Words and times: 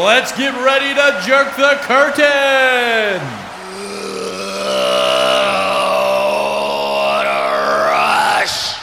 Let's 0.00 0.32
get 0.32 0.54
ready 0.64 0.94
to 0.94 1.20
jerk 1.26 1.54
the 1.56 1.76
curtain. 1.82 3.20
What 6.96 7.26
a 7.26 7.44
rush! 7.84 8.80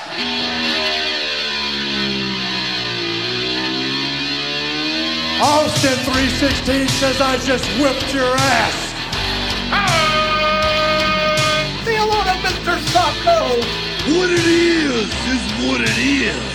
Austin 5.42 5.98
316 6.06 6.88
says 6.88 7.20
I 7.20 7.38
just 7.44 7.66
whipped 7.82 8.14
your 8.14 8.36
ass. 8.38 8.78
Say 11.84 11.96
hello 11.98 12.22
to 12.22 12.36
Mr. 12.46 12.78
Socko! 12.94 13.58
What 14.14 14.30
it 14.30 14.46
is 14.46 15.10
is 15.34 15.42
what 15.66 15.82
it 15.82 15.98
is. 15.98 16.46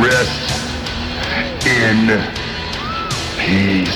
Rest 0.00 0.52
in 1.66 2.41
peace. 3.46 3.88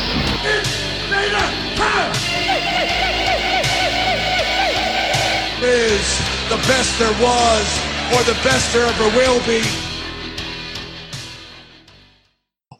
Is 5.62 6.19
the 6.48 6.57
best 6.66 6.98
there 6.98 7.12
was 7.23 7.80
or 8.12 8.23
the 8.25 8.39
best 8.43 8.73
there 8.73 8.87
ever 8.87 9.17
will 9.17 9.39
be. 9.47 9.62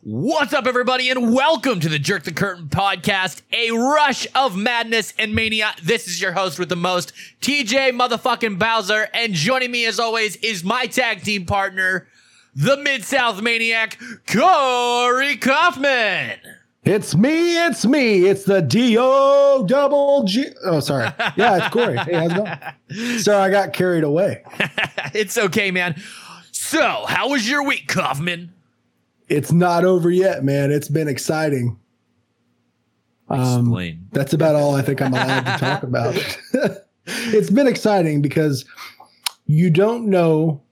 What's 0.03 0.53
up, 0.53 0.67
everybody, 0.67 1.09
and 1.09 1.33
welcome 1.33 1.79
to 1.81 1.89
the 1.89 1.99
Jerk 1.99 2.25
the 2.25 2.33
Curtain 2.33 2.69
podcast, 2.69 3.43
a 3.53 3.71
rush 3.71 4.27
of 4.35 4.57
madness 4.57 5.15
and 5.19 5.35
mania. 5.35 5.73
This 5.83 6.07
is 6.07 6.21
your 6.21 6.33
host 6.33 6.59
with 6.59 6.69
the 6.69 6.77
most, 6.77 7.13
TJ 7.41 7.93
motherfucking 7.93 8.59
Bowser, 8.59 9.09
and 9.15 9.35
joining 9.35 9.71
me 9.71 9.87
as 9.87 10.01
always 10.01 10.37
is 10.37 10.65
my 10.65 10.87
tag 10.87 11.23
team 11.23 11.45
partner, 11.47 12.09
the 12.55 12.77
Mid 12.77 13.05
South 13.05 13.43
Maniac, 13.43 13.99
Corey 14.27 15.37
Kaufman. 15.37 16.56
It's 16.87 17.17
me, 17.17 17.67
it's 17.67 17.85
me. 17.85 18.27
It's 18.27 18.45
the 18.45 18.63
D-O 18.63 19.67
double 19.67 20.23
G. 20.23 20.45
Oh, 20.65 20.79
sorry. 20.79 21.09
Yeah, 21.37 21.57
it's 21.57 21.69
Corey. 21.75 21.97
Hey, 21.97 22.15
how's 22.15 22.31
it 22.31 22.37
going? 22.37 23.19
Sorry, 23.19 23.43
I 23.43 23.51
got 23.51 23.73
carried 23.73 24.05
away. 24.05 24.45
it's 25.13 25.37
okay, 25.37 25.73
man. 25.73 26.01
So, 26.53 27.05
how 27.09 27.31
was 27.31 27.51
your 27.51 27.65
week, 27.65 27.89
Kaufman? 27.89 28.53
It's 29.29 29.51
not 29.51 29.85
over 29.85 30.11
yet, 30.11 30.45
man. 30.45 30.71
It's 30.71 30.87
been 30.87 31.09
exciting. 31.09 31.77
Um, 33.29 33.63
Explain. 33.63 34.09
that's 34.13 34.33
about 34.33 34.55
all 34.55 34.77
I 34.77 34.83
think 34.83 35.03
I'm 35.03 35.13
allowed 35.13 35.45
to 35.45 35.59
talk 35.59 35.83
about. 35.83 36.15
it's 37.07 37.51
been 37.51 37.67
exciting 37.67 38.23
because 38.23 38.65
you 39.47 39.71
don't 39.71 40.07
know 40.09 40.63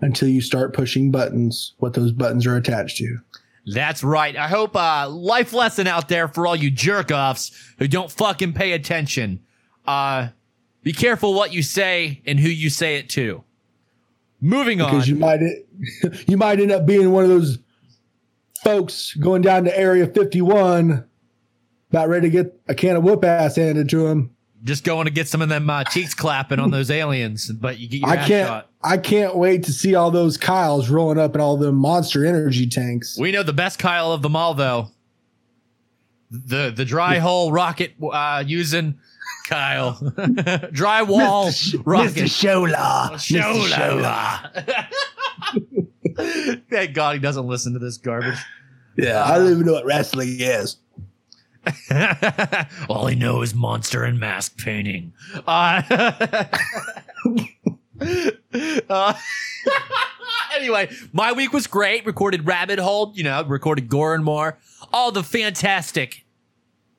until 0.00 0.28
you 0.28 0.40
start 0.40 0.72
pushing 0.72 1.10
buttons 1.10 1.74
what 1.76 1.92
those 1.92 2.12
buttons 2.12 2.46
are 2.46 2.56
attached 2.56 2.96
to. 2.96 3.18
That's 3.66 4.02
right. 4.02 4.36
I 4.36 4.48
hope 4.48 4.74
uh 4.76 5.08
life 5.08 5.52
lesson 5.52 5.86
out 5.86 6.08
there 6.08 6.28
for 6.28 6.46
all 6.46 6.56
you 6.56 6.70
jerk 6.70 7.10
offs 7.10 7.52
who 7.78 7.86
don't 7.88 8.10
fucking 8.10 8.52
pay 8.54 8.72
attention. 8.72 9.40
Uh 9.86 10.28
be 10.82 10.92
careful 10.92 11.34
what 11.34 11.52
you 11.52 11.62
say 11.62 12.22
and 12.26 12.40
who 12.40 12.48
you 12.48 12.70
say 12.70 12.96
it 12.96 13.10
to. 13.10 13.44
Moving 14.40 14.80
on. 14.80 14.90
because 14.90 15.08
you 15.08 15.16
might 15.16 15.40
you 16.26 16.36
might 16.36 16.60
end 16.60 16.72
up 16.72 16.86
being 16.86 17.12
one 17.12 17.24
of 17.24 17.28
those 17.30 17.58
folks 18.64 19.14
going 19.14 19.42
down 19.42 19.64
to 19.64 19.78
Area 19.78 20.06
51, 20.06 21.04
about 21.90 22.08
ready 22.08 22.30
to 22.30 22.30
get 22.30 22.60
a 22.68 22.74
can 22.74 22.96
of 22.96 23.02
whoop 23.02 23.24
ass 23.24 23.56
handed 23.56 23.88
to 23.90 24.06
him. 24.06 24.34
just 24.64 24.84
going 24.84 25.06
to 25.06 25.10
get 25.10 25.28
some 25.28 25.42
of 25.42 25.48
them 25.48 25.68
uh, 25.68 25.84
cheeks 25.84 26.14
clapping 26.14 26.58
on 26.58 26.70
those 26.70 26.90
aliens, 26.90 27.50
but 27.50 27.78
you 27.78 27.88
get 27.88 28.00
your 28.00 28.10
I 28.10 28.16
ass 28.16 28.28
can't 28.28 28.48
shot. 28.48 28.69
I 28.82 28.96
can't 28.96 29.36
wait 29.36 29.64
to 29.64 29.72
see 29.72 29.94
all 29.94 30.10
those 30.10 30.36
Kyles 30.36 30.88
rolling 30.88 31.18
up 31.18 31.34
in 31.34 31.40
all 31.40 31.56
the 31.56 31.70
monster 31.70 32.24
energy 32.24 32.66
tanks. 32.66 33.18
We 33.18 33.30
know 33.30 33.42
the 33.42 33.52
best 33.52 33.78
Kyle 33.78 34.12
of 34.12 34.22
them 34.22 34.34
all 34.34 34.54
though. 34.54 34.88
The 36.30 36.72
the 36.74 36.84
dry 36.84 37.18
hole 37.18 37.52
rocket 37.52 37.92
uh 38.00 38.42
using 38.46 38.98
Kyle. 39.46 39.92
dry 40.72 41.02
wall 41.02 41.48
Drywall 41.48 41.82
rocket. 41.84 42.24
Shola. 42.24 43.12
Shola. 43.16 44.50
Thank 46.70 46.94
God 46.94 47.14
he 47.14 47.20
doesn't 47.20 47.46
listen 47.46 47.72
to 47.74 47.78
this 47.78 47.96
garbage. 47.98 48.38
Yeah, 48.96 49.24
I 49.24 49.38
don't 49.38 49.50
even 49.50 49.66
know 49.66 49.72
what 49.72 49.84
wrestling 49.86 50.36
is. 50.40 50.76
All 52.88 53.06
I 53.06 53.14
know 53.14 53.42
is 53.42 53.54
monster 53.54 54.04
and 54.04 54.18
mask 54.18 54.56
painting. 54.58 55.12
Uh, 55.46 55.82
uh, 58.88 59.14
anyway, 60.56 60.90
my 61.12 61.32
week 61.32 61.52
was 61.52 61.66
great. 61.66 62.06
Recorded 62.06 62.46
Rabbit 62.46 62.78
Hole, 62.78 63.12
you 63.14 63.24
know, 63.24 63.42
recorded 63.44 63.88
Gore 63.88 64.14
and 64.14 64.24
More. 64.24 64.58
All 64.92 65.12
the 65.12 65.22
fantastic 65.22 66.24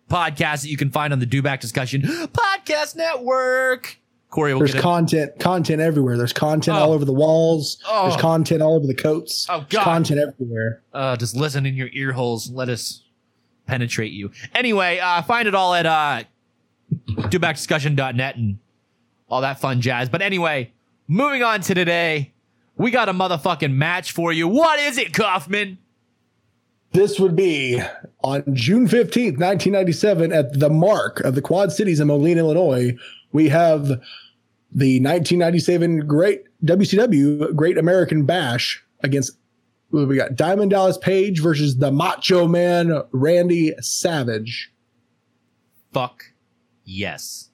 podcasts 0.09 0.61
that 0.63 0.69
you 0.69 0.77
can 0.77 0.91
find 0.91 1.13
on 1.13 1.19
the 1.19 1.25
Do 1.25 1.41
Back 1.41 1.61
Discussion 1.61 2.01
Podcast 2.03 2.95
Network. 2.95 3.97
Corey 4.29 4.53
will 4.53 4.59
There's 4.59 4.73
content, 4.75 5.37
content 5.39 5.81
everywhere. 5.81 6.15
There's 6.17 6.31
content 6.31 6.77
Oh. 6.77 6.81
all 6.83 6.93
over 6.93 7.03
the 7.03 7.11
walls. 7.13 7.77
Oh. 7.85 8.07
There's 8.09 8.21
content 8.21 8.61
all 8.61 8.75
over 8.75 8.87
the 8.87 8.93
coats. 8.93 9.45
Oh, 9.49 9.57
There's 9.59 9.67
God. 9.71 9.83
content 9.83 10.19
everywhere. 10.21 10.81
uh, 10.93 11.17
just 11.17 11.35
listen 11.35 11.65
in 11.65 11.75
your 11.75 11.89
ear 11.91 12.13
holes. 12.13 12.49
Let 12.49 12.69
us 12.69 13.03
penetrate 13.67 14.13
you. 14.13 14.31
Anyway, 14.55 14.99
uh, 14.99 15.21
find 15.23 15.49
it 15.49 15.55
all 15.55 15.73
at 15.73 15.85
uh, 15.85 16.23
dobackdiscussion.net 17.29 18.35
and 18.37 18.59
all 19.29 19.41
that 19.41 19.59
fun 19.59 19.81
jazz. 19.81 20.07
But 20.09 20.21
anyway, 20.21 20.71
moving 21.07 21.43
on 21.43 21.61
to 21.61 21.73
today, 21.73 22.33
we 22.77 22.91
got 22.91 23.09
a 23.09 23.13
motherfucking 23.13 23.73
match 23.73 24.11
for 24.11 24.31
you. 24.33 24.47
What 24.47 24.79
is 24.79 24.97
it, 24.97 25.13
Kaufman? 25.13 25.77
This 26.93 27.19
would 27.19 27.35
be 27.35 27.81
on 28.23 28.43
June 28.53 28.87
15th, 28.87 29.39
1997, 29.39 30.33
at 30.33 30.59
the 30.59 30.69
mark 30.69 31.21
of 31.21 31.35
the 31.35 31.41
Quad 31.41 31.71
Cities 31.71 31.99
in 31.99 32.07
Moline, 32.07 32.37
Illinois. 32.37 32.97
We 33.31 33.47
have 33.49 33.87
the 34.73 34.99
1997 34.99 36.07
Great 36.07 36.43
WCW 36.65 37.55
Great 37.55 37.77
American 37.77 38.25
Bash 38.25 38.83
against 39.01 39.37
we 39.91 40.15
got 40.15 40.35
Diamond 40.35 40.71
Dallas 40.71 40.97
Page 40.97 41.41
versus 41.41 41.77
the 41.77 41.91
Macho 41.91 42.47
Man 42.47 43.01
Randy 43.11 43.73
Savage. 43.81 44.71
Fuck 45.91 46.31
yes. 46.85 47.50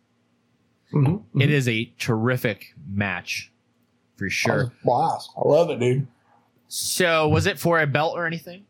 Mhm. 0.94 1.24
It 1.40 1.50
is 1.52 1.68
a 1.68 1.92
terrific 2.00 2.74
match 2.90 3.52
for 4.16 4.30
sure. 4.30 4.72
Wow, 4.84 5.20
I 5.38 5.48
love 5.48 5.70
it, 5.70 5.80
dude. 5.80 6.08
So, 6.70 7.28
was 7.30 7.46
it 7.46 7.60
for 7.60 7.80
a 7.82 7.88
belt 7.88 8.14
or 8.16 8.26
anything? 8.26 8.64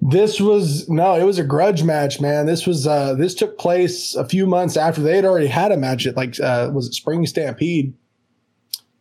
This 0.00 0.40
was 0.40 0.88
no, 0.88 1.14
it 1.16 1.24
was 1.24 1.38
a 1.38 1.44
grudge 1.44 1.82
match, 1.82 2.20
man. 2.20 2.46
This 2.46 2.66
was 2.66 2.86
uh 2.86 3.14
this 3.14 3.34
took 3.34 3.58
place 3.58 4.14
a 4.14 4.24
few 4.24 4.46
months 4.46 4.76
after 4.76 5.00
they 5.02 5.16
had 5.16 5.24
already 5.24 5.48
had 5.48 5.72
a 5.72 5.76
match 5.76 6.06
at 6.06 6.16
like 6.16 6.38
uh 6.38 6.70
was 6.72 6.86
it 6.86 6.94
Spring 6.94 7.26
Stampede? 7.26 7.92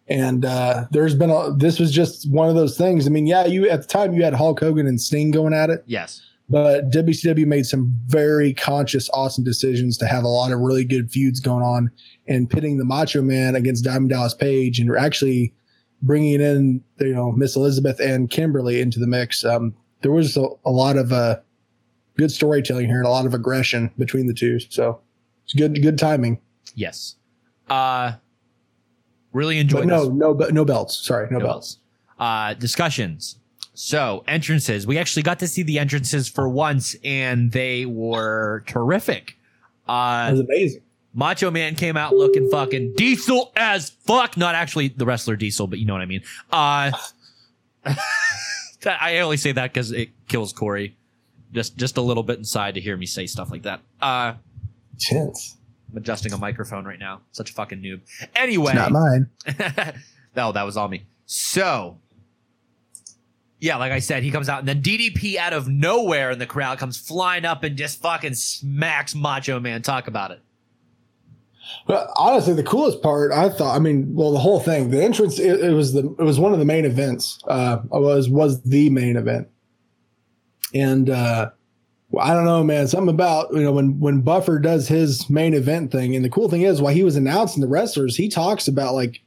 And 0.08 0.44
uh 0.44 0.86
there's 0.90 1.14
been 1.14 1.30
a 1.30 1.54
this 1.56 1.80
was 1.80 1.92
just 1.92 2.30
one 2.32 2.50
of 2.50 2.56
those 2.56 2.76
things. 2.78 3.06
I 3.06 3.12
mean, 3.12 3.28
yeah, 3.28 3.46
you 3.46 3.70
at 3.70 3.82
the 3.84 3.88
time 3.88 4.14
you 4.14 4.24
had 4.24 4.34
Hulk 4.34 4.60
Hogan 4.60 4.88
and 4.88 5.00
Sting 5.00 5.30
going 5.30 5.54
at 5.54 5.70
it, 5.70 5.84
Yes. 5.86 6.22
But 6.50 6.90
WCW 6.92 7.46
made 7.46 7.66
some 7.66 7.92
very 8.06 8.54
conscious, 8.54 9.10
awesome 9.14 9.44
decisions 9.44 9.98
to 9.98 10.08
have 10.08 10.24
a 10.24 10.28
lot 10.30 10.52
of 10.52 10.60
really 10.60 10.86
good 10.86 11.12
feuds 11.12 11.40
going 11.40 11.64
on 11.64 11.92
and 12.28 12.50
pitting 12.50 12.78
the 12.78 12.86
Macho 12.86 13.22
Man 13.22 13.56
against 13.56 13.84
Diamond 13.84 14.10
Dallas 14.10 14.34
Page 14.34 14.80
and 14.80 14.90
actually 14.96 15.54
bringing 16.02 16.40
in 16.42 16.84
you 17.00 17.14
know 17.14 17.32
Miss 17.32 17.56
Elizabeth 17.56 18.00
and 18.00 18.30
Kimberly 18.30 18.80
into 18.82 19.00
the 19.00 19.08
mix. 19.08 19.44
Um, 19.44 19.74
there 20.02 20.12
was 20.12 20.38
a, 20.38 20.48
a 20.66 20.72
lot 20.72 20.96
of 20.98 21.12
uh, 21.12 21.38
good 22.18 22.32
storytelling 22.32 22.88
here 22.88 22.98
and 22.98 23.06
a 23.08 23.10
lot 23.10 23.26
of 23.26 23.34
aggression 23.34 23.92
between 23.98 24.28
the 24.28 24.34
two. 24.34 24.60
So 24.60 25.02
it's 25.44 25.54
good, 25.54 25.82
good 25.82 25.98
timing. 25.98 26.40
Yes. 26.76 27.16
Uh, 27.70 28.14
really 29.34 29.56
But 29.56 29.62
enjoyed 29.62 29.88
no, 29.88 30.06
this. 30.06 30.14
no, 30.14 30.34
no 30.34 30.66
belts. 30.66 30.96
Sorry, 30.98 31.28
no, 31.32 31.40
No 31.40 31.46
belts. 31.46 31.80
uh 32.20 32.54
discussions 32.54 33.38
so 33.78 34.24
entrances. 34.28 34.88
We 34.88 34.98
actually 34.98 35.22
got 35.22 35.38
to 35.38 35.48
see 35.48 35.62
the 35.62 35.78
entrances 35.78 36.28
for 36.28 36.50
once 36.50 36.96
and 37.04 37.52
they 37.52 37.86
were 37.86 38.64
terrific. 38.66 39.38
That 39.86 39.94
uh 39.94 40.32
was 40.32 40.40
amazing. 40.40 40.82
macho 41.14 41.52
man 41.52 41.76
came 41.76 41.96
out 41.96 42.16
looking 42.16 42.50
fucking 42.50 42.96
diesel 42.96 43.52
as 43.56 43.92
fuck. 43.92 44.36
Not 44.36 44.56
actually 44.56 44.88
the 44.88 45.06
wrestler 45.06 45.36
diesel 45.36 45.68
but 45.68 45.78
you 45.78 45.86
know 45.86 45.94
what 45.94 46.02
i 46.02 46.08
mean. 46.08 46.24
Uh 46.52 46.92
i 48.86 49.20
only 49.20 49.38
say 49.38 49.52
that 49.52 49.72
because 49.74 49.92
it 49.92 50.10
kills 50.28 50.54
corey. 50.54 50.98
Just 51.54 51.78
just 51.78 51.98
a 51.98 52.02
little 52.02 52.24
bit 52.24 52.40
inside 52.40 52.74
to 52.74 52.82
hear 52.82 52.98
me 52.98 53.06
say 53.06 53.28
stuff 53.28 53.52
like 53.52 53.62
that. 53.62 53.82
Uh 54.02 54.34
Tense. 55.00 55.56
i'm 55.92 55.98
adjusting 55.98 56.34
a 56.34 56.38
microphone 56.40 56.84
right 56.84 57.00
now. 57.00 57.22
Such 57.32 57.52
a 57.52 57.54
fucking 57.54 57.84
noob. 57.84 58.02
Anyway. 58.36 58.72
It's 58.72 58.90
not 58.90 58.92
mine. 58.92 59.30
no, 60.36 60.52
that 60.52 60.64
was 60.64 60.78
on 60.78 60.90
me. 60.90 61.06
So, 61.28 62.00
yeah, 63.60 63.78
like 63.78 63.92
I 63.92 64.00
said, 64.00 64.24
he 64.24 64.32
comes 64.32 64.50
out 64.50 64.60
and 64.60 64.68
then 64.68 64.82
DDP 64.82 65.38
out 65.38 65.54
of 65.54 65.68
nowhere 65.68 66.32
in 66.32 66.40
the 66.40 66.46
crowd 66.46 66.78
comes 66.78 66.98
flying 66.98 67.46
up 67.46 67.64
and 67.64 67.76
just 67.76 68.02
fucking 68.02 68.36
smacks 68.36 69.16
Macho 69.16 69.60
Man. 69.60 69.82
Talk 69.82 70.08
about 70.08 70.32
it. 70.32 70.42
But 71.86 72.10
honestly, 72.16 72.54
the 72.54 72.64
coolest 72.64 73.02
part, 73.02 73.32
I 73.32 73.50
thought, 73.50 73.76
I 73.76 73.80
mean, 73.80 74.16
well, 74.16 74.32
the 74.32 74.40
whole 74.40 74.60
thing, 74.60 74.90
the 74.90 75.04
entrance, 75.04 75.38
it, 75.38 75.60
it 75.60 75.74
was 75.74 75.94
the, 75.94 76.16
it 76.18 76.24
was 76.24 76.40
one 76.40 76.54
of 76.54 76.60
the 76.60 76.66
main 76.66 76.86
events. 76.86 77.40
Uh, 77.48 77.80
was 77.90 78.30
was 78.30 78.62
the 78.64 78.90
main 78.90 79.18
event, 79.18 79.50
and 80.74 81.10
uh, 81.10 81.50
Well, 82.10 82.26
I 82.26 82.34
don't 82.34 82.46
know, 82.46 82.64
man. 82.64 82.88
Something 82.88 83.14
about 83.14 83.54
you 83.54 83.64
know 83.64 83.72
when 83.72 84.00
when 84.00 84.22
Buffer 84.22 84.60
does 84.60 84.88
his 84.88 85.30
main 85.30 85.54
event 85.54 85.92
thing, 85.92 86.16
and 86.16 86.24
the 86.24 86.30
cool 86.30 86.50
thing 86.50 86.62
is, 86.62 86.82
while 86.82 86.94
he 86.94 87.04
was 87.04 87.16
announcing 87.16 87.62
the 87.62 87.68
wrestlers, 87.68 88.16
he 88.16 88.30
talks 88.30 88.68
about 88.68 88.94
like 88.94 89.22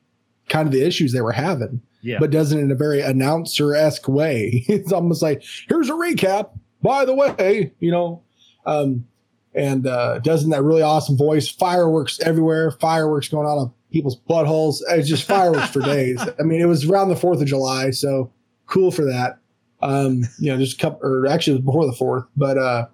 kind 0.48 0.66
of 0.66 0.72
the 0.72 0.82
issues 0.82 1.12
they 1.12 1.20
were 1.20 1.32
having, 1.32 1.82
Yeah. 2.02 2.18
but 2.18 2.30
does 2.30 2.52
it 2.52 2.58
in 2.58 2.70
a 2.70 2.74
very 2.74 3.00
announcer 3.00 3.74
esque 3.74 4.08
way. 4.08 4.64
it's 4.68 4.92
almost 4.92 5.22
like 5.22 5.42
here's 5.68 5.88
a 5.88 5.94
recap. 5.94 6.50
By 6.82 7.04
the 7.04 7.14
way, 7.14 7.72
you 7.78 7.90
know, 7.90 8.22
um, 8.64 9.06
and 9.54 9.86
uh, 9.86 10.18
does 10.20 10.44
in 10.44 10.50
that 10.50 10.62
really 10.62 10.82
awesome 10.82 11.16
voice. 11.16 11.48
Fireworks 11.48 12.20
everywhere, 12.20 12.70
fireworks 12.70 13.28
going 13.28 13.46
on 13.46 13.58
on 13.58 13.72
people's 13.92 14.18
buttholes. 14.28 14.80
It's 14.88 15.08
just 15.08 15.24
fireworks 15.24 15.70
for 15.70 15.80
days. 15.84 16.20
I 16.38 16.42
mean, 16.42 16.60
it 16.60 16.66
was 16.66 16.88
around 16.88 17.08
the 17.08 17.16
Fourth 17.16 17.40
of 17.40 17.46
July, 17.46 17.90
so 17.90 18.32
cool 18.66 18.90
for 18.90 19.04
that. 19.04 19.38
Um, 19.82 20.22
you 20.38 20.52
know, 20.52 20.58
just 20.58 20.78
a 20.78 20.80
couple, 20.80 21.06
or 21.06 21.26
actually 21.26 21.54
it 21.54 21.56
was 21.60 21.64
before 21.66 21.86
the 21.86 21.92
fourth, 21.92 22.24
but 22.36 22.58
uh, 22.58 22.86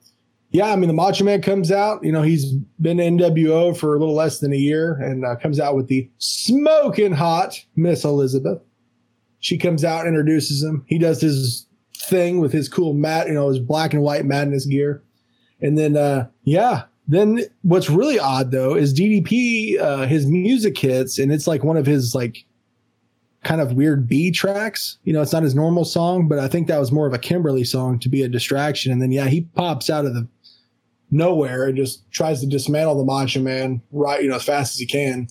yeah, 0.50 0.72
I 0.72 0.76
mean, 0.76 0.86
the 0.86 0.94
Macho 0.94 1.24
Man 1.24 1.42
comes 1.42 1.72
out. 1.72 2.02
You 2.04 2.12
know, 2.12 2.22
he's 2.22 2.52
been 2.80 3.00
in 3.00 3.18
NWO 3.18 3.76
for 3.76 3.94
a 3.94 3.98
little 3.98 4.14
less 4.14 4.38
than 4.38 4.52
a 4.52 4.56
year, 4.56 4.94
and 4.94 5.24
uh, 5.24 5.36
comes 5.36 5.58
out 5.58 5.76
with 5.76 5.88
the 5.88 6.08
smoking 6.18 7.12
hot 7.12 7.60
Miss 7.74 8.04
Elizabeth. 8.04 8.62
She 9.40 9.58
comes 9.58 9.84
out, 9.84 10.06
introduces 10.06 10.62
him. 10.62 10.84
He 10.86 10.98
does 10.98 11.20
his 11.20 11.66
thing 11.96 12.40
with 12.40 12.52
his 12.52 12.68
cool 12.68 12.94
mat, 12.94 13.28
you 13.28 13.34
know, 13.34 13.48
his 13.48 13.58
black 13.58 13.92
and 13.92 14.02
white 14.02 14.24
madness 14.24 14.66
gear, 14.66 15.02
and 15.60 15.76
then 15.78 15.96
uh, 15.96 16.28
yeah. 16.44 16.84
Then 17.08 17.42
what's 17.62 17.88
really 17.88 18.18
odd 18.18 18.50
though 18.50 18.74
is 18.74 18.92
DDP. 18.92 19.80
Uh, 19.80 20.06
his 20.06 20.26
music 20.26 20.76
hits, 20.76 21.18
and 21.18 21.30
it's 21.30 21.46
like 21.46 21.62
one 21.62 21.76
of 21.76 21.86
his 21.86 22.14
like 22.14 22.44
kind 23.44 23.60
of 23.60 23.72
weird 23.72 24.08
B 24.08 24.30
tracks. 24.32 24.98
You 25.04 25.12
know, 25.12 25.22
it's 25.22 25.32
not 25.32 25.44
his 25.44 25.54
normal 25.54 25.84
song, 25.84 26.26
but 26.26 26.40
I 26.40 26.48
think 26.48 26.66
that 26.66 26.80
was 26.80 26.90
more 26.90 27.06
of 27.06 27.14
a 27.14 27.18
Kimberly 27.18 27.64
song 27.64 27.98
to 28.00 28.08
be 28.08 28.22
a 28.22 28.28
distraction. 28.28 28.90
And 28.90 29.00
then 29.00 29.12
yeah, 29.12 29.26
he 29.26 29.42
pops 29.42 29.88
out 29.88 30.04
of 30.04 30.14
the 30.14 30.26
nowhere 31.10 31.66
and 31.66 31.76
just 31.76 32.10
tries 32.10 32.40
to 32.40 32.46
dismantle 32.46 32.96
the 32.96 33.04
Macho 33.04 33.40
Man 33.40 33.80
right, 33.92 34.22
you 34.22 34.28
know, 34.28 34.36
as 34.36 34.44
fast 34.44 34.74
as 34.74 34.78
he 34.78 34.86
can, 34.86 35.28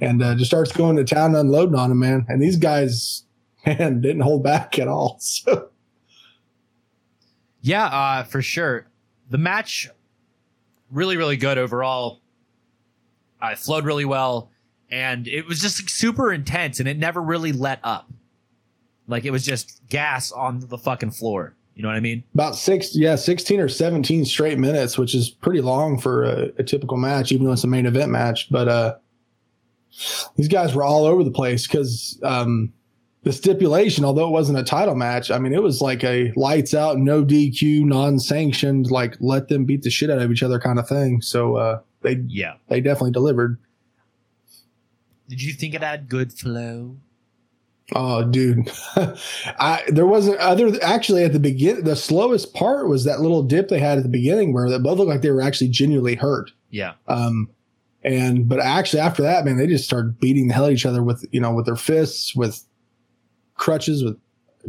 and 0.00 0.22
uh, 0.22 0.34
just 0.36 0.50
starts 0.50 0.72
going 0.72 0.96
to 0.96 1.04
town 1.04 1.34
unloading 1.34 1.74
on 1.74 1.90
him, 1.90 1.98
man. 1.98 2.24
And 2.28 2.40
these 2.40 2.56
guys, 2.56 3.24
man, 3.68 4.00
didn't 4.00 4.20
hold 4.20 4.42
back 4.42 4.78
at 4.78 4.88
all. 4.88 5.20
So 5.28 5.68
Yeah, 7.60 7.86
uh, 7.86 8.22
for 8.24 8.40
sure. 8.40 8.86
The 9.30 9.38
match 9.38 9.88
really, 10.90 11.16
really 11.16 11.36
good 11.36 11.58
overall. 11.58 12.20
Uh, 13.42 13.48
it 13.48 13.58
flowed 13.58 13.84
really 13.84 14.04
well, 14.04 14.50
and 14.90 15.28
it 15.28 15.46
was 15.46 15.60
just 15.60 15.80
like, 15.80 15.88
super 15.88 16.32
intense, 16.32 16.80
and 16.80 16.88
it 16.88 16.98
never 16.98 17.22
really 17.22 17.52
let 17.52 17.80
up. 17.84 18.10
Like 19.06 19.24
it 19.24 19.30
was 19.30 19.44
just 19.44 19.80
gas 19.88 20.32
on 20.32 20.60
the 20.60 20.78
fucking 20.78 21.12
floor. 21.12 21.54
You 21.74 21.82
know 21.82 21.88
what 21.88 21.96
I 21.96 22.00
mean? 22.00 22.24
about 22.34 22.56
six, 22.56 22.96
yeah, 22.96 23.14
sixteen 23.14 23.60
or 23.60 23.68
seventeen 23.68 24.24
straight 24.24 24.58
minutes, 24.58 24.98
which 24.98 25.14
is 25.14 25.30
pretty 25.30 25.60
long 25.60 25.98
for 25.98 26.24
a, 26.24 26.50
a 26.58 26.64
typical 26.64 26.96
match, 26.96 27.30
even 27.30 27.46
though 27.46 27.52
it's 27.52 27.62
a 27.62 27.68
main 27.68 27.86
event 27.86 28.10
match. 28.10 28.48
But 28.50 28.68
uh, 28.68 28.96
these 30.36 30.48
guys 30.48 30.74
were 30.74 30.82
all 30.82 31.04
over 31.04 31.22
the 31.22 31.30
place 31.30 31.68
because 31.68 32.18
um, 32.24 32.72
the 33.28 33.34
stipulation, 33.34 34.06
although 34.06 34.26
it 34.26 34.30
wasn't 34.32 34.58
a 34.58 34.62
title 34.64 34.94
match, 34.94 35.30
I 35.30 35.38
mean, 35.38 35.52
it 35.52 35.62
was 35.62 35.82
like 35.82 36.02
a 36.02 36.32
lights 36.34 36.72
out, 36.72 36.96
no 36.96 37.22
DQ, 37.22 37.84
non 37.84 38.18
sanctioned, 38.18 38.90
like 38.90 39.16
let 39.20 39.48
them 39.48 39.66
beat 39.66 39.82
the 39.82 39.90
shit 39.90 40.08
out 40.08 40.18
of 40.22 40.30
each 40.32 40.42
other 40.42 40.58
kind 40.58 40.78
of 40.78 40.88
thing. 40.88 41.20
So 41.20 41.56
uh, 41.56 41.80
they 42.00 42.22
Yeah. 42.26 42.54
they 42.68 42.80
definitely 42.80 43.10
delivered. 43.12 43.58
Did 45.28 45.42
you 45.42 45.52
think 45.52 45.74
it 45.74 45.82
had 45.82 46.08
good 46.08 46.32
flow? 46.32 46.96
Oh, 47.94 48.24
dude, 48.24 48.70
I 48.96 49.82
there 49.88 50.06
wasn't 50.06 50.38
other 50.38 50.72
actually 50.82 51.24
at 51.24 51.34
the 51.34 51.38
begin. 51.38 51.84
The 51.84 51.96
slowest 51.96 52.54
part 52.54 52.88
was 52.88 53.04
that 53.04 53.20
little 53.20 53.42
dip 53.42 53.68
they 53.68 53.78
had 53.78 53.98
at 53.98 54.04
the 54.04 54.10
beginning 54.10 54.54
where 54.54 54.70
they 54.70 54.78
both 54.78 54.96
looked 54.96 55.10
like 55.10 55.20
they 55.20 55.30
were 55.30 55.42
actually 55.42 55.68
genuinely 55.68 56.14
hurt. 56.14 56.50
Yeah. 56.70 56.94
Um, 57.06 57.50
and 58.02 58.48
but 58.48 58.60
actually 58.60 59.00
after 59.00 59.22
that, 59.22 59.44
man, 59.44 59.58
they 59.58 59.66
just 59.66 59.84
started 59.84 60.18
beating 60.18 60.48
the 60.48 60.54
hell 60.54 60.64
out 60.64 60.68
of 60.70 60.74
each 60.74 60.86
other 60.86 61.02
with 61.02 61.24
you 61.30 61.40
know 61.40 61.52
with 61.52 61.66
their 61.66 61.76
fists, 61.76 62.34
with 62.34 62.62
crutches, 63.58 64.02
with 64.02 64.18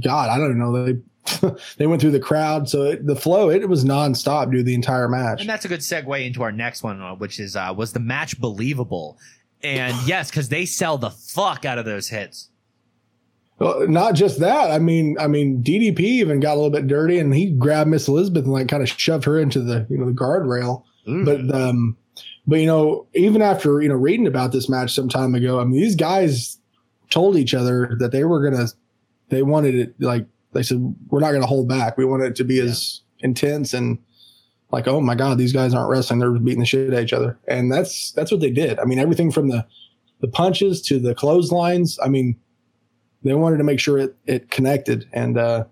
God, 0.03 0.29
I 0.29 0.37
don't 0.37 0.57
know. 0.57 0.85
They 0.85 0.99
they 1.77 1.87
went 1.87 2.01
through 2.01 2.11
the 2.11 2.19
crowd, 2.19 2.69
so 2.69 2.83
it, 2.83 3.05
the 3.05 3.15
flow 3.15 3.49
it 3.49 3.67
was 3.67 3.85
nonstop, 3.85 4.51
dude, 4.51 4.65
the 4.65 4.73
entire 4.73 5.07
match. 5.07 5.41
And 5.41 5.49
that's 5.49 5.65
a 5.65 5.67
good 5.67 5.81
segue 5.81 6.25
into 6.25 6.43
our 6.43 6.51
next 6.51 6.83
one, 6.83 7.01
uh, 7.01 7.15
which 7.15 7.39
is 7.39 7.55
uh, 7.55 7.73
was 7.75 7.93
the 7.93 7.99
match 7.99 8.39
believable? 8.39 9.17
And 9.61 9.95
yes, 10.05 10.29
because 10.29 10.49
they 10.49 10.65
sell 10.65 10.97
the 10.97 11.11
fuck 11.11 11.65
out 11.65 11.77
of 11.77 11.85
those 11.85 12.09
hits. 12.09 12.49
Well, 13.59 13.87
not 13.89 14.15
just 14.15 14.39
that. 14.39 14.71
I 14.71 14.79
mean, 14.79 15.17
I 15.19 15.27
mean, 15.27 15.61
DDP 15.61 15.99
even 15.99 16.39
got 16.39 16.53
a 16.53 16.55
little 16.55 16.69
bit 16.69 16.87
dirty, 16.87 17.19
and 17.19 17.33
he 17.33 17.51
grabbed 17.51 17.89
Miss 17.89 18.07
Elizabeth 18.07 18.45
and 18.45 18.53
like 18.53 18.69
kind 18.69 18.81
of 18.81 18.89
shoved 18.89 19.25
her 19.25 19.37
into 19.37 19.61
the 19.61 19.85
you 19.89 19.97
know 19.97 20.05
the 20.05 20.13
guardrail. 20.13 20.83
But 21.05 21.53
um, 21.53 21.97
but 22.47 22.59
you 22.59 22.67
know, 22.67 23.07
even 23.13 23.41
after 23.41 23.81
you 23.81 23.89
know 23.89 23.95
reading 23.95 24.27
about 24.27 24.51
this 24.51 24.69
match 24.69 24.93
some 24.93 25.09
time 25.09 25.35
ago, 25.35 25.59
I 25.59 25.63
mean, 25.63 25.79
these 25.79 25.95
guys 25.95 26.57
told 27.09 27.35
each 27.35 27.53
other 27.53 27.95
that 27.99 28.11
they 28.11 28.23
were 28.23 28.49
gonna, 28.49 28.67
they 29.29 29.43
wanted 29.43 29.75
it 29.75 29.95
like 29.99 30.25
they 30.53 30.63
said, 30.63 30.95
we're 31.09 31.19
not 31.19 31.31
gonna 31.31 31.45
hold 31.45 31.67
back. 31.67 31.97
We 31.97 32.05
want 32.05 32.23
it 32.23 32.35
to 32.37 32.43
be 32.43 32.59
as 32.59 33.01
intense 33.19 33.73
and 33.73 33.99
like, 34.71 34.87
oh 34.87 35.01
my 35.01 35.15
god, 35.15 35.37
these 35.37 35.53
guys 35.53 35.73
aren't 35.73 35.89
wrestling; 35.89 36.19
they're 36.19 36.31
beating 36.31 36.59
the 36.59 36.65
shit 36.65 36.89
out 36.89 36.99
of 36.99 37.03
each 37.03 37.13
other, 37.13 37.39
and 37.47 37.71
that's 37.71 38.11
that's 38.11 38.31
what 38.31 38.41
they 38.41 38.51
did. 38.51 38.79
I 38.79 38.85
mean, 38.85 38.99
everything 38.99 39.31
from 39.31 39.49
the 39.49 39.65
the 40.21 40.27
punches 40.27 40.81
to 40.83 40.99
the 40.99 41.15
clotheslines. 41.15 41.97
I 42.03 42.09
mean, 42.09 42.39
they 43.23 43.33
wanted 43.33 43.57
to 43.57 43.63
make 43.63 43.79
sure 43.79 43.97
it 43.97 44.15
it 44.25 44.51
connected, 44.51 45.07
and 45.11 45.37
uh, 45.37 45.65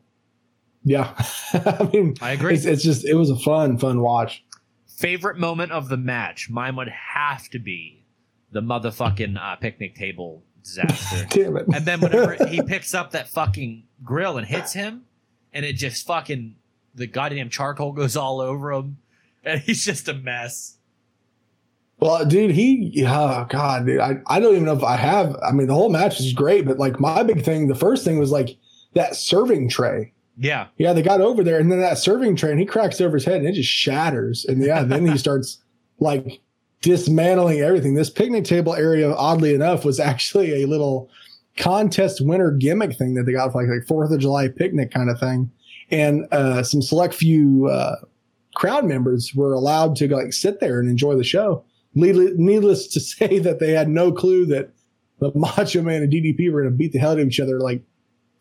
yeah, 0.83 1.13
I 1.53 1.89
mean, 1.93 2.15
I 2.21 2.31
agree. 2.31 2.55
It's, 2.55 2.65
it's 2.65 2.83
just 2.83 3.05
it 3.05 3.13
was 3.13 3.29
a 3.29 3.37
fun 3.37 3.77
fun 3.77 4.01
watch. 4.01 4.43
Favorite 4.87 5.37
moment 5.37 5.71
of 5.71 5.89
the 5.89 5.97
match? 5.97 6.49
Mine 6.49 6.75
would 6.75 6.89
have 6.89 7.49
to 7.49 7.59
be 7.59 8.03
the 8.51 8.61
motherfucking 8.61 9.37
uh, 9.39 9.55
picnic 9.57 9.93
table 9.93 10.43
disaster. 10.67 11.25
Damn 11.29 11.57
it! 11.57 11.65
and 11.73 11.85
then 11.85 11.99
whenever 12.01 12.33
he 12.45 12.61
picks 12.61 12.93
up 12.93 13.11
that 13.11 13.27
fucking 13.27 13.83
grill 14.03 14.37
and 14.37 14.45
hits 14.45 14.73
him, 14.73 15.05
and 15.53 15.65
it 15.65 15.73
just 15.73 16.05
fucking 16.05 16.55
the 16.93 17.07
goddamn 17.07 17.49
charcoal 17.49 17.93
goes 17.93 18.17
all 18.17 18.41
over 18.41 18.71
him, 18.71 18.97
and 19.43 19.61
he's 19.65 19.85
just 19.85 20.07
a 20.07 20.13
mess. 20.13 20.77
Well, 21.99 22.25
dude, 22.25 22.51
he, 22.51 22.93
oh 23.07 23.47
God, 23.49 23.87
dude, 23.87 23.99
I, 23.99 24.17
I 24.27 24.39
don't 24.39 24.53
even 24.53 24.65
know 24.65 24.77
if 24.77 24.83
I 24.83 24.97
have. 24.97 25.35
I 25.43 25.51
mean, 25.51 25.67
the 25.67 25.73
whole 25.73 25.89
match 25.89 26.19
is 26.19 26.33
great, 26.33 26.65
but 26.65 26.77
like 26.77 26.99
my 26.99 27.23
big 27.23 27.43
thing, 27.43 27.67
the 27.67 27.75
first 27.75 28.03
thing 28.03 28.19
was 28.19 28.31
like 28.31 28.57
that 28.93 29.15
serving 29.15 29.69
tray. 29.69 30.13
Yeah, 30.39 30.67
Yeah, 30.77 30.93
they 30.93 31.01
got 31.01 31.21
over 31.21 31.43
there, 31.43 31.59
and 31.59 31.71
then 31.71 31.79
that 31.81 31.97
serving 31.97 32.35
tray, 32.35 32.51
and 32.51 32.59
he 32.59 32.65
cracks 32.67 33.01
over 33.01 33.15
his 33.15 33.25
head, 33.25 33.37
and 33.37 33.47
it 33.47 33.53
just 33.53 33.69
shatters. 33.69 34.45
And 34.45 34.63
yeah, 34.63 34.83
then 34.83 35.07
he 35.07 35.17
starts 35.17 35.63
like 35.99 36.41
dismantling 36.81 37.59
everything. 37.59 37.95
This 37.95 38.09
picnic 38.09 38.45
table 38.45 38.73
area, 38.73 39.13
oddly 39.13 39.53
enough, 39.53 39.85
was 39.85 39.99
actually 39.99 40.63
a 40.63 40.67
little 40.67 41.09
contest 41.57 42.21
winner 42.21 42.51
gimmick 42.51 42.95
thing 42.95 43.15
that 43.15 43.23
they 43.23 43.33
got 43.33 43.51
for 43.51 43.61
like 43.61 43.69
like 43.69 43.87
Fourth 43.87 44.11
of 44.11 44.19
July 44.19 44.47
picnic 44.47 44.91
kind 44.91 45.09
of 45.09 45.19
thing, 45.19 45.51
and 45.89 46.27
uh, 46.31 46.63
some 46.63 46.81
select 46.81 47.13
few 47.13 47.67
uh, 47.67 47.95
crowd 48.55 48.85
members 48.85 49.33
were 49.35 49.53
allowed 49.53 49.95
to 49.97 50.07
like 50.13 50.33
sit 50.33 50.59
there 50.59 50.79
and 50.79 50.89
enjoy 50.89 51.15
the 51.15 51.23
show. 51.23 51.63
Needless, 51.93 52.87
to 52.87 52.99
say 52.99 53.39
that 53.39 53.59
they 53.59 53.71
had 53.71 53.89
no 53.89 54.11
clue 54.11 54.45
that 54.47 54.69
the 55.19 55.31
Macho 55.35 55.81
Man 55.81 56.03
and 56.03 56.11
DDP 56.11 56.51
were 56.51 56.61
going 56.61 56.73
to 56.73 56.77
beat 56.77 56.93
the 56.93 56.99
hell 56.99 57.11
out 57.11 57.19
of 57.19 57.27
each 57.27 57.39
other, 57.39 57.59
like 57.59 57.81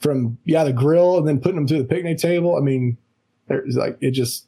from 0.01 0.37
yeah 0.45 0.63
the 0.63 0.73
grill 0.73 1.17
and 1.17 1.27
then 1.27 1.41
putting 1.41 1.57
them 1.57 1.67
through 1.67 1.79
the 1.79 1.85
picnic 1.85 2.19
table. 2.19 2.57
I 2.57 2.61
mean, 2.61 2.99
there's 3.49 3.77
like 3.77 3.97
it 4.01 4.11
just 4.11 4.47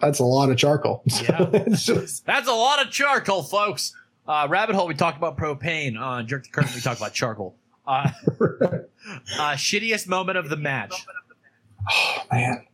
that's 0.00 0.18
a 0.18 0.24
lot 0.24 0.50
of 0.50 0.56
charcoal. 0.56 1.02
Yeah. 1.22 1.64
just- 1.70 2.24
that's 2.26 2.48
a 2.48 2.52
lot 2.52 2.84
of 2.84 2.90
charcoal, 2.90 3.42
folks. 3.42 3.94
Uh, 4.26 4.46
Rabbit 4.48 4.76
hole, 4.76 4.86
we 4.86 4.94
talked 4.94 5.16
about 5.18 5.36
propane. 5.36 5.98
On 6.00 6.26
Jerk 6.26 6.44
the 6.44 6.50
Curtain, 6.50 6.70
we 6.74 6.80
talked 6.80 7.00
about 7.00 7.12
charcoal. 7.12 7.56
Uh, 7.86 8.10
uh, 8.40 9.54
shittiest 9.56 10.06
moment 10.06 10.38
of 10.38 10.48
the 10.48 10.56
match. 10.56 10.94
oh 11.90 12.22
man. 12.30 12.64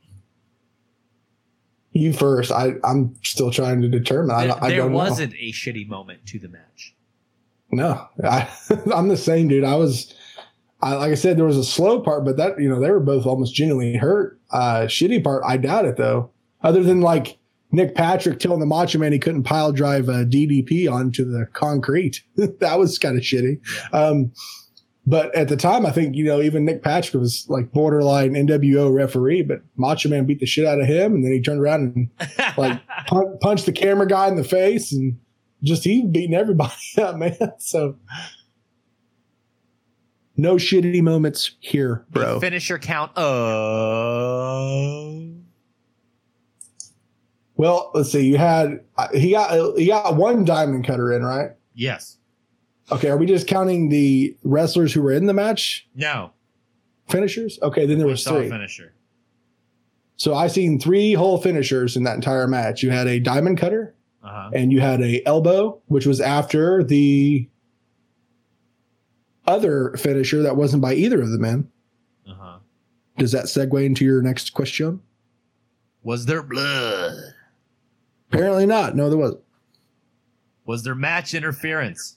You 1.93 2.13
first. 2.13 2.53
I 2.53 2.73
I'm 2.85 3.15
still 3.23 3.51
trying 3.51 3.81
to 3.83 3.89
determine. 3.89 4.31
I, 4.33 4.41
There, 4.41 4.49
don't- 4.49 4.63
I 4.63 4.69
there 4.69 4.77
don't 4.79 4.91
know. 4.93 4.97
wasn't 4.99 5.33
a 5.35 5.53
shitty 5.53 5.89
moment 5.89 6.27
to 6.27 6.39
the 6.39 6.49
match. 6.49 6.95
No, 7.73 8.07
I, 8.23 8.49
I'm 8.95 9.09
the 9.09 9.17
same 9.17 9.49
dude. 9.49 9.65
I 9.65 9.75
was, 9.75 10.15
I, 10.83 10.95
like 10.95 11.11
I 11.11 11.15
said, 11.15 11.37
there 11.37 11.45
was 11.47 11.57
a 11.57 11.65
slow 11.65 12.01
part, 12.01 12.25
but 12.25 12.37
that, 12.37 12.61
you 12.61 12.69
know, 12.69 12.79
they 12.81 12.91
were 12.91 13.01
both 13.01 13.27
almost 13.27 13.55
genuinely 13.55 13.97
hurt. 13.97 14.39
Uh, 14.53 14.83
shitty 14.83 15.25
part, 15.25 15.43
I 15.47 15.57
doubt 15.57 15.85
it 15.87 15.97
though. 15.97 16.31
Other 16.63 16.83
than 16.83 17.01
like 17.01 17.39
Nick 17.73 17.95
Patrick 17.95 18.39
telling 18.39 18.61
the 18.61 18.67
Macho 18.67 18.99
Man 18.99 19.13
he 19.13 19.19
couldn't 19.19 19.45
pile 19.45 19.73
drive 19.73 20.09
a 20.09 20.25
DDP 20.25 20.91
onto 20.91 21.25
the 21.25 21.47
concrete. 21.53 22.23
that 22.37 22.79
was 22.79 22.99
kind 22.99 23.17
of 23.17 23.23
shitty. 23.23 23.61
Um, 23.93 24.33
but 25.09 25.33
at 25.37 25.47
the 25.49 25.57
time, 25.57 25.87
I 25.87 25.93
think, 25.93 26.17
you 26.17 26.25
know, 26.25 26.43
even 26.43 26.65
Nick 26.65 26.83
Patrick 26.83 27.21
was 27.21 27.47
like 27.49 27.71
borderline 27.71 28.35
NWO 28.35 28.93
referee, 28.93 29.43
but 29.43 29.61
Macho 29.77 30.09
Man 30.09 30.27
beat 30.27 30.41
the 30.41 30.47
shit 30.47 30.67
out 30.67 30.81
of 30.81 30.87
him. 30.87 31.15
And 31.15 31.25
then 31.25 31.31
he 31.33 31.41
turned 31.41 31.61
around 31.61 31.95
and 31.95 32.11
like 32.57 32.81
pun- 33.07 33.39
punched 33.41 33.67
the 33.67 33.73
camera 33.73 34.09
guy 34.09 34.27
in 34.29 34.35
the 34.37 34.43
face 34.43 34.93
and 34.93 35.17
just 35.63 35.85
he 35.85 36.05
beating 36.05 36.35
everybody 36.35 36.75
up, 36.99 37.17
man. 37.17 37.37
So 37.59 37.97
no 40.37 40.57
shitty 40.57 41.03
moments 41.03 41.53
here, 41.61 42.05
bro. 42.11 42.41
Finisher 42.41 42.79
count. 42.79 43.13
Oh. 43.17 45.16
Well, 47.57 47.91
let's 47.95 48.13
see. 48.13 48.27
You 48.27 48.37
had 48.37 48.81
uh, 48.97 49.09
he 49.15 49.31
got 49.33 49.79
he 49.79 49.87
got 49.87 50.17
one 50.17 50.45
diamond 50.45 50.87
cutter 50.87 51.13
in, 51.13 51.25
right? 51.25 51.53
Yes. 51.75 52.19
Okay, 52.93 53.09
are 53.09 53.17
we 53.17 53.27
just 53.27 53.47
counting 53.49 53.89
the 53.89 54.37
wrestlers 54.45 54.93
who 54.93 55.03
were 55.03 55.13
in 55.13 55.27
the 55.27 55.33
match 55.35 55.89
No. 55.95 56.31
finishers? 57.09 57.59
Okay, 57.63 57.85
then 57.87 57.99
there 57.99 58.07
We 58.07 58.13
was 58.13 58.25
three. 58.25 58.49
finisher. 58.49 58.93
So 60.17 60.35
I 60.35 60.47
seen 60.47 60.79
three 60.79 61.13
whole 61.15 61.39
finishers 61.39 61.97
in 61.97 62.05
that 62.05 62.15
entire 62.15 62.47
match. 62.47 62.83
You 62.83 62.91
had 62.91 63.07
a 63.09 63.19
diamond 63.19 63.59
cutter, 63.59 63.95
Uh 64.23 64.29
huh. 64.29 64.51
and 64.55 64.73
you 64.73 64.81
had 64.81 65.01
a 65.03 65.27
elbow, 65.27 65.81
which 65.87 66.07
was 66.07 66.21
after 66.21 66.85
the 66.85 67.49
other 69.47 69.95
finisher 69.97 70.43
that 70.43 70.57
wasn't 70.57 70.83
by 70.83 70.95
either 70.95 71.21
of 71.23 71.31
the 71.31 71.39
men. 71.39 71.69
Uh 72.29 72.35
huh. 72.35 72.59
Does 73.19 73.33
that 73.33 73.45
segue 73.47 73.85
into 73.85 74.05
your 74.05 74.23
next 74.23 74.53
question? 74.53 75.01
Was 76.03 76.27
there 76.27 76.43
blood? 76.43 77.15
Apparently 78.33 78.67
not. 78.67 78.97
No, 78.97 79.09
there 79.09 79.19
wasn't. 79.19 79.43
Was 80.65 80.83
there 80.83 80.95
match 80.95 81.35
interference? 81.35 82.17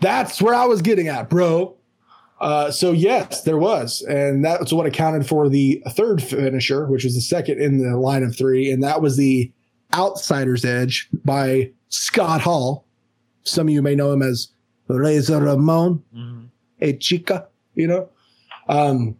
That's 0.00 0.40
where 0.40 0.54
I 0.54 0.66
was 0.66 0.82
getting 0.82 1.08
at, 1.08 1.28
bro. 1.28 1.76
Uh, 2.40 2.70
so 2.70 2.92
yes, 2.92 3.42
there 3.42 3.58
was, 3.58 4.00
and 4.02 4.44
that's 4.44 4.72
what 4.72 4.86
accounted 4.86 5.26
for 5.26 5.48
the 5.48 5.82
third 5.90 6.22
finisher, 6.22 6.86
which 6.86 7.02
was 7.02 7.16
the 7.16 7.20
second 7.20 7.60
in 7.60 7.78
the 7.78 7.96
line 7.96 8.22
of 8.22 8.36
three, 8.36 8.70
and 8.70 8.80
that 8.84 9.02
was 9.02 9.16
the 9.16 9.50
Outsider's 9.92 10.64
Edge 10.64 11.08
by 11.24 11.72
Scott 11.88 12.40
Hall. 12.40 12.86
Some 13.42 13.66
of 13.66 13.74
you 13.74 13.82
may 13.82 13.96
know 13.96 14.12
him 14.12 14.22
as 14.22 14.48
Razor 14.86 15.40
Ramon, 15.40 16.04
Mm-hmm. 16.14 16.44
a 16.80 16.92
chica, 16.92 17.48
you 17.74 17.88
know. 17.88 18.08
Um, 18.68 19.16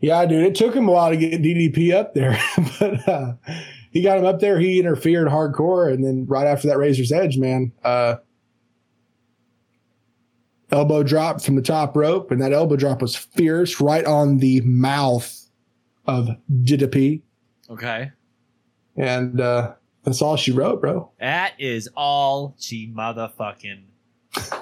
yeah, 0.00 0.26
dude, 0.26 0.44
it 0.44 0.54
took 0.54 0.74
him 0.74 0.86
a 0.88 0.92
while 0.92 1.08
to 1.10 1.16
get 1.16 1.40
DDP 1.40 1.94
up 1.94 2.12
there, 2.12 2.38
but 2.78 3.08
uh, 3.08 3.32
he 3.94 4.02
got 4.02 4.18
him 4.18 4.26
up 4.26 4.40
there. 4.40 4.58
He 4.60 4.78
interfered 4.78 5.28
hardcore, 5.28 5.90
and 5.90 6.04
then 6.04 6.26
right 6.26 6.46
after 6.46 6.68
that 6.68 6.76
Razor's 6.76 7.10
Edge, 7.12 7.38
man, 7.38 7.72
uh, 7.82 8.16
elbow 10.70 11.02
drop 11.02 11.40
from 11.42 11.54
the 11.56 11.62
top 11.62 11.96
rope, 11.96 12.30
and 12.30 12.40
that 12.42 12.52
elbow 12.52 12.76
drop 12.76 13.00
was 13.02 13.16
fierce, 13.16 13.80
right 13.80 14.04
on 14.04 14.38
the 14.38 14.60
mouth 14.62 15.40
of 16.06 16.28
DDP, 16.52 17.22
Okay. 17.70 18.10
and 18.96 19.40
uh, 19.40 19.72
that's 20.02 20.20
all 20.20 20.36
she 20.36 20.52
wrote, 20.52 20.80
bro. 20.80 21.10
That 21.20 21.52
is 21.58 21.88
all 21.96 22.54
she 22.58 22.92
motherfucking 22.92 23.84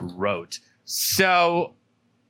wrote. 0.00 0.58
So, 0.84 1.74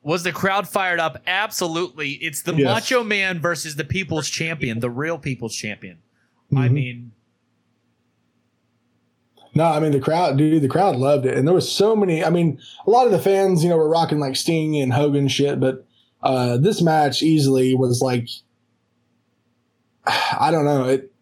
was 0.02 0.22
the 0.22 0.32
crowd 0.32 0.68
fired 0.68 1.00
up? 1.00 1.18
Absolutely. 1.26 2.10
It's 2.12 2.42
the 2.42 2.54
Yes. 2.54 2.64
Macho 2.64 3.04
Man 3.04 3.40
versus 3.40 3.76
the 3.76 3.84
People's 3.84 4.28
Champion, 4.28 4.80
the 4.80 4.90
real 4.90 5.18
People's 5.18 5.54
Champion. 5.54 5.98
I 6.54 6.68
Mhm. 6.68 6.72
mean, 6.72 7.12
No, 9.54 9.64
I 9.64 9.80
mean 9.80 9.92
the 9.92 10.00
crowd, 10.00 10.38
dude. 10.38 10.62
The 10.62 10.68
crowd 10.68 10.96
loved 10.96 11.26
it, 11.26 11.36
and 11.36 11.46
there 11.46 11.54
was 11.54 11.70
so 11.70 11.94
many. 11.94 12.24
I 12.24 12.30
mean, 12.30 12.58
a 12.86 12.90
lot 12.90 13.04
of 13.04 13.12
the 13.12 13.18
fans, 13.18 13.62
you 13.62 13.68
know, 13.68 13.76
were 13.76 13.88
rocking 13.88 14.18
like 14.18 14.34
Sting 14.34 14.76
and 14.80 14.92
Hogan 14.94 15.28
shit, 15.28 15.60
but 15.60 15.84
uh, 16.22 16.56
this 16.56 16.80
match 16.80 17.22
easily 17.22 17.74
was 17.74 18.00
like, 18.00 18.28
I 20.06 20.50
don't 20.50 20.64
know. 20.64 20.88
It, 20.88 21.12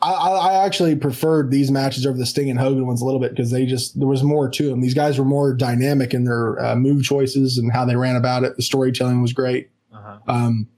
I, 0.00 0.12
I 0.12 0.30
I 0.52 0.64
actually 0.66 0.94
preferred 0.94 1.50
these 1.50 1.70
matches 1.72 2.06
over 2.06 2.16
the 2.16 2.26
Sting 2.26 2.48
and 2.48 2.60
Hogan 2.60 2.86
ones 2.86 3.02
a 3.02 3.04
little 3.04 3.18
bit 3.20 3.30
because 3.32 3.50
they 3.50 3.66
just 3.66 3.98
there 3.98 4.06
was 4.06 4.22
more 4.22 4.48
to 4.48 4.68
them. 4.68 4.80
These 4.80 4.94
guys 4.94 5.18
were 5.18 5.24
more 5.24 5.52
dynamic 5.52 6.14
in 6.14 6.22
their 6.22 6.64
uh, 6.64 6.76
move 6.76 7.02
choices 7.02 7.58
and 7.58 7.72
how 7.72 7.84
they 7.84 7.96
ran 7.96 8.14
about 8.14 8.44
it. 8.44 8.54
The 8.56 8.62
storytelling 8.62 9.20
was 9.20 9.32
great. 9.32 9.70
uh-huh. 9.92 10.18
Um, 10.28 10.68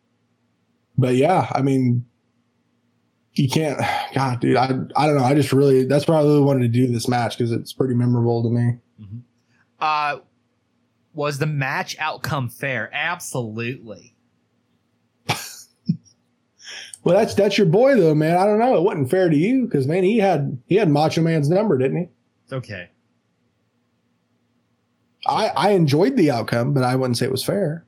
but 0.97 1.17
yeah, 1.17 1.49
I 1.55 1.61
mean, 1.61 2.07
you 3.35 3.49
can't. 3.49 3.81
God, 4.15 4.41
dude, 4.41 4.57
I 4.57 4.67
I 4.97 5.07
don't 5.07 5.17
know. 5.17 5.25
I 5.25 5.35
just 5.35 5.53
really 5.53 5.85
that's 5.85 6.07
why 6.07 6.17
I 6.17 6.23
really 6.23 6.41
wanted 6.41 6.61
to 6.63 6.69
do 6.69 6.87
this 6.87 7.09
match 7.09 7.37
because 7.39 7.53
it's 7.53 7.73
pretty 7.73 7.95
memorable 7.95 8.43
to 8.43 8.51
me. 8.51 8.79
uh, 9.81 10.19
was 11.15 11.39
the 11.39 11.47
match 11.47 11.97
outcome 11.99 12.49
fair? 12.49 12.91
Absolutely. 12.93 14.15
Well, 17.03 17.17
that's 17.17 17.33
that's 17.33 17.57
your 17.57 17.67
boy 17.67 17.97
though, 17.97 18.15
man. 18.15 18.37
I 18.37 18.45
don't 18.45 18.59
know. 18.59 18.77
It 18.77 18.83
wasn't 18.83 19.11
fair 19.11 19.31
to 19.31 19.37
you 19.37 19.65
because 19.65 19.87
man, 19.87 20.05
he 20.05 20.19
had 20.19 20.61
he 20.67 20.75
had 20.75 20.91
Macho 20.91 21.23
Man's 21.23 21.49
number, 21.49 21.79
didn't 21.79 21.97
he? 21.97 22.09
It's 22.45 22.53
okay. 22.53 22.91
I 25.27 25.49
I 25.49 25.71
enjoyed 25.71 26.17
the 26.17 26.31
outcome, 26.31 26.75
but 26.75 26.83
I 26.83 26.97
wouldn't 26.97 27.17
say 27.17 27.25
it 27.25 27.33
was 27.33 27.43
fair. 27.43 27.87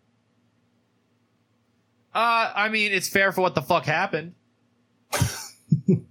Uh, 2.15 2.53
I 2.55 2.71
mean, 2.71 2.93
it's 2.93 3.09
fair 3.09 3.33
for 3.33 3.43
what 3.43 3.55
the 3.55 3.61
fuck 3.61 3.85
happened. 3.85 4.35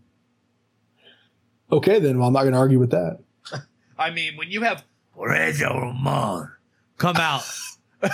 Okay, 1.71 1.99
then 1.99 2.17
well, 2.17 2.27
I'm 2.27 2.33
not 2.33 2.41
going 2.41 2.53
to 2.53 2.59
argue 2.59 2.79
with 2.79 2.91
that. 2.91 3.19
I 3.97 4.11
mean, 4.11 4.35
when 4.35 4.51
you 4.51 4.61
have 4.61 4.83
Razor 5.15 5.67
Ramon 5.69 6.51
come 6.97 7.15
out 7.15 7.43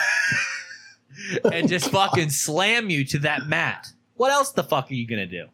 and 1.51 1.67
just 1.67 1.89
fucking 1.89 2.29
slam 2.29 2.89
you 2.89 3.03
to 3.05 3.19
that 3.19 3.47
mat, 3.47 3.87
what 4.15 4.31
else 4.31 4.51
the 4.51 4.63
fuck 4.63 4.91
are 4.91 4.93
you 4.93 5.07
gonna 5.07 5.25
do? 5.25 5.47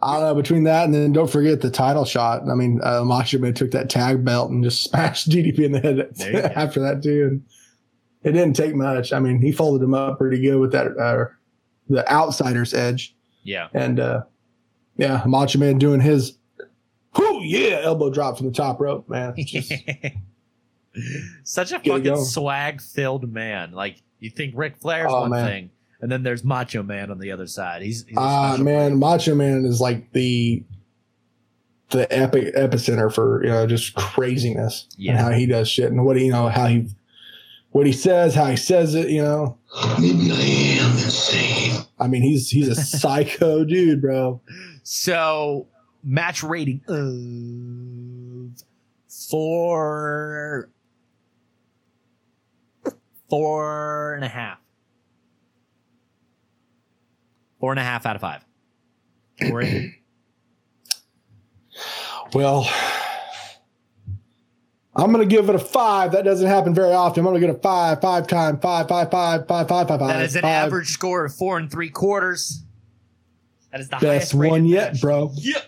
I 0.00 0.14
don't 0.14 0.22
know 0.22 0.34
between 0.34 0.64
that 0.64 0.84
and 0.84 0.94
then 0.94 1.12
don't 1.12 1.30
forget 1.30 1.60
the 1.60 1.70
title 1.70 2.04
shot. 2.04 2.48
I 2.48 2.54
mean, 2.54 2.80
uh, 2.82 3.04
Macho 3.04 3.38
took 3.52 3.72
that 3.72 3.90
tag 3.90 4.24
belt 4.24 4.50
and 4.50 4.62
just 4.62 4.82
smashed 4.82 5.28
DDP 5.28 5.58
in 5.60 5.72
the 5.72 5.80
head 5.80 6.08
There 6.14 6.32
you 6.32 6.42
go. 6.42 6.52
after 6.54 6.80
that 6.80 7.02
too. 7.02 7.26
And 7.26 7.42
it 8.22 8.32
didn't 8.32 8.54
take 8.54 8.74
much. 8.74 9.12
I 9.12 9.18
mean, 9.18 9.40
he 9.40 9.50
folded 9.52 9.84
him 9.84 9.94
up 9.94 10.18
pretty 10.18 10.40
good 10.40 10.58
with 10.58 10.72
that 10.72 10.96
uh, 10.96 11.24
the 11.88 12.10
outsider's 12.10 12.74
edge. 12.74 13.14
Yeah. 13.48 13.68
And 13.72 13.98
uh, 13.98 14.22
yeah, 14.96 15.22
Macho 15.26 15.58
Man 15.58 15.78
doing 15.78 16.00
his, 16.00 16.36
whoo, 17.16 17.40
yeah, 17.42 17.80
elbow 17.82 18.10
drop 18.10 18.36
from 18.36 18.46
the 18.46 18.52
top 18.52 18.78
rope, 18.80 19.08
man. 19.08 19.34
Just- 19.38 19.72
Such 21.44 21.72
a 21.72 21.78
fucking 21.78 22.24
swag 22.24 22.80
filled 22.80 23.32
man. 23.32 23.72
Like 23.72 24.02
you 24.18 24.30
think 24.30 24.54
Ric 24.56 24.76
Flair's 24.78 25.10
Oh, 25.12 25.20
one 25.22 25.30
man. 25.30 25.46
thing, 25.46 25.70
and 26.00 26.10
then 26.10 26.22
there's 26.24 26.42
Macho 26.44 26.82
Man 26.82 27.10
on 27.10 27.18
the 27.18 27.30
other 27.30 27.46
side. 27.46 27.82
He's, 27.82 28.04
Ah, 28.16 28.50
special 28.50 28.64
man. 28.64 28.98
Macho 28.98 29.34
Man 29.34 29.64
is 29.64 29.80
like 29.80 30.12
the 30.12 30.62
the 31.90 32.12
epic 32.12 32.54
epicenter 32.54 33.12
for 33.12 33.42
you 33.44 33.50
know 33.50 33.66
just 33.66 33.94
craziness 33.94 34.86
Yeah. 34.96 35.12
and 35.12 35.20
how 35.20 35.30
he 35.30 35.46
does 35.46 35.68
shit 35.68 35.90
and 35.90 36.04
what 36.04 36.18
you 36.20 36.30
know 36.32 36.48
how 36.48 36.66
he 36.66 36.88
what 37.70 37.86
he 37.86 37.92
says, 37.92 38.34
how 38.34 38.46
he 38.46 38.56
says 38.56 38.94
it. 38.94 39.08
You 39.10 39.22
know, 39.22 39.58
Maybe 40.00 40.30
I 40.32 40.82
am 40.82 40.92
insane. 40.92 41.80
I 41.98 42.06
mean, 42.08 42.22
he's 42.22 42.48
he's 42.50 42.68
a 42.68 42.74
psycho 42.76 43.64
dude, 43.64 44.00
bro. 44.00 44.40
So 44.82 45.66
match 46.02 46.42
rating 46.42 46.80
of 46.88 48.62
four, 49.08 50.70
four 53.28 54.14
and 54.14 54.24
a 54.24 54.28
half, 54.28 54.58
four 57.60 57.72
and 57.72 57.80
a 57.80 57.84
half 57.84 58.06
out 58.06 58.16
of 58.16 58.22
five. 58.22 58.44
Corey? 59.40 60.02
Well, 62.34 62.68
I'm 64.98 65.12
gonna 65.12 65.24
give 65.26 65.48
it 65.48 65.54
a 65.54 65.58
five. 65.60 66.12
That 66.12 66.24
doesn't 66.24 66.46
happen 66.48 66.74
very 66.74 66.92
often. 66.92 67.20
I'm 67.20 67.26
gonna 67.32 67.38
get 67.40 67.50
a 67.50 67.58
five, 67.60 68.00
five 68.00 68.26
time, 68.26 68.58
five, 68.58 68.88
five, 68.88 69.10
five, 69.10 69.46
five, 69.46 69.68
five, 69.68 69.88
five, 69.88 69.98
that 70.00 70.22
is 70.22 70.34
an 70.36 70.42
five. 70.42 70.50
average 70.66 70.88
score 70.88 71.24
of 71.24 71.34
four 71.34 71.56
and 71.56 71.70
three 71.70 71.88
quarters. 71.90 72.64
That 73.70 73.80
is 73.80 73.88
the 73.88 73.98
Best 73.98 74.34
one 74.34 74.64
yet, 74.66 74.94
match. 74.94 75.00
bro. 75.00 75.30
Yeah. 75.36 75.60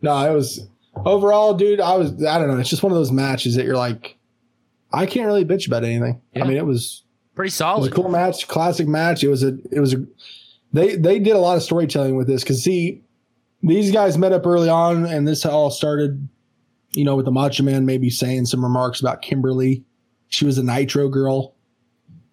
No, 0.00 0.30
it 0.30 0.34
was 0.34 0.66
overall, 1.04 1.54
dude. 1.54 1.80
I 1.80 1.96
was 1.96 2.12
I 2.24 2.38
don't 2.38 2.48
know. 2.48 2.58
It's 2.58 2.70
just 2.70 2.82
one 2.82 2.92
of 2.92 2.98
those 2.98 3.12
matches 3.12 3.54
that 3.56 3.64
you're 3.64 3.76
like, 3.76 4.16
I 4.92 5.06
can't 5.06 5.26
really 5.26 5.44
bitch 5.44 5.66
about 5.66 5.84
anything. 5.84 6.20
Yeah. 6.34 6.44
I 6.44 6.48
mean, 6.48 6.56
it 6.56 6.66
was 6.66 7.04
Pretty 7.34 7.50
solid. 7.50 7.78
it 7.78 7.80
was 7.82 7.88
a 7.88 7.92
cool 7.92 8.08
match, 8.08 8.48
classic 8.48 8.88
match. 8.88 9.22
It 9.22 9.28
was 9.28 9.42
a 9.42 9.56
it 9.70 9.80
was 9.80 9.94
a 9.94 10.04
they 10.72 10.96
they 10.96 11.18
did 11.18 11.36
a 11.36 11.38
lot 11.38 11.56
of 11.56 11.62
storytelling 11.62 12.16
with 12.16 12.26
this 12.26 12.42
because 12.42 12.62
see 12.62 13.02
these 13.62 13.90
guys 13.92 14.16
met 14.18 14.32
up 14.32 14.46
early 14.46 14.68
on 14.68 15.04
and 15.04 15.26
this 15.26 15.44
all 15.44 15.70
started, 15.70 16.28
you 16.92 17.04
know, 17.04 17.16
with 17.16 17.26
the 17.26 17.30
Macho 17.30 17.62
Man 17.62 17.86
maybe 17.86 18.10
saying 18.10 18.46
some 18.46 18.62
remarks 18.62 19.00
about 19.00 19.22
Kimberly. 19.22 19.84
She 20.28 20.44
was 20.44 20.58
a 20.58 20.62
Nitro 20.62 21.08
girl, 21.08 21.54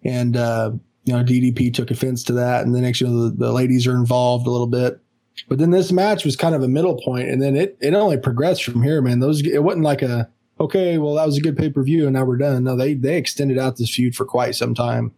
and 0.04 0.36
uh, 0.36 0.72
you 1.04 1.12
know 1.12 1.22
DDP 1.22 1.72
took 1.72 1.90
offense 1.90 2.22
to 2.24 2.32
that, 2.34 2.64
and 2.64 2.74
then 2.74 2.82
next 2.82 3.00
you 3.00 3.06
know 3.06 3.28
the, 3.28 3.36
the 3.36 3.52
ladies 3.52 3.86
are 3.86 3.96
involved 3.96 4.46
a 4.46 4.50
little 4.50 4.66
bit. 4.66 5.00
But 5.48 5.58
then 5.58 5.70
this 5.70 5.92
match 5.92 6.24
was 6.24 6.36
kind 6.36 6.54
of 6.54 6.62
a 6.62 6.68
middle 6.68 7.00
point, 7.00 7.28
and 7.28 7.40
then 7.40 7.56
it 7.56 7.76
it 7.80 7.94
only 7.94 8.16
progressed 8.16 8.64
from 8.64 8.82
here, 8.82 9.00
man. 9.02 9.20
Those 9.20 9.46
it 9.46 9.62
wasn't 9.62 9.84
like 9.84 10.02
a 10.02 10.28
okay, 10.58 10.98
well 10.98 11.14
that 11.14 11.26
was 11.26 11.36
a 11.36 11.42
good 11.42 11.56
pay 11.56 11.70
per 11.70 11.82
view, 11.82 12.04
and 12.04 12.14
now 12.14 12.24
we're 12.24 12.36
done. 12.36 12.64
No, 12.64 12.76
they 12.76 12.94
they 12.94 13.16
extended 13.16 13.58
out 13.58 13.76
this 13.76 13.94
feud 13.94 14.14
for 14.14 14.24
quite 14.24 14.54
some 14.54 14.74
time. 14.74 15.12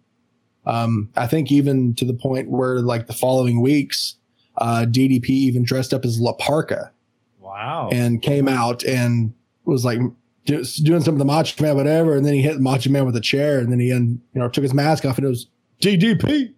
Um, 0.67 1.09
I 1.17 1.27
think 1.27 1.51
even 1.51 1.95
to 1.95 2.05
the 2.05 2.15
point 2.15 2.51
where 2.51 2.81
like 2.81 3.07
the 3.07 3.15
following 3.15 3.61
weeks, 3.61 4.17
uh, 4.59 4.85
DDP 4.89 5.31
even 5.31 5.63
dressed 5.63 5.95
up 5.95 6.05
as 6.05 6.21
La 6.21 6.33
Parka 6.35 6.93
Wow. 7.49 7.89
and 7.91 8.21
came 8.21 8.47
out 8.47 8.85
and 8.85 9.33
was 9.65 9.85
like 9.85 10.01
doing 10.45 11.01
some 11.01 11.15
of 11.15 11.19
the 11.19 11.25
Macho 11.25 11.63
Man 11.63 11.77
whatever, 11.77 12.17
and 12.17 12.25
then 12.25 12.35
he 12.35 12.43
hit 12.43 12.61
Macho 12.61 12.91
Man 12.91 13.05
with 13.07 13.17
a 13.17 13.21
chair, 13.21 13.59
and 13.59 13.73
then 13.73 13.81
he 13.81 13.93
un, 13.93 14.21
you 14.35 14.41
know 14.41 14.49
took 14.49 14.63
his 14.63 14.75
mask 14.75 15.05
off, 15.05 15.19
and 15.19 15.27
it 15.27 15.31
was 15.31 15.47
DDP. 15.81 16.55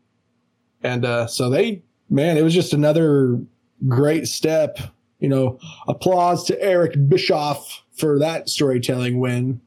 And 0.82 1.04
uh, 1.04 1.26
so 1.26 1.50
they 1.50 1.82
man, 2.08 2.36
it 2.36 2.42
was 2.42 2.54
just 2.54 2.72
another 2.72 3.40
great 3.88 4.28
step. 4.28 4.78
You 5.18 5.28
know, 5.28 5.58
applause 5.86 6.44
to 6.46 6.62
Eric 6.62 6.94
Bischoff 7.08 7.84
for 7.92 8.18
that 8.18 8.48
storytelling 8.48 9.20
win, 9.20 9.60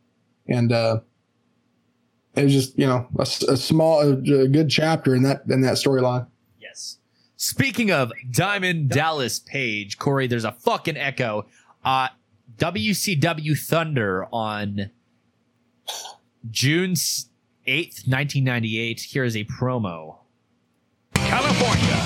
and 0.48 0.72
uh, 0.72 1.02
it 2.36 2.44
was 2.44 2.54
just 2.54 2.78
you 2.78 2.88
know 2.88 3.08
a 3.20 3.26
small, 3.26 4.02
a, 4.02 4.14
a 4.14 4.48
good 4.48 4.70
chapter 4.70 5.16
in 5.16 5.24
that 5.24 5.44
in 5.50 5.62
that 5.62 5.76
storyline. 5.76 6.28
Yes. 7.44 7.50
Speaking 7.50 7.92
of 7.92 8.12
Diamond 8.32 8.90
Dallas 8.90 9.40
Page, 9.40 9.98
Corey, 9.98 10.28
there's 10.28 10.46
a 10.46 10.52
fucking 10.52 10.98
echo. 10.98 11.46
Uh, 11.84 12.08
WCW 12.58 13.58
Thunder 13.58 14.28
on 14.32 14.92
June 16.50 16.94
8th, 16.94 18.08
1998. 18.08 19.02
Here 19.02 19.24
is 19.24 19.36
a 19.36 19.44
promo. 19.46 20.18
California. 21.16 22.00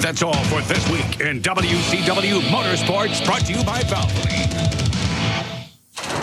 That's 0.00 0.22
all 0.22 0.42
for 0.44 0.62
this 0.62 0.88
week 0.90 1.20
in 1.20 1.42
WCW 1.42 2.40
Motorsports, 2.48 3.24
brought 3.26 3.44
to 3.46 3.52
you 3.52 3.62
by 3.64 3.80
Valvoline. 3.82 4.50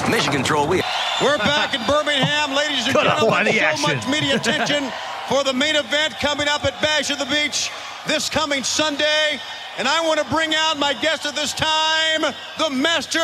Mission 0.10 0.34
Control, 0.34 0.68
we. 0.68 0.82
We're 1.22 1.38
back 1.38 1.74
in 1.74 1.86
Birmingham, 1.86 2.56
ladies 2.56 2.86
and 2.86 2.94
Cut 2.94 3.04
gentlemen. 3.04 3.54
So 3.54 3.60
action. 3.60 3.98
much 3.98 4.08
media 4.08 4.36
attention 4.36 4.92
for 5.28 5.44
the 5.44 5.54
main 5.54 5.76
event 5.76 6.16
coming 6.20 6.48
up 6.48 6.64
at 6.64 6.80
Bash 6.82 7.10
of 7.12 7.20
the 7.20 7.26
Beach 7.26 7.70
this 8.08 8.30
coming 8.30 8.64
Sunday. 8.64 9.40
And 9.78 9.88
I 9.88 10.02
want 10.02 10.18
to 10.20 10.26
bring 10.34 10.56
out 10.56 10.80
my 10.80 10.94
guest 11.06 11.28
at 11.28 11.36
this 11.36 11.54
time, 11.54 12.34
the 12.58 12.70
master 12.72 13.22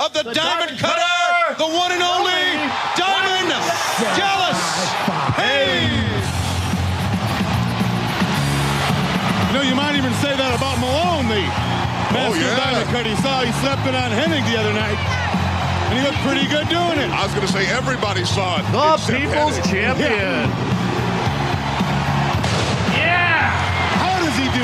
of 0.00 0.10
the, 0.12 0.26
Diamond, 0.26 0.74
Diamond 0.74 0.78
Cutter, 0.80 0.98
Cutter, 0.98 1.54
the 1.54 1.70
one 1.70 1.92
and 1.94 2.02
only 2.02 2.44
Diamond 2.98 3.54
Dallas 4.18 4.58
Page. 5.38 5.94
You 9.46 9.52
know, 9.54 9.62
you 9.62 9.76
might 9.78 9.94
even 9.94 10.10
say 10.18 10.34
that 10.34 10.50
about 10.58 10.82
Malone, 10.82 11.30
the 11.30 11.46
oh, 11.46 12.10
master 12.10 12.42
yeah. 12.42 12.58
diamond 12.58 12.90
cutter. 12.90 13.10
He 13.14 13.16
saw 13.22 13.46
he 13.46 13.54
slept 13.62 13.86
it 13.86 13.94
on 13.94 14.10
Hennig 14.10 14.42
the 14.50 14.58
other 14.58 14.74
night, 14.74 14.98
and 14.98 15.94
he 15.94 16.02
looked 16.02 16.18
pretty 16.26 16.50
good 16.50 16.66
doing 16.66 16.98
it. 16.98 17.06
I 17.14 17.22
was 17.22 17.30
going 17.38 17.46
to 17.46 17.52
say 17.54 17.70
everybody 17.70 18.26
saw 18.26 18.58
it. 18.58 18.66
The 18.74 18.98
People's 19.14 19.62
Hennig. 19.62 19.70
Champion. 19.70 20.10
Yeah! 20.10 20.83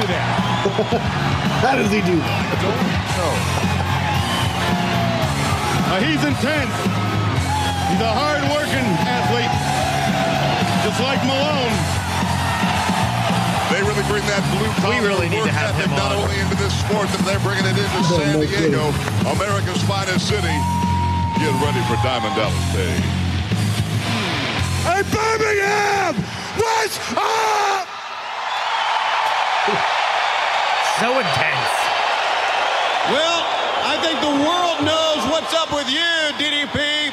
Do 0.01 0.07
that? 0.09 0.33
How 1.61 1.77
does 1.77 1.93
he 1.93 2.01
do 2.01 2.17
that? 2.17 2.57
Uh, 5.93 6.01
he's 6.01 6.23
intense. 6.25 6.73
He's 7.93 8.01
a 8.01 8.13
hard-working 8.15 8.87
athlete, 9.05 9.53
just 10.87 11.01
like 11.05 11.21
Malone. 11.29 11.77
They 13.69 13.83
really 13.85 14.07
bring 14.09 14.25
that 14.31 14.41
blue 14.57 14.71
collar 14.81 14.99
We 14.99 15.07
really 15.07 15.29
need 15.29 15.45
to 15.45 15.53
work 15.53 15.59
have 15.59 15.75
ethic 15.77 15.91
him 15.91 15.99
not 15.99 16.17
on. 16.17 16.25
only 16.25 16.39
into 16.41 16.57
this 16.57 16.73
sport, 16.81 17.11
but 17.13 17.21
they're 17.29 17.43
bringing 17.45 17.67
it 17.69 17.77
into 17.77 18.01
San 18.09 18.41
no 18.41 18.47
Diego, 18.47 18.89
America's 19.37 19.83
finest 19.85 20.27
city. 20.33 20.57
Get 21.37 21.53
ready 21.61 21.83
for 21.91 21.99
Diamond 22.01 22.35
Dallas 22.39 22.67
Page. 22.73 23.05
Hey, 24.87 25.03
Birmingham! 25.13 26.15
What's 26.57 26.97
up? 27.19 27.70
So 29.61 31.13
intense. 31.21 31.73
Well, 33.13 33.45
I 33.85 34.01
think 34.01 34.17
the 34.25 34.33
world 34.41 34.81
knows 34.89 35.21
what's 35.29 35.53
up 35.53 35.69
with 35.69 35.85
you, 35.93 36.09
DDP. 36.41 37.13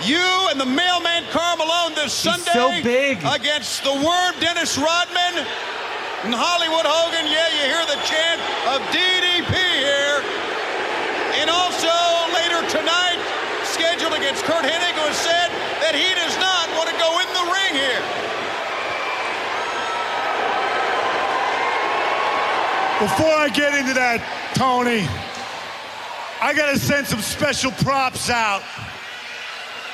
You 0.00 0.48
and 0.48 0.56
the 0.56 0.64
mailman 0.64 1.28
Karl 1.28 1.60
Malone 1.60 1.92
this 1.92 2.14
Sunday 2.16 2.56
so 2.56 2.72
against 2.72 3.84
the 3.84 3.92
worm 3.92 4.32
Dennis 4.40 4.80
Rodman 4.80 5.44
and 6.24 6.32
Hollywood 6.32 6.88
Hogan. 6.88 7.28
Yeah, 7.28 7.52
you 7.60 7.68
hear 7.68 7.84
the 7.84 8.00
chant 8.08 8.40
of 8.72 8.80
DDP 8.88 9.52
here. 9.52 10.24
And 11.36 11.52
also 11.52 11.92
later 12.32 12.64
tonight, 12.72 13.20
scheduled 13.68 14.16
against 14.16 14.40
Curt 14.48 14.64
Hennig, 14.64 14.96
who 14.96 15.04
has 15.04 15.20
said 15.20 15.52
that 15.84 15.92
he 15.92 16.16
does 16.16 16.32
not 16.40 16.64
want 16.80 16.88
to 16.88 16.96
go 16.96 17.12
in 17.20 17.28
the 17.36 17.44
ring 17.52 17.76
here. 17.76 18.27
Before 23.00 23.30
I 23.30 23.48
get 23.48 23.74
into 23.78 23.94
that, 23.94 24.18
Tony, 24.54 25.06
I 26.42 26.52
gotta 26.52 26.76
send 26.76 27.06
some 27.06 27.20
special 27.20 27.70
props 27.70 28.28
out 28.28 28.60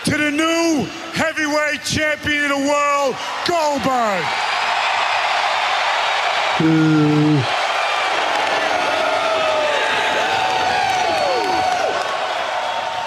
to 0.04 0.16
the 0.16 0.30
new 0.30 0.86
heavyweight 1.12 1.84
champion 1.84 2.44
of 2.44 2.50
the 2.50 2.64
world, 2.64 3.14
Goldberg. 3.46 4.24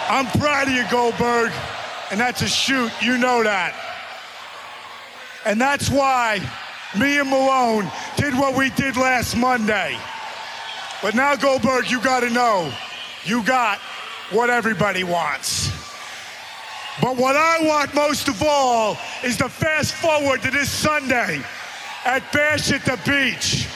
I'm 0.10 0.27
proud 0.39 0.67
of 0.67 0.75
you, 0.75 0.86
Goldberg, 0.91 1.51
and 2.12 2.19
that's 2.19 2.43
a 2.43 2.47
shoot. 2.47 2.91
You 3.01 3.17
know 3.17 3.41
that. 3.41 3.73
And 5.43 5.60
that's 5.60 5.89
why 5.89 6.39
me 6.95 7.19
and 7.19 7.30
Malone 7.30 7.89
did 8.15 8.34
what 8.34 8.56
we 8.56 8.69
did 8.71 8.95
last 8.95 9.36
Monday. 9.36 9.97
But 11.02 11.15
now, 11.15 11.36
Goldberg, 11.36 11.91
you 11.91 12.02
got 12.02 12.21
to 12.21 12.30
know 12.30 12.71
you 13.23 13.43
got 13.43 13.80
what 14.32 14.50
everybody 14.50 15.04
wants. 15.04 15.69
But 17.02 17.17
what 17.17 17.36
I 17.36 17.60
want 17.62 17.93
most 17.93 18.28
of 18.28 18.41
all 18.41 18.97
is 19.23 19.38
to 19.38 19.50
fast 19.50 19.93
forward 19.93 20.41
to 20.43 20.52
this 20.52 20.69
Sunday 20.69 21.41
at 22.06 22.23
Bash 22.32 22.71
at 22.71 22.84
the 22.86 22.97
Beach 23.06 23.67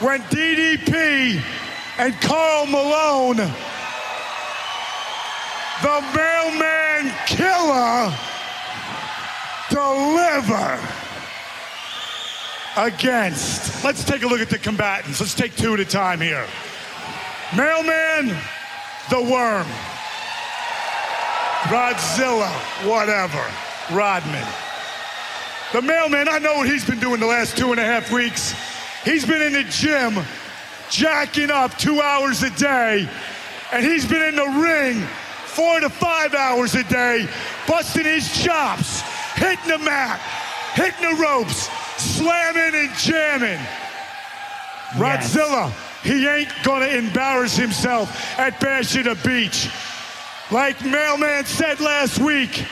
when 0.00 0.20
DDP 0.22 1.40
and 1.98 2.14
Karl 2.20 2.66
Malone, 2.66 3.36
the 5.82 6.02
mailman 6.16 7.14
killer, 7.26 8.12
deliver 9.70 11.01
against. 12.76 13.84
Let's 13.84 14.04
take 14.04 14.22
a 14.22 14.26
look 14.26 14.40
at 14.40 14.50
the 14.50 14.58
combatants. 14.58 15.20
Let's 15.20 15.34
take 15.34 15.56
two 15.56 15.74
at 15.74 15.80
a 15.80 15.84
time 15.84 16.20
here. 16.20 16.46
Mailman, 17.56 18.28
the 19.10 19.20
worm. 19.20 19.66
Rodzilla, 21.68 22.48
whatever. 22.88 23.44
Rodman. 23.90 24.46
The 25.72 25.82
mailman, 25.82 26.28
I 26.28 26.38
know 26.38 26.56
what 26.56 26.68
he's 26.68 26.84
been 26.84 27.00
doing 27.00 27.20
the 27.20 27.26
last 27.26 27.56
two 27.56 27.70
and 27.70 27.80
a 27.80 27.84
half 27.84 28.10
weeks. 28.12 28.54
He's 29.04 29.24
been 29.24 29.42
in 29.42 29.52
the 29.52 29.64
gym, 29.64 30.18
jacking 30.90 31.50
up 31.50 31.76
two 31.78 32.00
hours 32.00 32.42
a 32.42 32.50
day, 32.50 33.08
and 33.72 33.84
he's 33.84 34.06
been 34.06 34.22
in 34.22 34.36
the 34.36 34.60
ring 34.60 35.02
four 35.46 35.80
to 35.80 35.88
five 35.90 36.34
hours 36.34 36.74
a 36.74 36.84
day, 36.84 37.28
busting 37.66 38.04
his 38.04 38.42
chops, 38.42 39.00
hitting 39.34 39.68
the 39.68 39.78
mat, 39.78 40.20
hitting 40.74 41.10
the 41.10 41.22
ropes, 41.22 41.68
slamming 42.02 42.74
and 42.74 42.90
jamming. 42.98 43.60
Rodzilla, 44.94 45.70
he 46.02 46.26
ain't 46.26 46.52
gonna 46.64 46.86
embarrass 46.86 47.56
himself 47.56 48.10
at 48.38 48.58
Bash 48.60 48.96
at 48.96 49.04
the 49.04 49.14
Beach. 49.26 49.70
Like 50.50 50.84
Mailman 50.84 51.46
said 51.46 51.80
last 51.80 52.18
week, 52.18 52.66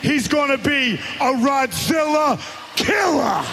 he's 0.00 0.28
gonna 0.28 0.56
be 0.56 0.94
a 0.94 1.32
Rodzilla 1.34 2.38
killer. 2.76 3.44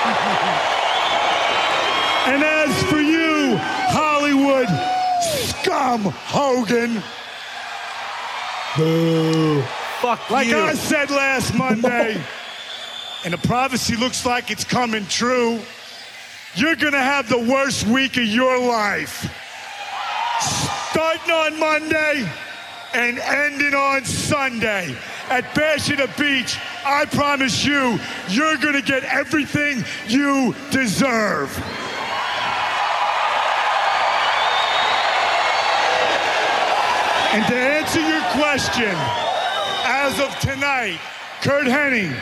and 2.26 2.44
as 2.44 2.82
for 2.84 3.00
you, 3.00 3.56
Hollywood 3.90 4.68
scum 5.22 6.02
Hogan, 6.02 7.02
Boo. 8.76 9.64
Fuck 10.00 10.30
like 10.30 10.46
you. 10.46 10.58
I 10.58 10.72
said 10.72 11.10
last 11.10 11.54
Monday, 11.54 12.18
and 13.24 13.34
the 13.34 13.38
prophecy 13.38 13.96
looks 13.96 14.24
like 14.24 14.50
it's 14.50 14.64
coming 14.64 15.04
true, 15.06 15.60
you're 16.54 16.76
gonna 16.76 16.96
have 16.96 17.28
the 17.28 17.38
worst 17.38 17.86
week 17.86 18.16
of 18.16 18.24
your 18.24 18.58
life. 18.58 19.30
Starting 20.90 21.30
on 21.30 21.60
Monday 21.60 22.26
and 22.94 23.18
ending 23.18 23.74
on 23.74 24.06
Sunday. 24.06 24.96
At 25.28 25.54
Bash 25.54 25.90
at 25.90 25.98
the 25.98 26.10
Beach, 26.20 26.58
I 26.84 27.04
promise 27.04 27.62
you, 27.62 28.00
you're 28.30 28.56
gonna 28.56 28.80
get 28.80 29.04
everything 29.04 29.84
you 30.08 30.54
deserve. 30.70 31.54
And 37.32 37.46
to 37.46 37.54
answer 37.54 38.00
your 38.00 38.22
question, 38.32 39.29
as 40.10 40.18
of 40.18 40.40
tonight, 40.40 40.98
Curt 41.40 41.66
Hennig, 41.66 42.12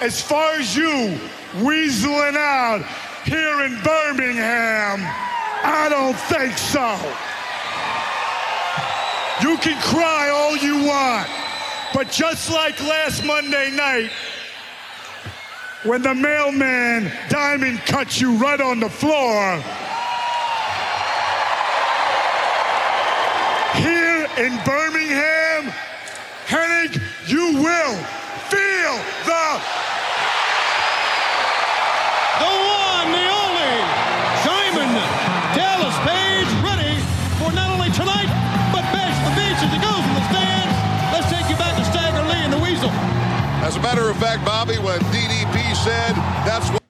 as 0.00 0.20
far 0.20 0.54
as 0.54 0.74
you 0.74 1.16
weaseling 1.62 2.34
out 2.34 2.84
here 3.24 3.62
in 3.62 3.80
Birmingham, 3.82 4.98
I 5.62 5.86
don't 5.88 6.16
think 6.26 6.58
so. 6.58 6.96
You 9.42 9.56
can 9.58 9.80
cry 9.80 10.28
all 10.30 10.56
you 10.56 10.84
want, 10.84 11.28
but 11.94 12.10
just 12.10 12.50
like 12.50 12.80
last 12.80 13.24
Monday 13.24 13.70
night, 13.70 14.10
when 15.84 16.02
the 16.02 16.14
mailman 16.14 17.12
Diamond 17.28 17.78
cuts 17.80 18.20
you 18.20 18.36
right 18.38 18.60
on 18.60 18.80
the 18.80 18.90
floor. 18.90 19.56
Here 23.76 24.28
in 24.36 24.64
Birmingham, 24.64 25.39
you 27.30 27.54
will 27.62 27.94
feel 28.50 28.94
the 29.22 29.46
The 32.42 32.50
one, 32.50 33.06
the 33.14 33.26
only, 33.30 33.74
Diamond 34.42 34.98
Dallas 35.54 35.94
Page, 36.02 36.50
ready 36.58 36.98
for 37.38 37.52
not 37.54 37.70
only 37.70 37.90
tonight, 37.92 38.26
but 38.74 38.82
bash 38.90 39.14
the 39.22 39.30
beach 39.38 39.62
as 39.62 39.70
it 39.70 39.78
goes 39.78 40.02
in 40.02 40.14
the 40.18 40.26
stands. 40.26 40.74
Let's 41.14 41.30
take 41.30 41.48
you 41.48 41.54
back 41.54 41.76
to 41.76 41.84
Stagger 41.84 42.26
Lee 42.26 42.42
and 42.42 42.52
the 42.52 42.58
Weasel. 42.58 42.90
As 43.62 43.76
a 43.76 43.80
matter 43.80 44.10
of 44.10 44.16
fact, 44.16 44.44
Bobby, 44.44 44.78
when 44.78 44.98
DDP 44.98 45.76
said 45.76 46.16
that's 46.44 46.68
what 46.70 46.82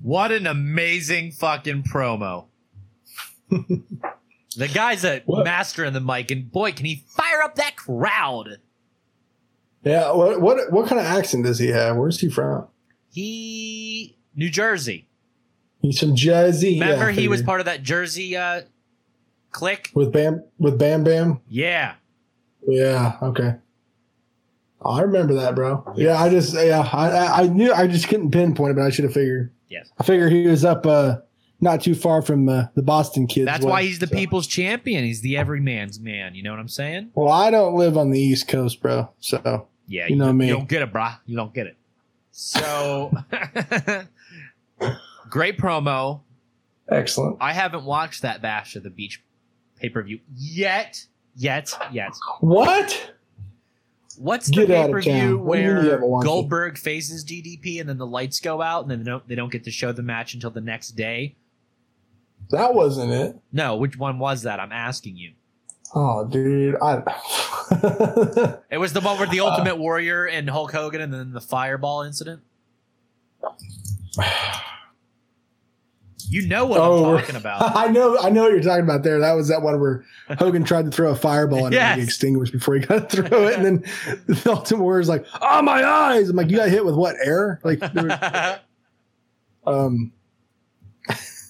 What 0.00 0.30
an 0.30 0.46
amazing 0.46 1.32
fucking 1.32 1.82
promo. 1.82 2.44
the 3.50 4.68
guy's 4.72 5.04
a 5.04 5.22
master 5.26 5.84
in 5.84 5.92
the 5.92 6.00
mic, 6.00 6.30
and 6.30 6.52
boy, 6.52 6.70
can 6.70 6.86
he 6.86 7.04
fire 7.08 7.42
up 7.42 7.56
that 7.56 7.74
crowd. 7.74 8.58
Yeah. 9.86 10.10
What 10.12 10.40
what 10.40 10.72
what 10.72 10.88
kind 10.88 11.00
of 11.00 11.06
accent 11.06 11.44
does 11.44 11.60
he 11.60 11.68
have? 11.68 11.96
Where's 11.96 12.20
he 12.20 12.28
from? 12.28 12.66
He 13.08 14.18
New 14.34 14.50
Jersey. 14.50 15.08
He's 15.80 16.00
from 16.00 16.16
Jersey. 16.16 16.80
Remember 16.80 17.06
I 17.06 17.12
he 17.12 17.28
was 17.28 17.40
part 17.42 17.60
of 17.60 17.66
that 17.66 17.82
Jersey 17.84 18.36
uh 18.36 18.62
clique? 19.52 19.92
with 19.94 20.12
Bam 20.12 20.42
with 20.58 20.76
Bam 20.76 21.04
Bam. 21.04 21.40
Yeah. 21.48 21.94
Yeah. 22.66 23.16
Okay. 23.22 23.54
I 24.84 25.00
remember 25.02 25.34
that, 25.34 25.54
bro. 25.54 25.94
Yeah. 25.96 26.20
I 26.20 26.30
just 26.30 26.54
yeah 26.54 26.80
I 26.92 27.08
I- 27.08 27.42
I 27.42 27.46
knew 27.46 27.72
I 27.72 27.86
just 27.86 28.08
couldn't 28.08 28.32
pinpoint 28.32 28.72
it, 28.72 28.74
but 28.74 28.82
I 28.82 28.90
should 28.90 29.04
have 29.04 29.14
figured. 29.14 29.52
Yes. 29.68 29.88
I 29.98 30.02
figured 30.02 30.32
he 30.32 30.48
was 30.48 30.64
up 30.64 30.84
uh 30.84 31.18
not 31.60 31.80
too 31.80 31.94
far 31.94 32.20
from 32.20 32.48
uh, 32.50 32.64
the 32.74 32.82
Boston 32.82 33.26
kids. 33.26 33.46
That's 33.46 33.64
way, 33.64 33.70
why 33.70 33.82
he's 33.84 33.98
the 33.98 34.06
so. 34.06 34.14
people's 34.14 34.46
champion. 34.46 35.04
He's 35.04 35.22
the 35.22 35.38
everyman's 35.38 35.98
man. 35.98 36.34
You 36.34 36.42
know 36.42 36.50
what 36.50 36.60
I'm 36.60 36.68
saying? 36.68 37.12
Well, 37.14 37.32
I 37.32 37.50
don't 37.50 37.74
live 37.74 37.96
on 37.96 38.10
the 38.10 38.20
East 38.20 38.46
Coast, 38.46 38.82
bro. 38.82 39.08
So 39.20 39.66
Yeah, 39.88 40.06
You 40.08 40.16
know 40.16 40.32
me. 40.32 40.48
You 40.48 40.54
don't 40.54 40.68
get 40.68 40.82
it, 40.82 40.92
brah. 40.92 41.18
You 41.26 41.36
don't 41.36 41.54
get 41.54 41.66
it. 41.66 41.76
So 42.32 43.12
great 45.30 45.58
promo. 45.58 46.20
excellent. 46.88 47.38
I 47.40 47.52
haven't 47.52 47.84
watched 47.84 48.22
that 48.22 48.42
Bash 48.42 48.76
of 48.76 48.82
the 48.82 48.90
Beach 48.90 49.22
pay 49.76 49.88
per 49.88 50.02
view 50.02 50.20
yet. 50.34 51.04
Yet, 51.38 51.74
yet. 51.92 52.14
What? 52.40 53.12
What's 54.18 54.48
Get 54.48 54.68
the 54.68 54.76
out 54.76 54.78
pay 54.78 54.84
of 54.86 54.90
per 54.92 55.00
view 55.02 55.12
town. 55.12 55.44
What 55.44 55.56
do 55.56 55.62
you 55.62 55.66
mean 55.68 55.74
you 55.76 55.82
where 55.82 55.90
haven't 56.00 56.20
it? 56.20 56.24
Goldberg 56.24 56.78
faces 56.78 57.24
DDP 57.24 57.80
and 57.80 57.88
then 57.88 57.98
the 57.98 58.06
lights 58.06 58.40
go 58.40 58.62
out 58.62 58.82
and 58.82 58.90
then 58.90 58.98
they 59.00 59.10
don't, 59.10 59.28
they 59.28 59.34
don't 59.34 59.52
get 59.52 59.64
to 59.64 59.70
show 59.70 59.92
the 59.92 60.02
match 60.02 60.32
until 60.34 60.50
the 60.50 60.60
next 60.62 60.90
day? 60.92 61.36
That 62.50 62.74
wasn't 62.74 63.12
it. 63.12 63.36
No, 63.52 63.76
which 63.76 63.98
one 63.98 64.18
was 64.18 64.42
that? 64.42 64.60
I'm 64.60 64.72
asking 64.72 65.16
you. 65.16 65.32
Oh, 65.94 66.26
dude. 66.26 66.76
I. 66.82 67.02
It 68.70 68.78
was 68.78 68.92
the 68.92 69.00
one 69.00 69.16
Uh, 69.16 69.20
with 69.20 69.30
the 69.30 69.40
Ultimate 69.40 69.76
Warrior 69.78 70.24
and 70.26 70.48
Hulk 70.48 70.70
Hogan 70.72 71.00
and 71.00 71.12
then 71.12 71.32
the 71.32 71.40
Fireball 71.40 72.02
incident. 72.02 72.42
You 76.28 76.48
know 76.48 76.66
what 76.66 76.80
Oh, 76.80 77.14
I'm 77.14 77.20
talking 77.20 77.36
about. 77.36 77.62
I 77.76 77.86
know, 77.86 78.18
I 78.18 78.30
know 78.30 78.42
what 78.42 78.50
you're 78.52 78.60
talking 78.60 78.82
about 78.82 79.04
there. 79.04 79.20
That 79.20 79.34
was 79.34 79.46
that 79.46 79.62
one 79.62 79.78
where 79.80 80.04
Hogan 80.40 80.64
tried 80.64 80.86
to 80.86 80.90
throw 80.90 81.12
a 81.12 81.14
fireball 81.14 81.66
and 81.66 81.74
it 81.74 81.78
Yes. 81.78 81.98
was 81.98 82.04
extinguished 82.06 82.52
before 82.52 82.74
he 82.74 82.80
got 82.80 83.08
to 83.10 83.22
throw 83.22 83.46
it, 83.46 83.54
and 83.56 83.64
then 83.64 83.84
the 84.26 84.50
Ultimate 84.50 84.82
Warrior's 84.82 85.08
like, 85.08 85.24
"Oh 85.40 85.62
my 85.62 85.84
eyes!" 85.84 86.28
I'm 86.28 86.34
like, 86.34 86.50
"You 86.50 86.56
got 86.56 86.68
hit 86.68 86.84
with 86.84 86.96
what 86.96 87.14
air?" 87.22 87.60
Like, 87.62 87.78
there 87.92 88.06
was- 88.06 88.58
um, 89.68 90.12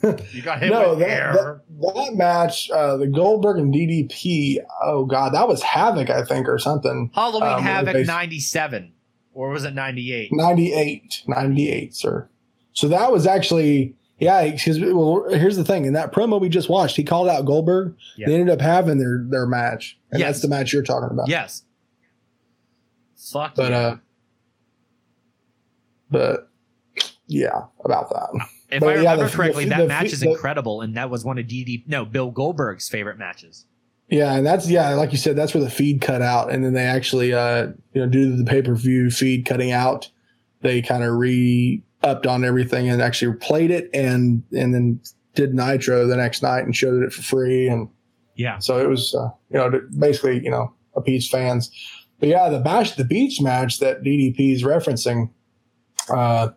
you 0.02 0.42
got 0.42 0.60
hit 0.60 0.70
no, 0.70 0.90
with 0.90 1.00
that, 1.00 1.32
that, 1.32 1.60
that 1.94 2.14
match, 2.14 2.70
uh, 2.70 2.96
the 2.96 3.06
Goldberg 3.06 3.58
and 3.58 3.72
DDP. 3.74 4.58
Oh 4.82 5.04
god, 5.04 5.32
that 5.34 5.48
was 5.48 5.62
Havoc, 5.62 6.10
I 6.10 6.24
think, 6.24 6.48
or 6.48 6.58
something. 6.58 7.10
Halloween 7.14 7.52
um, 7.54 7.62
Havoc 7.62 8.06
97. 8.06 8.92
Or 9.32 9.50
was 9.50 9.64
it 9.64 9.74
98? 9.74 10.30
98, 10.32 11.22
98, 11.26 11.94
sir. 11.94 12.28
So 12.72 12.88
that 12.88 13.12
was 13.12 13.26
actually, 13.26 13.94
yeah. 14.18 14.48
Because 14.50 14.80
well, 14.80 15.26
here's 15.30 15.56
the 15.56 15.64
thing: 15.64 15.84
in 15.84 15.92
that 15.92 16.12
promo 16.12 16.40
we 16.40 16.48
just 16.48 16.68
watched, 16.70 16.96
he 16.96 17.04
called 17.04 17.28
out 17.28 17.44
Goldberg. 17.44 17.94
Yeah. 18.16 18.28
They 18.28 18.34
ended 18.34 18.48
up 18.50 18.60
having 18.62 18.98
their 18.98 19.24
their 19.28 19.46
match, 19.46 19.98
and 20.10 20.20
Yes. 20.20 20.28
that's 20.28 20.42
the 20.42 20.48
match 20.48 20.72
you're 20.72 20.82
talking 20.82 21.10
about. 21.10 21.28
Yes. 21.28 21.64
Fuck 23.30 23.56
But 23.56 23.72
yeah. 23.72 23.78
uh, 23.78 23.96
but 26.10 26.50
yeah, 27.26 27.64
about 27.84 28.08
that. 28.10 28.46
If 28.70 28.80
but 28.80 28.88
I 28.90 28.92
yeah, 29.02 29.12
remember 29.12 29.24
the- 29.30 29.36
correctly, 29.36 29.64
the- 29.64 29.70
that 29.70 29.78
the- 29.82 29.88
match 29.88 30.12
is 30.12 30.22
incredible, 30.22 30.80
and 30.80 30.96
that 30.96 31.10
was 31.10 31.24
one 31.24 31.38
of 31.38 31.46
DD 31.46 31.84
no 31.86 32.04
Bill 32.04 32.30
Goldberg's 32.30 32.88
favorite 32.88 33.18
matches. 33.18 33.64
Yeah, 34.08 34.34
and 34.34 34.46
that's 34.46 34.68
yeah, 34.70 34.90
like 34.94 35.10
you 35.12 35.18
said, 35.18 35.34
that's 35.36 35.52
where 35.54 35.64
the 35.64 35.70
feed 35.70 36.00
cut 36.00 36.22
out, 36.22 36.52
and 36.52 36.64
then 36.64 36.74
they 36.74 36.84
actually, 36.84 37.32
uh, 37.32 37.68
you 37.92 38.00
know, 38.02 38.06
due 38.06 38.30
to 38.30 38.36
the 38.36 38.44
pay 38.44 38.62
per 38.62 38.74
view 38.74 39.10
feed 39.10 39.44
cutting 39.46 39.72
out, 39.72 40.08
they 40.62 40.80
kind 40.82 41.02
of 41.02 41.14
re 41.16 41.82
upped 42.02 42.26
on 42.26 42.44
everything 42.44 42.88
and 42.88 43.02
actually 43.02 43.36
played 43.38 43.70
it, 43.72 43.90
and 43.92 44.42
and 44.54 44.72
then 44.74 45.00
did 45.34 45.54
Nitro 45.54 46.06
the 46.06 46.16
next 46.16 46.42
night 46.42 46.64
and 46.64 46.74
showed 46.76 47.02
it 47.02 47.12
for 47.12 47.22
free, 47.22 47.68
and 47.68 47.88
Yeah. 48.36 48.58
so 48.58 48.78
it 48.78 48.88
was, 48.88 49.14
uh, 49.14 49.28
you 49.50 49.58
know, 49.58 49.80
basically, 49.98 50.42
you 50.42 50.50
know, 50.50 50.72
appease 50.94 51.28
fans. 51.28 51.70
But 52.20 52.28
yeah, 52.30 52.48
the 52.48 52.60
Bash 52.60 52.92
the 52.96 53.04
Beach 53.04 53.40
match 53.42 53.78
that 53.80 54.02
DDP 54.02 54.52
is 54.52 54.62
referencing, 54.62 55.30
uh, 56.08 56.48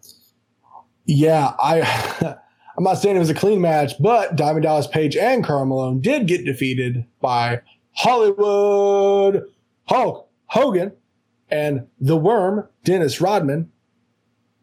yeah, 1.09 1.53
I. 1.59 2.35
I'm 2.77 2.85
not 2.85 2.93
saying 2.93 3.17
it 3.17 3.19
was 3.19 3.29
a 3.29 3.33
clean 3.33 3.59
match, 3.59 3.95
but 3.99 4.37
Diamond 4.37 4.63
Dallas 4.63 4.87
Page 4.87 5.17
and 5.17 5.43
Karl 5.43 5.65
Malone 5.65 5.99
did 5.99 6.27
get 6.27 6.45
defeated 6.45 7.05
by 7.19 7.59
Hollywood 7.91 9.43
Hulk 9.83 10.29
Hogan 10.45 10.93
and 11.49 11.87
the 11.99 12.15
Worm 12.15 12.69
Dennis 12.85 13.19
Rodman. 13.19 13.69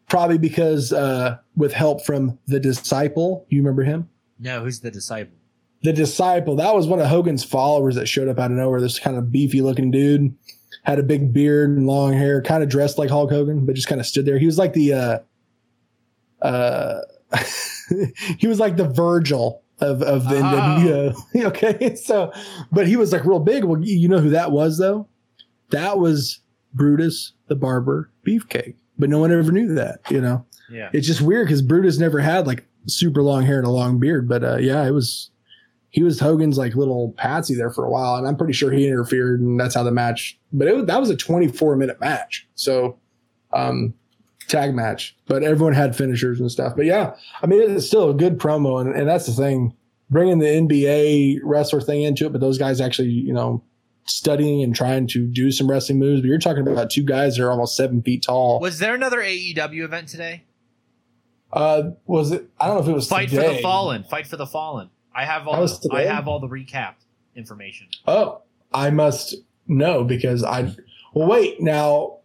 Probably 0.09 0.39
because 0.39 0.91
uh, 0.91 1.37
with 1.55 1.73
help 1.73 2.03
from 2.07 2.39
the 2.47 2.59
Disciple, 2.59 3.45
you 3.49 3.59
remember 3.59 3.83
him? 3.83 4.09
No, 4.39 4.63
who's 4.63 4.79
the 4.79 4.89
disciple? 4.89 5.35
The 5.83 5.93
Disciple. 5.93 6.55
That 6.55 6.73
was 6.73 6.87
one 6.87 6.99
of 6.99 7.07
Hogan's 7.07 7.43
followers 7.43 7.95
that 7.95 8.07
showed 8.07 8.29
up 8.29 8.39
out 8.39 8.49
of 8.49 8.57
nowhere. 8.57 8.81
This 8.81 8.97
kind 8.97 9.17
of 9.17 9.31
beefy 9.31 9.61
looking 9.61 9.91
dude 9.91 10.35
had 10.83 10.97
a 10.97 11.03
big 11.03 11.33
beard 11.33 11.69
and 11.69 11.85
long 11.85 12.13
hair, 12.13 12.41
kind 12.41 12.63
of 12.63 12.69
dressed 12.69 12.97
like 12.97 13.11
Hulk 13.11 13.29
Hogan, 13.29 13.65
but 13.65 13.75
just 13.75 13.87
kind 13.87 14.01
of 14.01 14.07
stood 14.07 14.25
there. 14.25 14.39
He 14.39 14.45
was 14.47 14.57
like 14.57 14.73
the 14.73 14.93
uh, 14.93 15.19
uh, 16.41 16.99
he 18.37 18.47
was 18.47 18.59
like 18.59 18.77
the 18.77 18.87
Virgil 18.87 19.63
of 19.79 20.01
of 20.01 20.27
the 20.29 20.37
Oh. 20.37 21.15
NWO. 21.35 21.45
okay, 21.47 21.95
so 21.95 22.31
but 22.71 22.87
he 22.87 22.95
was 22.95 23.11
like 23.11 23.25
real 23.25 23.39
big. 23.39 23.63
Well, 23.63 23.81
you 23.83 24.07
know 24.07 24.19
who 24.19 24.29
that 24.31 24.51
was 24.51 24.77
though? 24.77 25.07
That 25.69 25.99
was 25.99 26.39
Brutus 26.73 27.33
the 27.47 27.55
Barber 27.55 28.09
Beefcake. 28.25 28.75
But 28.99 29.09
no 29.09 29.19
one 29.19 29.31
ever 29.31 29.51
knew 29.51 29.75
that. 29.75 29.99
You 30.09 30.21
know, 30.21 30.45
Yeah. 30.71 30.89
it's 30.93 31.05
just 31.05 31.21
weird 31.21 31.47
because 31.47 31.61
Brutus 31.61 31.99
never 31.99 32.19
had 32.19 32.47
like 32.47 32.65
super 32.87 33.21
long 33.21 33.43
hair 33.43 33.59
and 33.59 33.67
a 33.67 33.71
long 33.71 33.99
beard. 33.99 34.27
But 34.27 34.43
uh, 34.43 34.57
yeah, 34.57 34.85
it 34.87 34.91
was 34.91 35.29
he 35.89 36.01
was 36.03 36.19
Hogan's 36.19 36.57
like 36.57 36.75
little 36.75 37.13
patsy 37.17 37.53
there 37.55 37.69
for 37.71 37.85
a 37.85 37.89
while, 37.89 38.15
and 38.15 38.27
I'm 38.27 38.35
pretty 38.35 38.53
sure 38.53 38.71
he 38.71 38.87
interfered, 38.87 39.39
and 39.41 39.59
that's 39.59 39.75
how 39.75 39.83
the 39.83 39.91
match. 39.91 40.39
But 40.51 40.67
it 40.67 40.75
was, 40.75 40.85
that 40.85 40.99
was 40.99 41.09
a 41.09 41.15
24 41.15 41.75
minute 41.75 41.99
match, 41.99 42.47
so 42.55 42.97
um, 43.53 43.93
tag 44.47 44.73
match. 44.73 45.15
But 45.27 45.43
everyone 45.43 45.73
had 45.73 45.95
finishers 45.95 46.39
and 46.39 46.51
stuff. 46.51 46.75
But 46.75 46.85
yeah, 46.85 47.15
I 47.41 47.47
mean 47.47 47.61
it's 47.71 47.87
still 47.87 48.09
a 48.09 48.13
good 48.13 48.37
promo, 48.37 48.81
and, 48.81 48.95
and 48.95 49.07
that's 49.07 49.25
the 49.25 49.33
thing, 49.33 49.75
bringing 50.09 50.39
the 50.39 50.47
NBA 50.47 51.39
wrestler 51.43 51.81
thing 51.81 52.03
into 52.03 52.25
it. 52.25 52.31
But 52.31 52.41
those 52.41 52.57
guys 52.57 52.81
actually, 52.81 53.09
you 53.09 53.33
know, 53.33 53.63
studying 54.05 54.63
and 54.63 54.75
trying 54.75 55.07
to 55.07 55.27
do 55.27 55.51
some 55.51 55.69
wrestling 55.69 55.99
moves. 55.99 56.21
But 56.21 56.27
you're 56.27 56.39
talking 56.39 56.67
about 56.67 56.89
two 56.89 57.03
guys 57.03 57.37
that 57.37 57.43
are 57.43 57.51
almost 57.51 57.75
seven 57.75 58.01
feet 58.01 58.23
tall. 58.23 58.59
Was 58.59 58.79
there 58.79 58.95
another 58.95 59.19
AEW 59.19 59.83
event 59.83 60.07
today? 60.07 60.43
Uh, 61.51 61.91
was 62.05 62.31
it? 62.31 62.49
I 62.59 62.67
don't 62.67 62.75
know 62.75 62.83
if 62.83 62.87
it 62.89 62.93
was 62.93 63.07
Fight 63.07 63.29
for 63.29 63.37
the 63.37 63.59
Fallen. 63.61 64.03
Fight 64.03 64.27
for 64.27 64.37
the 64.37 64.47
Fallen. 64.47 64.89
I 65.13 65.25
have 65.25 65.47
all. 65.47 65.65
The, 65.65 65.89
I 65.93 66.03
have 66.03 66.27
all 66.27 66.39
the 66.39 66.47
recap 66.47 66.95
information. 67.35 67.87
Oh, 68.05 68.41
I 68.73 68.89
must 68.89 69.35
know 69.67 70.03
because 70.03 70.43
I. 70.43 70.73
Well, 71.13 71.27
wait. 71.27 71.61
Now, 71.61 72.16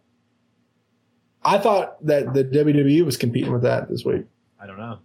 I 1.45 1.57
thought 1.57 2.05
that 2.05 2.33
the 2.33 2.43
WWE 2.43 3.03
was 3.05 3.17
competing 3.17 3.51
with 3.51 3.63
that 3.63 3.89
this 3.89 4.05
week. 4.05 4.23
I 4.59 4.65
don't 4.67 4.77
know. 4.77 4.99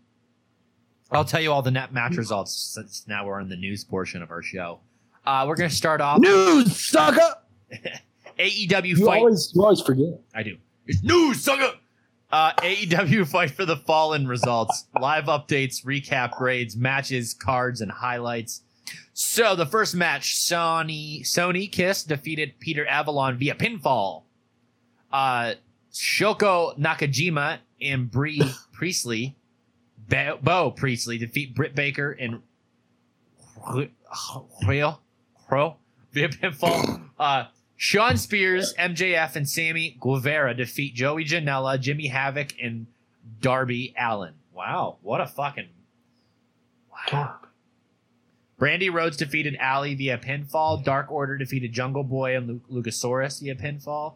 I'll 1.11 1.25
tell 1.25 1.41
you 1.41 1.51
all 1.53 1.63
the 1.63 1.71
net 1.71 1.93
match 1.93 2.17
results 2.17 2.55
since 2.55 3.05
now 3.09 3.27
we're 3.27 3.41
in 3.41 3.49
the 3.49 3.57
news 3.57 3.83
portion 3.83 4.23
of 4.23 4.31
our 4.31 4.43
show. 4.43 4.81
Uh, 5.27 5.45
we're 5.49 5.57
going 5.57 5.71
to 5.71 5.75
start 5.75 6.01
off 6.01 6.21
News 6.21 6.87
sucker. 6.89 7.35
AEW 8.39 8.85
You 8.85 9.07
fight. 9.07 9.19
always, 9.19 9.53
you 9.55 9.63
always 9.63 9.81
forget. 9.81 10.21
I 10.35 10.43
do. 10.43 10.57
It's 10.87 11.03
news, 11.03 11.43
sucker. 11.43 11.77
Uh, 12.31 12.53
AEW 12.59 13.27
Fight 13.31 13.51
for 13.51 13.65
the 13.65 13.77
Fallen 13.77 14.29
results, 14.29 14.85
live 15.01 15.25
updates, 15.25 15.85
recap 15.85 16.33
grades, 16.33 16.77
matches, 16.77 17.35
cards, 17.35 17.81
and 17.81 17.91
highlights. 17.91 18.63
So 19.13 19.57
the 19.57 19.67
first 19.67 19.95
match, 19.95 20.35
Sony 20.37 21.27
Sonny 21.27 21.67
Kiss 21.67 22.05
defeated 22.05 22.59
Peter 22.61 22.87
Avalon 22.87 23.37
via 23.39 23.55
pinfall. 23.55 24.23
Uh, 25.11 25.55
Shoko 25.99 26.79
Nakajima 26.79 27.59
and 27.81 28.11
Bree 28.11 28.43
Priestley, 28.73 29.37
Bo, 30.09 30.39
Bo 30.41 30.71
Priestley 30.71 31.19
defeat 31.19 31.55
Britt 31.55 31.75
Baker 31.75 32.13
and 32.13 32.41
Real 34.67 35.01
Pro 35.49 35.77
via 36.13 36.29
pinfall. 36.29 37.03
Uh, 37.19 37.47
Shawn 37.77 38.17
Spears, 38.17 38.75
MJF, 38.79 39.37
and 39.37 39.49
Sammy 39.49 39.97
Guevara 40.01 40.55
defeat 40.55 40.95
Joey 40.95 41.25
Janela, 41.25 41.81
Jimmy 41.81 42.07
Havoc, 42.07 42.49
and 42.63 42.87
Darby 43.41 43.95
Allin. 43.99 44.35
Wow, 44.53 44.99
what 45.03 45.21
a 45.21 45.27
fucking 45.27 45.69
wow. 47.13 47.37
Brandi 48.61 48.93
Rhodes 48.93 49.17
defeated 49.17 49.57
Allie 49.61 49.95
via 49.95 50.19
pinfall. 50.19 50.83
Dark 50.83 51.11
Order 51.13 51.39
defeated 51.39 51.73
Jungle 51.73 52.03
Boy 52.03 52.37
and 52.37 52.61
Lu- 52.69 52.83
Luchasaurus 52.83 53.41
via 53.41 53.55
pinfall. 53.55 54.15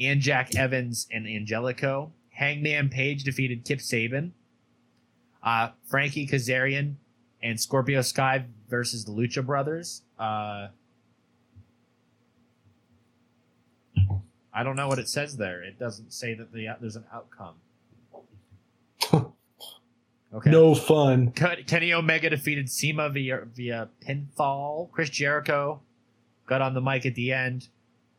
And 0.00 0.20
Jack 0.20 0.54
Evans 0.56 1.06
and 1.12 1.26
Angelico. 1.26 2.12
Hangman 2.30 2.88
Page 2.88 3.24
defeated 3.24 3.64
Kip 3.64 3.78
Sabian. 3.78 4.32
Uh, 5.42 5.70
Frankie 5.84 6.26
Kazarian 6.26 6.94
and 7.42 7.60
Scorpio 7.60 8.00
Sky 8.02 8.46
versus 8.68 9.04
the 9.04 9.12
Lucha 9.12 9.44
Brothers. 9.44 10.02
Uh, 10.18 10.68
I 14.54 14.62
don't 14.62 14.76
know 14.76 14.88
what 14.88 14.98
it 14.98 15.08
says 15.08 15.36
there. 15.36 15.62
It 15.62 15.78
doesn't 15.78 16.12
say 16.12 16.34
that 16.34 16.52
the, 16.52 16.68
there's 16.80 16.96
an 16.96 17.04
outcome. 17.12 17.54
Okay. 20.34 20.50
No 20.50 20.74
fun. 20.74 21.30
Kenny 21.32 21.92
Omega 21.92 22.30
defeated 22.30 22.70
CIMA 22.70 23.10
via 23.10 23.42
via 23.54 23.90
pinfall. 24.00 24.90
Chris 24.90 25.10
Jericho 25.10 25.82
got 26.46 26.62
on 26.62 26.72
the 26.72 26.80
mic 26.80 27.04
at 27.04 27.14
the 27.14 27.32
end. 27.32 27.68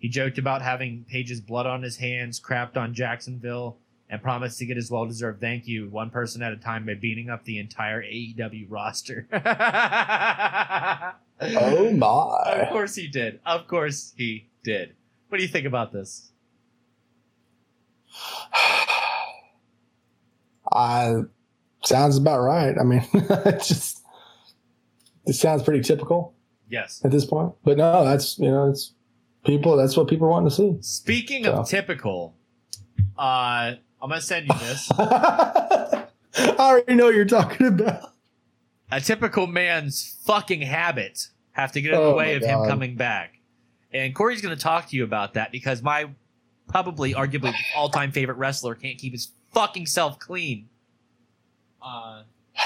He 0.03 0.09
joked 0.09 0.37
about 0.37 0.61
having 0.61 1.05
Page's 1.07 1.39
blood 1.39 1.65
on 1.65 1.81
his 1.81 1.95
hands, 1.95 2.37
crapped 2.37 2.75
on 2.75 2.93
Jacksonville, 2.93 3.77
and 4.09 4.21
promised 4.21 4.59
to 4.59 4.65
get 4.65 4.75
his 4.75 4.91
well 4.91 5.05
deserved 5.05 5.39
thank 5.39 5.65
you 5.65 5.87
one 5.87 6.09
person 6.09 6.43
at 6.43 6.51
a 6.51 6.57
time 6.57 6.85
by 6.85 6.95
beating 6.95 7.29
up 7.29 7.45
the 7.45 7.57
entire 7.57 8.03
AEW 8.03 8.65
roster. 8.69 9.25
Oh 11.41 11.91
my. 11.91 12.61
Of 12.63 12.69
course 12.69 12.95
he 12.95 13.07
did. 13.07 13.39
Of 13.45 13.67
course 13.67 14.13
he 14.15 14.47
did. 14.63 14.93
What 15.29 15.37
do 15.39 15.43
you 15.43 15.49
think 15.49 15.65
about 15.65 15.91
this? 15.91 16.31
I 20.71 21.15
sounds 21.83 22.17
about 22.17 22.41
right. 22.41 22.75
I 22.79 22.83
mean, 22.83 23.05
it 23.13 23.63
just 23.63 24.03
it 25.25 25.33
sounds 25.33 25.63
pretty 25.63 25.81
typical 25.81 26.33
Yes. 26.69 27.01
at 27.03 27.11
this 27.11 27.25
point. 27.25 27.53
But 27.63 27.77
no, 27.77 28.03
that's 28.05 28.37
you 28.39 28.51
know, 28.51 28.69
it's 28.69 28.93
people. 29.45 29.77
That's 29.77 29.95
what 29.97 30.07
people 30.07 30.29
want 30.29 30.45
to 30.49 30.51
see. 30.51 30.77
Speaking 30.81 31.43
So. 31.45 31.53
of 31.53 31.67
typical, 31.69 32.35
uh, 33.17 33.73
I'm 34.01 34.09
gonna 34.09 34.21
send 34.21 34.47
you 34.47 34.55
this. 34.59 34.91
I 34.97 36.05
already 36.35 36.95
know 36.95 37.05
what 37.05 37.15
you're 37.15 37.25
talking 37.25 37.67
about. 37.67 38.11
a 38.91 38.99
typical 38.99 39.47
man's 39.47 40.17
fucking 40.25 40.61
habits 40.61 41.31
have 41.51 41.71
to 41.73 41.81
get 41.81 41.93
in 41.93 41.99
the 41.99 42.05
Oh 42.07 42.15
way 42.15 42.25
my 42.25 42.31
of 42.31 42.43
him 42.43 42.67
coming 42.67 42.95
back. 42.95 43.39
And 43.91 44.15
Corey's 44.15 44.41
going 44.41 44.55
to 44.55 44.61
talk 44.61 44.87
to 44.89 44.95
you 44.95 45.03
about 45.03 45.35
that 45.35 45.51
because 45.51 45.83
my 45.83 46.09
probably 46.67 47.13
arguably 47.13 47.53
all 47.75 47.89
time 47.89 48.11
favorite 48.11 48.37
wrestler 48.37 48.73
can't 48.73 48.97
keep 48.97 49.13
his 49.13 49.31
fucking 49.53 49.85
self 49.85 50.17
clean. 50.19 50.69
Uh, 51.81 52.23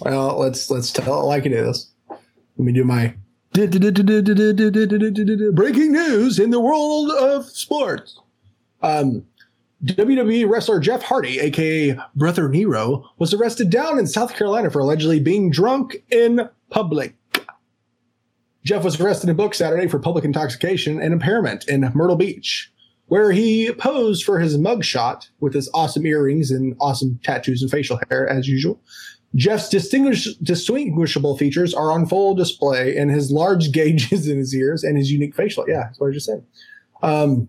Well, 0.00 0.38
let's 0.38 0.70
let's 0.70 0.90
tell 0.90 1.20
it 1.20 1.24
like 1.24 1.46
it 1.46 1.52
is. 1.52 1.92
Let 2.10 2.20
me 2.58 2.72
do 2.72 2.84
my 2.84 3.14
breaking 5.52 5.92
news 5.92 6.38
in 6.40 6.50
the 6.50 6.60
world 6.60 7.10
of 7.12 7.44
sports. 7.46 8.18
Um, 8.82 9.24
WWE 9.84 10.48
wrestler 10.48 10.80
Jeff 10.80 11.02
Hardy, 11.02 11.38
aka 11.38 11.96
Brother 12.16 12.48
Nero, 12.48 13.08
was 13.18 13.32
arrested 13.32 13.70
down 13.70 13.98
in 13.98 14.06
South 14.08 14.34
Carolina 14.34 14.70
for 14.70 14.80
allegedly 14.80 15.20
being 15.20 15.50
drunk 15.50 15.96
in 16.10 16.48
public. 16.70 17.14
Jeff 18.64 18.82
was 18.82 18.98
arrested 18.98 19.28
in 19.28 19.36
booked 19.36 19.56
Saturday 19.56 19.86
for 19.86 19.98
public 19.98 20.24
intoxication 20.24 21.00
and 21.00 21.12
impairment 21.12 21.68
in 21.68 21.92
Myrtle 21.94 22.16
Beach, 22.16 22.72
where 23.06 23.30
he 23.30 23.72
posed 23.72 24.24
for 24.24 24.40
his 24.40 24.56
mugshot 24.56 25.28
with 25.38 25.54
his 25.54 25.70
awesome 25.74 26.06
earrings 26.06 26.50
and 26.50 26.74
awesome 26.80 27.20
tattoos 27.22 27.62
and 27.62 27.70
facial 27.70 28.00
hair, 28.10 28.26
as 28.26 28.48
usual. 28.48 28.80
Jeff's 29.34 29.68
distinguish- 29.68 30.36
distinguishable 30.36 31.36
features 31.36 31.74
are 31.74 31.90
on 31.90 32.06
full 32.06 32.34
display 32.34 32.96
in 32.96 33.08
his 33.08 33.30
large 33.32 33.72
gauges 33.72 34.28
in 34.28 34.38
his 34.38 34.54
ears 34.54 34.84
and 34.84 34.96
his 34.96 35.10
unique 35.10 35.34
facial. 35.34 35.64
Yeah, 35.68 35.84
that's 35.84 35.98
what 36.00 36.06
I 36.06 36.08
was 36.08 36.16
just 36.16 36.26
said. 36.26 36.44
Um, 37.02 37.48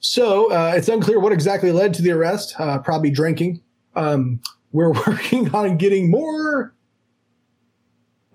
so 0.00 0.52
uh, 0.52 0.74
it's 0.76 0.88
unclear 0.88 1.18
what 1.18 1.32
exactly 1.32 1.72
led 1.72 1.94
to 1.94 2.02
the 2.02 2.10
arrest. 2.12 2.54
Uh, 2.58 2.78
probably 2.78 3.10
drinking. 3.10 3.62
Um, 3.96 4.40
we're 4.72 4.92
working 5.06 5.54
on 5.54 5.76
getting 5.78 6.10
more 6.10 6.74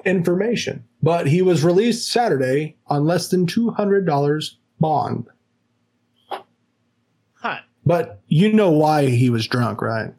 information, 0.05 0.83
but 1.03 1.27
he 1.27 1.41
was 1.41 1.63
released 1.63 2.11
Saturday 2.11 2.75
on 2.87 3.05
less 3.05 3.27
than 3.29 3.45
two 3.45 3.69
hundred 3.71 4.05
dollars 4.05 4.57
bond. 4.79 5.27
huh. 7.33 7.57
But 7.85 8.21
you 8.27 8.51
know 8.51 8.71
why 8.71 9.07
he 9.07 9.29
was 9.29 9.45
drunk, 9.47 9.81
right? 9.81 10.13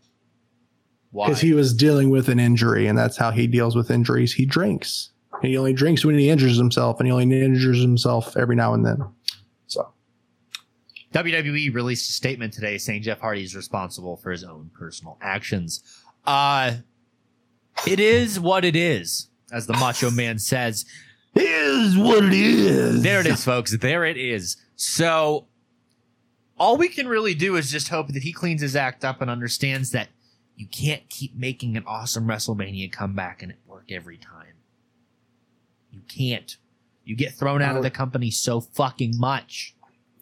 Why? 1.12 1.27
because 1.27 1.40
he 1.40 1.53
was 1.55 1.75
dealing 1.75 2.11
with 2.11 2.29
an 2.29 2.38
injury, 2.38 2.87
and 2.87 2.96
that's 2.96 3.16
how 3.16 3.31
he 3.31 3.46
deals 3.46 3.75
with 3.75 3.90
injuries. 3.90 4.33
He 4.33 4.46
drinks. 4.46 5.11
He 5.42 5.57
only 5.57 5.73
drinks 5.73 6.05
when 6.05 6.18
he 6.18 6.31
injures 6.31 6.57
himself, 6.57 7.01
and 7.01 7.07
he 7.07 7.12
only 7.12 7.42
injures 7.42 7.81
himself 7.81 8.37
every 8.37 8.57
now 8.57 8.75
and 8.75 8.85
then. 8.85 9.03
So 9.66 9.92
WWE 11.12 11.75
released 11.75 12.09
a 12.11 12.12
statement 12.12 12.53
today 12.53 12.79
saying 12.79 13.03
Jeff 13.03 13.20
Hardy 13.20 13.42
is 13.42 13.57
responsible 13.57 14.16
for 14.16 14.31
his 14.31 14.44
own 14.44 14.70
personal 14.75 15.18
actions. 15.20 15.83
Uh, 16.27 16.75
it 17.87 17.99
is 17.99 18.38
what 18.38 18.64
it 18.64 18.77
is, 18.77 19.29
as 19.51 19.66
the 19.66 19.73
Macho 19.75 20.11
Man 20.11 20.38
says. 20.38 20.85
is 21.35 21.96
what 21.96 22.25
it 22.25 22.35
is. 22.35 23.03
There 23.03 23.20
it 23.20 23.27
is, 23.27 23.44
folks. 23.44 23.77
There 23.77 24.05
it 24.05 24.16
is. 24.16 24.57
So, 24.77 25.46
all 26.59 26.77
we 26.77 26.88
can 26.88 27.09
really 27.09 27.35
do 27.35 27.57
is 27.57 27.70
just 27.70 27.88
hope 27.88 28.09
that 28.09 28.23
he 28.23 28.33
cleans 28.33 28.61
his 28.61 28.77
act 28.77 29.05
up 29.05 29.20
and 29.20 29.31
understands 29.31 29.90
that 29.92 30.09
you 30.61 30.66
can't 30.66 31.09
keep 31.09 31.35
making 31.35 31.75
an 31.79 31.85
awesome 31.87 32.27
WrestleMania 32.27 32.92
comeback 32.92 33.42
and 33.42 33.51
it 33.51 33.57
work 33.66 33.85
every 33.90 34.18
time. 34.18 34.57
You 35.90 36.01
can't. 36.07 36.55
You 37.03 37.16
get 37.16 37.33
thrown 37.33 37.62
out 37.62 37.77
of 37.79 37.83
the 37.83 37.90
company 37.90 38.31
so 38.31 38.61
fucking 38.61 39.14
much. 39.16 39.75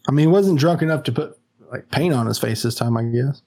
I 0.07 0.11
mean, 0.13 0.27
he 0.29 0.31
wasn't 0.31 0.57
drunk 0.59 0.81
enough 0.81 1.03
to 1.03 1.11
put 1.11 1.37
like 1.69 1.91
paint 1.91 2.13
on 2.13 2.25
his 2.25 2.39
face 2.39 2.63
this 2.63 2.73
time. 2.75 2.95
I 2.95 3.03
guess 3.03 3.41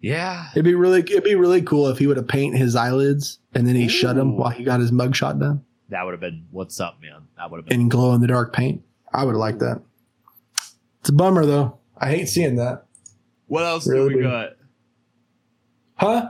Yeah. 0.00 0.48
it'd 0.52 0.64
be 0.64 0.74
really 0.74 0.98
it'd 1.00 1.22
be 1.22 1.36
really 1.36 1.62
cool 1.62 1.86
if 1.88 1.98
he 1.98 2.08
would 2.08 2.16
have 2.16 2.26
paint 2.26 2.56
his 2.56 2.74
eyelids 2.74 3.38
and 3.54 3.64
then 3.66 3.76
he 3.76 3.86
shut 3.86 4.16
them 4.16 4.36
while 4.36 4.50
he 4.50 4.64
got 4.64 4.80
his 4.80 4.90
mugshot 4.90 5.38
done 5.38 5.64
That 5.90 6.04
would 6.04 6.10
have 6.12 6.20
been 6.20 6.46
what's 6.50 6.80
up, 6.80 7.00
man. 7.00 7.28
That 7.36 7.52
would 7.52 7.58
have 7.58 7.66
been. 7.66 7.82
in 7.82 7.88
glow 7.88 8.14
in 8.14 8.20
the 8.20 8.26
dark 8.26 8.52
paint. 8.52 8.82
I 9.12 9.24
would 9.24 9.32
have 9.32 9.40
liked 9.40 9.60
that. 9.60 9.80
It's 11.00 11.08
a 11.10 11.12
bummer 11.12 11.46
though. 11.46 11.78
I 11.96 12.10
hate 12.10 12.28
seeing 12.28 12.56
that. 12.56 12.84
What 13.46 13.62
else 13.62 13.86
Really? 13.86 14.10
do 14.10 14.16
we 14.16 14.22
got? 14.24 14.54
Huh? 15.96 16.28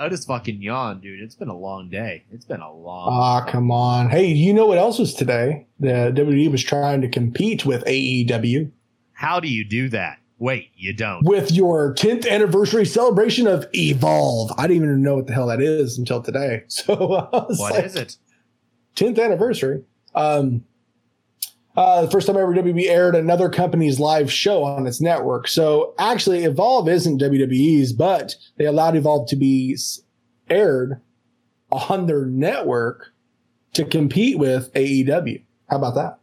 I- 0.00 0.08
just 0.08 0.26
fucking 0.26 0.60
yawned, 0.60 1.02
dude. 1.02 1.20
It's 1.20 1.36
been 1.36 1.48
a 1.48 1.56
long 1.56 1.88
day. 1.88 2.24
It's 2.32 2.44
been 2.44 2.60
a 2.60 2.72
long. 2.72 3.08
Ah, 3.12 3.44
come 3.48 3.70
on. 3.70 4.10
Hey, 4.10 4.26
you 4.26 4.52
know 4.52 4.66
what 4.66 4.78
else 4.78 4.98
was 4.98 5.14
today? 5.14 5.66
The 5.78 6.12
WWE 6.14 6.50
was 6.50 6.62
trying 6.64 7.00
to 7.02 7.08
compete 7.08 7.64
with 7.64 7.84
AEW 7.84 8.70
How 9.12 9.38
do 9.38 9.46
you 9.48 9.64
do 9.64 9.88
that? 9.90 10.18
Wait, 10.38 10.70
you 10.76 10.92
don't. 10.92 11.24
with 11.24 11.50
your 11.52 11.94
10th 11.94 12.28
anniversary 12.28 12.84
celebration 12.84 13.46
of 13.46 13.66
Evolve. 13.72 14.52
I 14.58 14.66
didn't 14.66 14.82
even 14.82 15.02
know 15.02 15.14
what 15.14 15.28
the 15.28 15.32
hell 15.32 15.46
that 15.46 15.62
is 15.62 15.96
until 15.98 16.20
today. 16.20 16.64
So 16.68 16.92
I 16.94 17.44
was 17.46 17.58
What 17.58 17.72
like, 17.74 17.84
is 17.84 17.94
it? 17.96 18.16
10th 18.96 19.22
anniversary. 19.22 19.82
Um, 20.14 20.64
uh, 21.76 22.02
the 22.02 22.10
first 22.10 22.26
time 22.26 22.36
ever 22.36 22.54
WWE 22.54 22.88
aired 22.88 23.14
another 23.14 23.48
company's 23.48 24.00
live 24.00 24.32
show 24.32 24.64
on 24.64 24.86
its 24.86 25.00
network. 25.00 25.46
So 25.46 25.94
actually, 25.98 26.44
Evolve 26.44 26.88
isn't 26.88 27.20
WWE's, 27.20 27.92
but 27.92 28.34
they 28.56 28.64
allowed 28.64 28.96
Evolve 28.96 29.28
to 29.28 29.36
be 29.36 29.76
aired 30.48 31.00
on 31.70 32.06
their 32.06 32.24
network 32.24 33.12
to 33.74 33.84
compete 33.84 34.38
with 34.38 34.72
AEW. 34.72 35.42
How 35.68 35.76
about 35.76 35.94
that? 35.96 36.18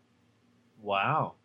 Wow. 0.82 1.36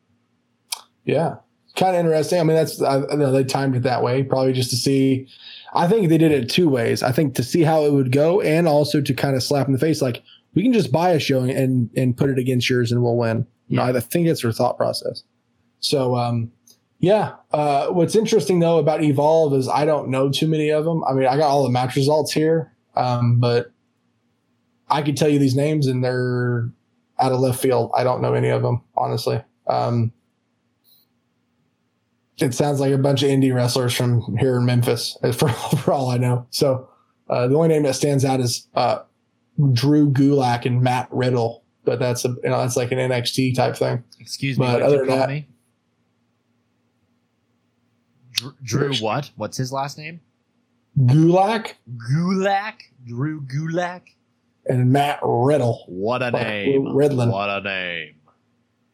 Yeah. 1.04 1.36
Kind 1.76 1.94
of 1.94 2.00
interesting. 2.00 2.40
I 2.40 2.44
mean, 2.44 2.56
that's, 2.56 2.80
I, 2.80 3.02
I 3.10 3.14
know 3.14 3.30
they 3.30 3.44
timed 3.44 3.76
it 3.76 3.82
that 3.82 4.02
way, 4.02 4.22
probably 4.22 4.52
just 4.52 4.70
to 4.70 4.76
see. 4.76 5.28
I 5.74 5.86
think 5.86 6.08
they 6.08 6.18
did 6.18 6.32
it 6.32 6.48
two 6.48 6.68
ways. 6.68 7.02
I 7.02 7.12
think 7.12 7.34
to 7.34 7.42
see 7.42 7.62
how 7.62 7.84
it 7.84 7.92
would 7.92 8.10
go 8.10 8.40
and 8.40 8.66
also 8.66 9.00
to 9.02 9.14
kind 9.14 9.36
of 9.36 9.42
slap 9.42 9.66
in 9.66 9.74
the 9.74 9.78
face, 9.78 10.00
like, 10.00 10.22
we 10.54 10.62
can 10.62 10.72
just 10.72 10.90
buy 10.90 11.10
a 11.10 11.20
show 11.20 11.42
and, 11.42 11.90
and 11.94 12.16
put 12.16 12.30
it 12.30 12.38
against 12.38 12.70
yours 12.70 12.90
and 12.90 13.02
we'll 13.02 13.16
win. 13.16 13.46
Know, 13.68 13.82
I 13.82 14.00
think 14.00 14.26
it's 14.26 14.42
their 14.42 14.52
thought 14.52 14.76
process. 14.76 15.22
So, 15.80 16.16
um, 16.16 16.50
yeah. 17.00 17.34
Uh, 17.52 17.88
what's 17.88 18.16
interesting 18.16 18.58
though 18.60 18.78
about 18.78 19.02
Evolve 19.02 19.54
is 19.54 19.68
I 19.68 19.84
don't 19.84 20.08
know 20.08 20.30
too 20.30 20.48
many 20.48 20.70
of 20.70 20.84
them. 20.84 21.04
I 21.04 21.12
mean, 21.12 21.26
I 21.26 21.36
got 21.36 21.48
all 21.48 21.62
the 21.62 21.70
match 21.70 21.94
results 21.96 22.32
here, 22.32 22.72
um, 22.96 23.38
but 23.38 23.70
I 24.88 25.02
could 25.02 25.16
tell 25.16 25.28
you 25.28 25.38
these 25.38 25.54
names 25.54 25.86
and 25.86 26.02
they're 26.02 26.68
out 27.18 27.32
of 27.32 27.40
left 27.40 27.60
field. 27.60 27.90
I 27.94 28.04
don't 28.04 28.22
know 28.22 28.34
any 28.34 28.48
of 28.48 28.62
them, 28.62 28.82
honestly. 28.96 29.42
Um, 29.66 30.12
it 32.40 32.54
sounds 32.54 32.80
like 32.80 32.92
a 32.92 32.98
bunch 32.98 33.22
of 33.22 33.28
indie 33.28 33.54
wrestlers 33.54 33.94
from 33.94 34.36
here 34.38 34.56
in 34.56 34.64
Memphis, 34.64 35.16
for, 35.34 35.48
for 35.48 35.92
all 35.92 36.10
I 36.10 36.18
know. 36.18 36.46
So 36.50 36.88
uh, 37.28 37.46
the 37.48 37.56
only 37.56 37.68
name 37.68 37.82
that 37.84 37.94
stands 37.94 38.24
out 38.24 38.40
is 38.40 38.68
uh, 38.74 39.00
Drew 39.72 40.10
Gulak 40.10 40.64
and 40.64 40.82
Matt 40.82 41.08
Riddle, 41.10 41.64
but 41.88 41.98
that's 41.98 42.24
a 42.24 42.28
you 42.28 42.50
know 42.50 42.58
that's 42.60 42.76
like 42.76 42.92
an 42.92 42.98
NXT 42.98 43.54
type 43.56 43.76
thing. 43.76 44.02
Excuse 44.20 44.58
me. 44.58 44.66
But 44.66 44.74
what 44.74 44.82
other 44.82 44.98
than 44.98 45.08
that- 45.18 45.28
me? 45.28 45.46
Drew, 48.32 48.52
Drew 48.62 48.94
what? 48.96 49.30
What's 49.36 49.56
his 49.56 49.72
last 49.72 49.98
name? 49.98 50.20
Gulak 50.98 51.74
Gulak. 52.12 52.74
Drew 53.06 53.40
Gulak. 53.42 54.02
and 54.66 54.92
Matt 54.92 55.18
Riddle. 55.22 55.84
What 55.88 56.22
a 56.22 56.30
Like 56.30 56.46
name. 56.46 56.82
Riddlin. 56.84 57.30
What 57.32 57.48
a 57.48 57.60
name. 57.62 58.14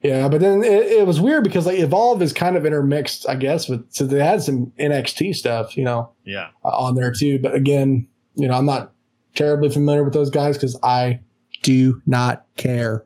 Yeah, 0.02 0.28
but 0.28 0.40
then 0.40 0.62
it, 0.62 0.82
it 0.86 1.06
was 1.06 1.18
weird 1.20 1.44
because 1.44 1.64
like 1.66 1.78
Evolve 1.78 2.20
is 2.20 2.32
kind 2.34 2.56
of 2.56 2.66
intermixed, 2.66 3.26
I 3.28 3.36
guess. 3.36 3.68
With 3.68 3.90
so 3.92 4.06
they 4.06 4.22
had 4.22 4.42
some 4.42 4.70
NXT 4.78 5.34
stuff, 5.34 5.76
you 5.78 5.84
know, 5.84 6.10
Yeah. 6.24 6.48
uh, 6.64 6.68
on 6.68 6.94
there 6.94 7.10
too. 7.10 7.38
But 7.38 7.54
again, 7.54 8.06
you 8.34 8.46
know, 8.48 8.54
I'm 8.54 8.66
not 8.66 8.92
terribly 9.34 9.70
familiar 9.70 10.04
with 10.04 10.12
those 10.12 10.28
guys 10.30 10.56
because 10.58 10.78
I 10.82 11.20
do 11.64 12.00
not 12.06 12.46
care. 12.56 13.04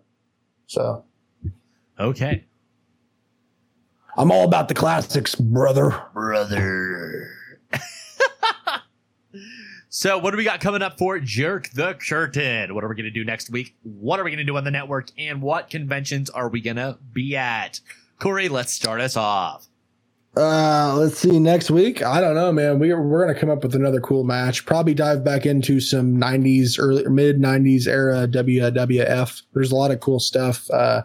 So 0.67 1.05
Okay. 2.01 2.45
I'm 4.17 4.31
all 4.31 4.45
about 4.45 4.69
the 4.69 4.75
classics, 4.75 5.35
brother. 5.35 6.01
Brother. 6.13 7.31
so, 9.89 10.19
what 10.19 10.33
do 10.33 10.37
we 10.37 10.45
got 10.45 10.61
coming 10.61 10.83
up 10.83 10.99
for 10.99 11.19
Jerk 11.19 11.71
the 11.71 11.95
Curtain? 11.95 12.75
What 12.75 12.85
are 12.85 12.89
we 12.89 12.95
going 12.95 13.05
to 13.05 13.11
do 13.11 13.25
next 13.25 13.51
week? 13.51 13.77
What 13.83 14.19
are 14.19 14.25
we 14.25 14.31
going 14.31 14.39
to 14.39 14.45
do 14.45 14.57
on 14.57 14.65
the 14.65 14.71
network? 14.71 15.09
And 15.19 15.41
what 15.41 15.71
conventions 15.71 16.31
are 16.31 16.49
we 16.49 16.61
going 16.61 16.77
to 16.77 16.99
be 17.13 17.37
at? 17.37 17.81
Corey, 18.19 18.49
let's 18.49 18.73
start 18.73 19.01
us 19.01 19.17
off. 19.17 19.68
Uh, 20.37 20.95
let's 20.97 21.19
see. 21.19 21.41
Next 21.41 21.71
week, 21.71 22.03
I 22.03 22.21
don't 22.21 22.35
know, 22.35 22.53
man. 22.53 22.79
We 22.79 22.93
we're 22.95 23.27
gonna 23.27 23.39
come 23.39 23.51
up 23.51 23.63
with 23.63 23.75
another 23.75 24.01
cool 24.01 24.25
match. 24.25 24.67
Probably 24.67 24.95
dive 24.95 25.25
back 25.25 25.47
into 25.47 25.81
some 25.81 26.17
'90s, 26.17 26.79
early 26.79 27.09
mid 27.09 27.41
'90s 27.41 27.87
era 27.89 28.29
WWF. 28.29 29.43
There's 29.53 29.73
a 29.73 29.77
lot 29.77 29.91
of 29.91 30.01
cool 30.01 30.21
stuff. 30.21 30.71
Uh, 30.71 31.03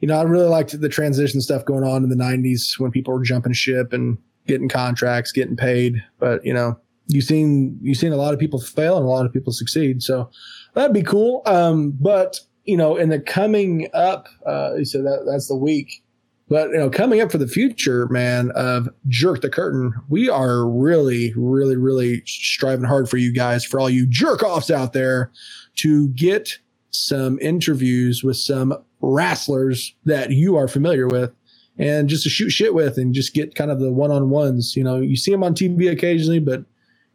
you 0.00 0.08
know, 0.08 0.18
I 0.18 0.22
really 0.24 0.48
liked 0.48 0.78
the 0.78 0.88
transition 0.88 1.40
stuff 1.40 1.64
going 1.64 1.84
on 1.84 2.02
in 2.02 2.10
the 2.10 2.16
'90s 2.16 2.78
when 2.78 2.90
people 2.90 3.14
were 3.14 3.22
jumping 3.22 3.54
ship 3.54 3.92
and 3.92 4.18
getting 4.46 4.68
contracts, 4.68 5.32
getting 5.32 5.56
paid. 5.56 6.02
But 6.18 6.44
you 6.44 6.52
know, 6.52 6.78
you've 7.06 7.24
seen 7.24 7.78
you've 7.80 7.98
seen 7.98 8.12
a 8.12 8.16
lot 8.16 8.34
of 8.34 8.40
people 8.40 8.60
fail 8.60 8.96
and 8.96 9.06
a 9.06 9.08
lot 9.08 9.24
of 9.26 9.32
people 9.32 9.52
succeed. 9.52 10.02
So 10.02 10.30
that'd 10.74 10.94
be 10.94 11.02
cool. 11.02 11.42
Um, 11.46 11.92
but 11.92 12.38
you 12.64 12.76
know, 12.76 12.96
in 12.96 13.08
the 13.08 13.20
coming 13.20 13.88
up, 13.94 14.28
uh, 14.46 14.84
so 14.84 15.02
that 15.02 15.24
that's 15.26 15.48
the 15.48 15.56
week. 15.56 16.03
But 16.48 16.70
you 16.70 16.76
know, 16.76 16.90
coming 16.90 17.20
up 17.20 17.32
for 17.32 17.38
the 17.38 17.48
future, 17.48 18.06
man, 18.08 18.50
of 18.54 18.88
jerk 19.08 19.40
the 19.40 19.48
curtain, 19.48 19.94
we 20.08 20.28
are 20.28 20.68
really, 20.68 21.32
really, 21.36 21.76
really 21.76 22.22
striving 22.26 22.84
hard 22.84 23.08
for 23.08 23.16
you 23.16 23.32
guys, 23.32 23.64
for 23.64 23.80
all 23.80 23.88
you 23.88 24.06
jerk 24.06 24.42
offs 24.42 24.70
out 24.70 24.92
there, 24.92 25.30
to 25.76 26.08
get 26.08 26.58
some 26.90 27.38
interviews 27.40 28.22
with 28.22 28.36
some 28.36 28.74
wrestlers 29.00 29.94
that 30.04 30.30
you 30.30 30.56
are 30.56 30.68
familiar 30.68 31.08
with, 31.08 31.32
and 31.78 32.08
just 32.10 32.24
to 32.24 32.28
shoot 32.28 32.50
shit 32.50 32.74
with, 32.74 32.98
and 32.98 33.14
just 33.14 33.32
get 33.32 33.54
kind 33.54 33.70
of 33.70 33.80
the 33.80 33.90
one 33.90 34.10
on 34.10 34.28
ones. 34.28 34.76
You 34.76 34.84
know, 34.84 35.00
you 35.00 35.16
see 35.16 35.30
them 35.30 35.42
on 35.42 35.54
TV 35.54 35.90
occasionally, 35.90 36.40
but 36.40 36.64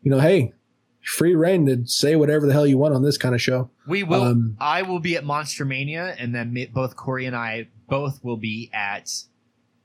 you 0.01 0.09
know, 0.09 0.19
hey, 0.19 0.53
free 1.03 1.35
reign 1.35 1.67
to 1.67 1.85
say 1.85 2.15
whatever 2.15 2.47
the 2.47 2.53
hell 2.53 2.65
you 2.65 2.79
want 2.79 2.95
on 2.95 3.03
this 3.03 3.17
kind 3.17 3.35
of 3.35 3.41
show. 3.41 3.69
We 3.87 4.01
will. 4.01 4.23
Um, 4.23 4.57
I 4.59 4.81
will 4.81 4.99
be 4.99 5.15
at 5.15 5.23
Monster 5.23 5.65
Mania, 5.65 6.15
and 6.17 6.33
then 6.33 6.55
both 6.73 6.95
Corey 6.95 7.27
and 7.27 7.35
I 7.35 7.67
both 7.89 8.23
will 8.23 8.37
be 8.37 8.69
at 8.73 9.11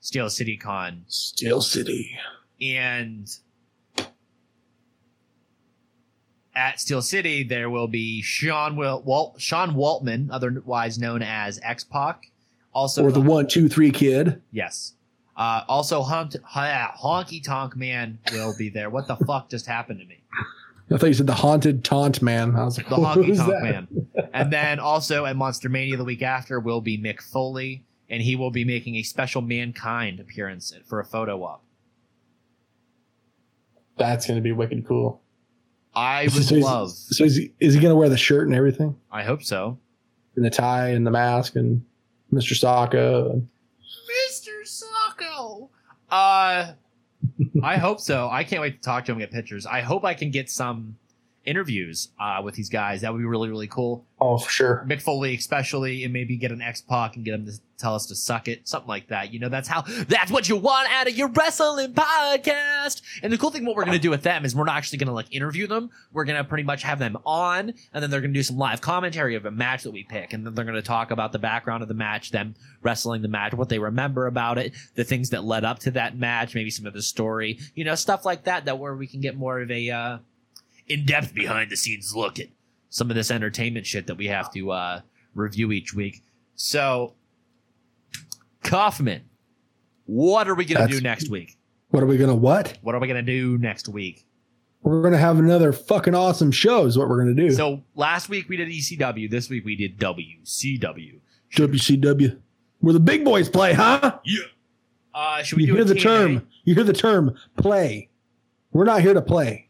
Steel 0.00 0.30
City 0.30 0.56
Con. 0.56 1.04
Steel 1.08 1.60
City. 1.60 2.18
And 2.60 3.28
at 6.54 6.80
Steel 6.80 7.02
City, 7.02 7.42
there 7.42 7.68
will 7.68 7.88
be 7.88 8.22
Sean 8.22 8.76
Wil- 8.76 9.02
Walt 9.02 9.40
Sean 9.40 9.74
Waltman, 9.74 10.28
otherwise 10.30 10.98
known 10.98 11.22
as 11.22 11.58
X 11.62 11.84
Pac. 11.84 12.30
Also, 12.72 13.04
or 13.04 13.12
the 13.12 13.20
one, 13.20 13.46
two, 13.46 13.68
three 13.68 13.90
kid. 13.90 14.40
yes. 14.50 14.92
Uh, 15.36 15.62
also, 15.66 16.00
Hunt, 16.00 16.36
Honky 16.46 17.42
Tonk 17.42 17.74
Man 17.74 18.18
will 18.32 18.54
be 18.56 18.68
there. 18.68 18.88
What 18.88 19.08
the 19.08 19.16
fuck 19.26 19.48
just 19.50 19.66
happened 19.66 19.98
to 19.98 20.06
me? 20.06 20.18
I 20.92 20.96
thought 20.96 21.06
you 21.06 21.14
said 21.14 21.26
the 21.26 21.34
haunted 21.34 21.82
taunt 21.82 22.22
man. 22.22 22.54
I 22.54 22.64
was 22.64 22.76
like, 22.76 22.88
the 22.88 22.96
honky 22.96 23.36
tonk 23.36 23.50
that? 23.50 23.62
man. 23.62 23.88
And 24.32 24.52
then 24.52 24.78
also 24.78 25.24
at 25.24 25.34
Monster 25.34 25.68
Mania 25.68 25.96
the 25.96 26.04
week 26.04 26.22
after 26.22 26.60
will 26.60 26.80
be 26.80 26.98
Mick 26.98 27.20
Foley, 27.20 27.82
and 28.14 28.22
he 28.22 28.37
will 28.37 28.53
be 28.53 28.64
making 28.64 28.94
a 28.94 29.03
special 29.03 29.42
mankind 29.42 30.20
appearance 30.20 30.72
for 30.87 31.00
a 31.00 31.05
photo 31.05 31.42
op. 31.42 31.64
That's 33.96 34.24
going 34.24 34.37
to 34.38 34.42
be 34.42 34.53
wicked 34.53 34.87
cool. 34.87 35.20
I 35.96 36.24
would 36.33 36.44
So 36.44 36.55
love. 36.57 36.90
So 36.92 37.24
is 37.24 37.35
he, 37.37 37.53
is 37.59 37.74
he 37.74 37.81
going 37.81 37.90
to 37.90 37.96
wear 37.96 38.09
the 38.09 38.16
shirt 38.16 38.46
and 38.46 38.55
everything, 38.57 38.96
I 39.11 39.24
hope 39.24 39.42
so. 39.42 39.79
and 40.37 40.44
the 40.44 40.50
tie 40.50 40.90
and 40.90 41.05
the 41.05 41.11
mask 41.11 41.57
and 41.57 41.85
Mr. 42.33 42.53
Socko? 42.55 43.44
Mr. 44.31 44.62
Socko. 44.64 45.68
Uh, 46.09 46.72
I 47.64 47.77
hope 47.77 47.98
so. 47.98 48.29
I 48.31 48.44
can't 48.44 48.62
wait 48.62 48.77
to 48.77 48.81
talk 48.81 49.05
to 49.07 49.12
him 49.12 49.18
and 49.18 49.22
get 49.29 49.33
pictures. 49.33 49.66
I 49.66 49.81
hope 49.81 50.05
I 50.05 50.14
can 50.14 50.31
get 50.31 50.48
some 50.50 50.96
interviews 51.44 52.09
uh, 52.18 52.40
with 52.42 52.54
these 52.54 52.68
guys. 52.68 53.00
That 53.02 53.12
would 53.12 53.18
be 53.18 53.24
really, 53.24 53.48
really 53.48 53.68
cool. 53.68 54.04
oh, 54.20 54.38
for 54.38 54.50
sure. 54.50 54.87
Mick 54.88 55.02
Foley, 55.02 55.35
especially, 55.35 56.04
and 56.04 56.12
maybe 56.12 56.37
get 56.37 56.52
an 56.52 56.62
X 56.62 56.80
Pac 56.80 57.16
and 57.16 57.24
get 57.24 57.35
him 57.35 57.46
to 57.46 57.52
tell 57.76 57.94
us 57.94 58.07
to 58.07 58.14
suck 58.14 58.48
it, 58.48 58.66
something 58.66 58.88
like 58.88 59.09
that. 59.09 59.33
You 59.33 59.40
know, 59.40 59.48
that's 59.48 59.68
how 59.68 59.83
that's 60.09 60.30
what 60.30 60.48
you 60.48 60.57
want 60.57 60.90
out 60.92 61.09
of 61.09 61.16
your 61.16 61.28
wrestling 61.28 61.92
podcast. 61.92 63.02
And 63.22 63.33
the 63.33 63.38
cool 63.38 63.50
thing, 63.50 63.64
what 63.64 63.76
we're 63.76 63.85
gonna 63.85 63.98
do 63.98 64.11
with 64.11 64.22
them 64.22 64.44
is 64.44 64.54
we're 64.54 64.64
not 64.64 64.76
actually 64.76 64.98
gonna 64.98 65.12
like 65.12 65.35
interview 65.35 65.66
them. 65.66 65.90
We're 66.12 66.24
gonna 66.24 66.44
pretty 66.44 66.64
much 66.64 66.83
have 66.83 66.98
them 66.98 67.18
on, 67.26 67.74
and 67.92 68.02
then 68.02 68.11
they're 68.11 68.20
gonna 68.20 68.33
do 68.33 68.42
some 68.42 68.57
live 68.57 68.80
commentary 68.80 69.35
of 69.35 69.44
a 69.44 69.50
match 69.50 69.83
that 69.83 69.90
we 69.90 70.04
pick, 70.04 70.33
and 70.33 70.46
then 70.46 70.54
they're 70.54 70.64
gonna 70.64 70.83
talk 70.83 71.11
about 71.11 71.33
the 71.33 71.38
background 71.38 71.83
of 71.83 71.88
the 71.88 71.94
match, 71.94 72.30
them 72.30 72.54
wrestling 72.83 73.22
the 73.22 73.28
match, 73.28 73.54
what 73.54 73.68
they 73.68 73.78
remember 73.78 74.26
about 74.26 74.59
it, 74.59 74.72
the 74.94 75.04
things 75.04 75.30
that 75.30 75.44
led 75.44 75.64
up 75.64 75.78
to 75.80 75.90
that 75.90 76.16
match, 76.16 76.54
maybe 76.54 76.70
some 76.70 76.87
of 76.87 76.92
the 76.92 77.02
story, 77.02 77.59
you 77.74 77.85
know, 77.85 77.94
stuff 77.94 78.24
like 78.24 78.44
that. 78.44 78.64
That 78.64 78.78
where 78.78 78.94
we 78.94 79.07
can 79.07 79.20
get 79.20 79.37
more 79.37 79.61
of 79.61 79.70
a 79.70 79.90
uh, 79.90 80.18
in-depth 80.88 81.34
behind 81.34 81.70
the 81.70 81.76
scenes 81.76 82.14
look 82.14 82.38
at 82.38 82.48
some 82.90 83.10
of 83.10 83.16
this 83.16 83.30
entertainment 83.30 83.86
shit 83.86 84.06
that 84.06 84.16
we 84.16 84.26
have 84.26 84.52
to 84.52 84.70
uh, 84.70 85.00
review 85.34 85.72
each 85.72 85.94
week. 85.94 86.22
So, 86.54 87.14
Kaufman, 88.62 89.22
what 90.06 90.48
are 90.48 90.54
we 90.54 90.64
going 90.64 90.86
to 90.86 90.92
do 90.92 91.00
next 91.00 91.28
week? 91.28 91.56
What 91.90 92.02
are 92.02 92.06
we 92.06 92.16
going 92.16 92.30
to 92.30 92.36
what? 92.36 92.78
What 92.82 92.94
are 92.94 93.00
we 93.00 93.06
going 93.06 93.24
to 93.24 93.32
do 93.32 93.58
next 93.58 93.88
week? 93.88 94.26
We're 94.82 95.00
going 95.00 95.12
to 95.12 95.18
have 95.18 95.38
another 95.38 95.72
fucking 95.72 96.14
awesome 96.14 96.52
show. 96.52 96.84
Is 96.84 96.98
what 96.98 97.08
we're 97.08 97.22
going 97.22 97.34
to 97.34 97.42
do. 97.48 97.50
So, 97.52 97.82
last 97.94 98.28
week 98.28 98.48
we 98.48 98.56
did 98.56 98.68
ECW. 98.68 99.30
This 99.30 99.48
week 99.48 99.64
we 99.64 99.76
did 99.76 99.98
WCW. 99.98 101.20
WCW, 101.56 102.38
where 102.80 102.92
the 102.92 103.00
big 103.00 103.24
boys 103.24 103.48
play, 103.48 103.72
huh? 103.72 104.18
Uh, 105.14 105.42
should 105.42 105.56
we 105.56 105.62
You 105.64 105.68
do 105.68 105.74
hear 105.76 105.84
the 105.84 105.94
term? 105.94 106.48
You 106.64 106.74
hear 106.74 106.82
the 106.84 106.92
term 106.92 107.36
play. 107.56 108.08
We're 108.72 108.84
not 108.84 109.02
here 109.02 109.14
to 109.14 109.22
play. 109.22 109.68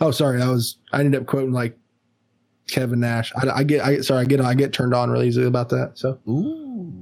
Oh, 0.00 0.10
sorry. 0.10 0.40
I 0.42 0.48
was. 0.48 0.78
I 0.92 1.00
ended 1.00 1.20
up 1.20 1.26
quoting 1.26 1.52
like 1.52 1.78
Kevin 2.68 3.00
Nash. 3.00 3.32
I, 3.36 3.48
I 3.50 3.62
get. 3.64 3.84
I 3.84 4.00
sorry. 4.00 4.22
I 4.22 4.24
get. 4.24 4.40
I 4.40 4.54
get 4.54 4.72
turned 4.72 4.94
on 4.94 5.10
really 5.10 5.28
easily 5.28 5.46
about 5.46 5.68
that. 5.70 5.92
So 5.94 6.18
Ooh. 6.28 6.92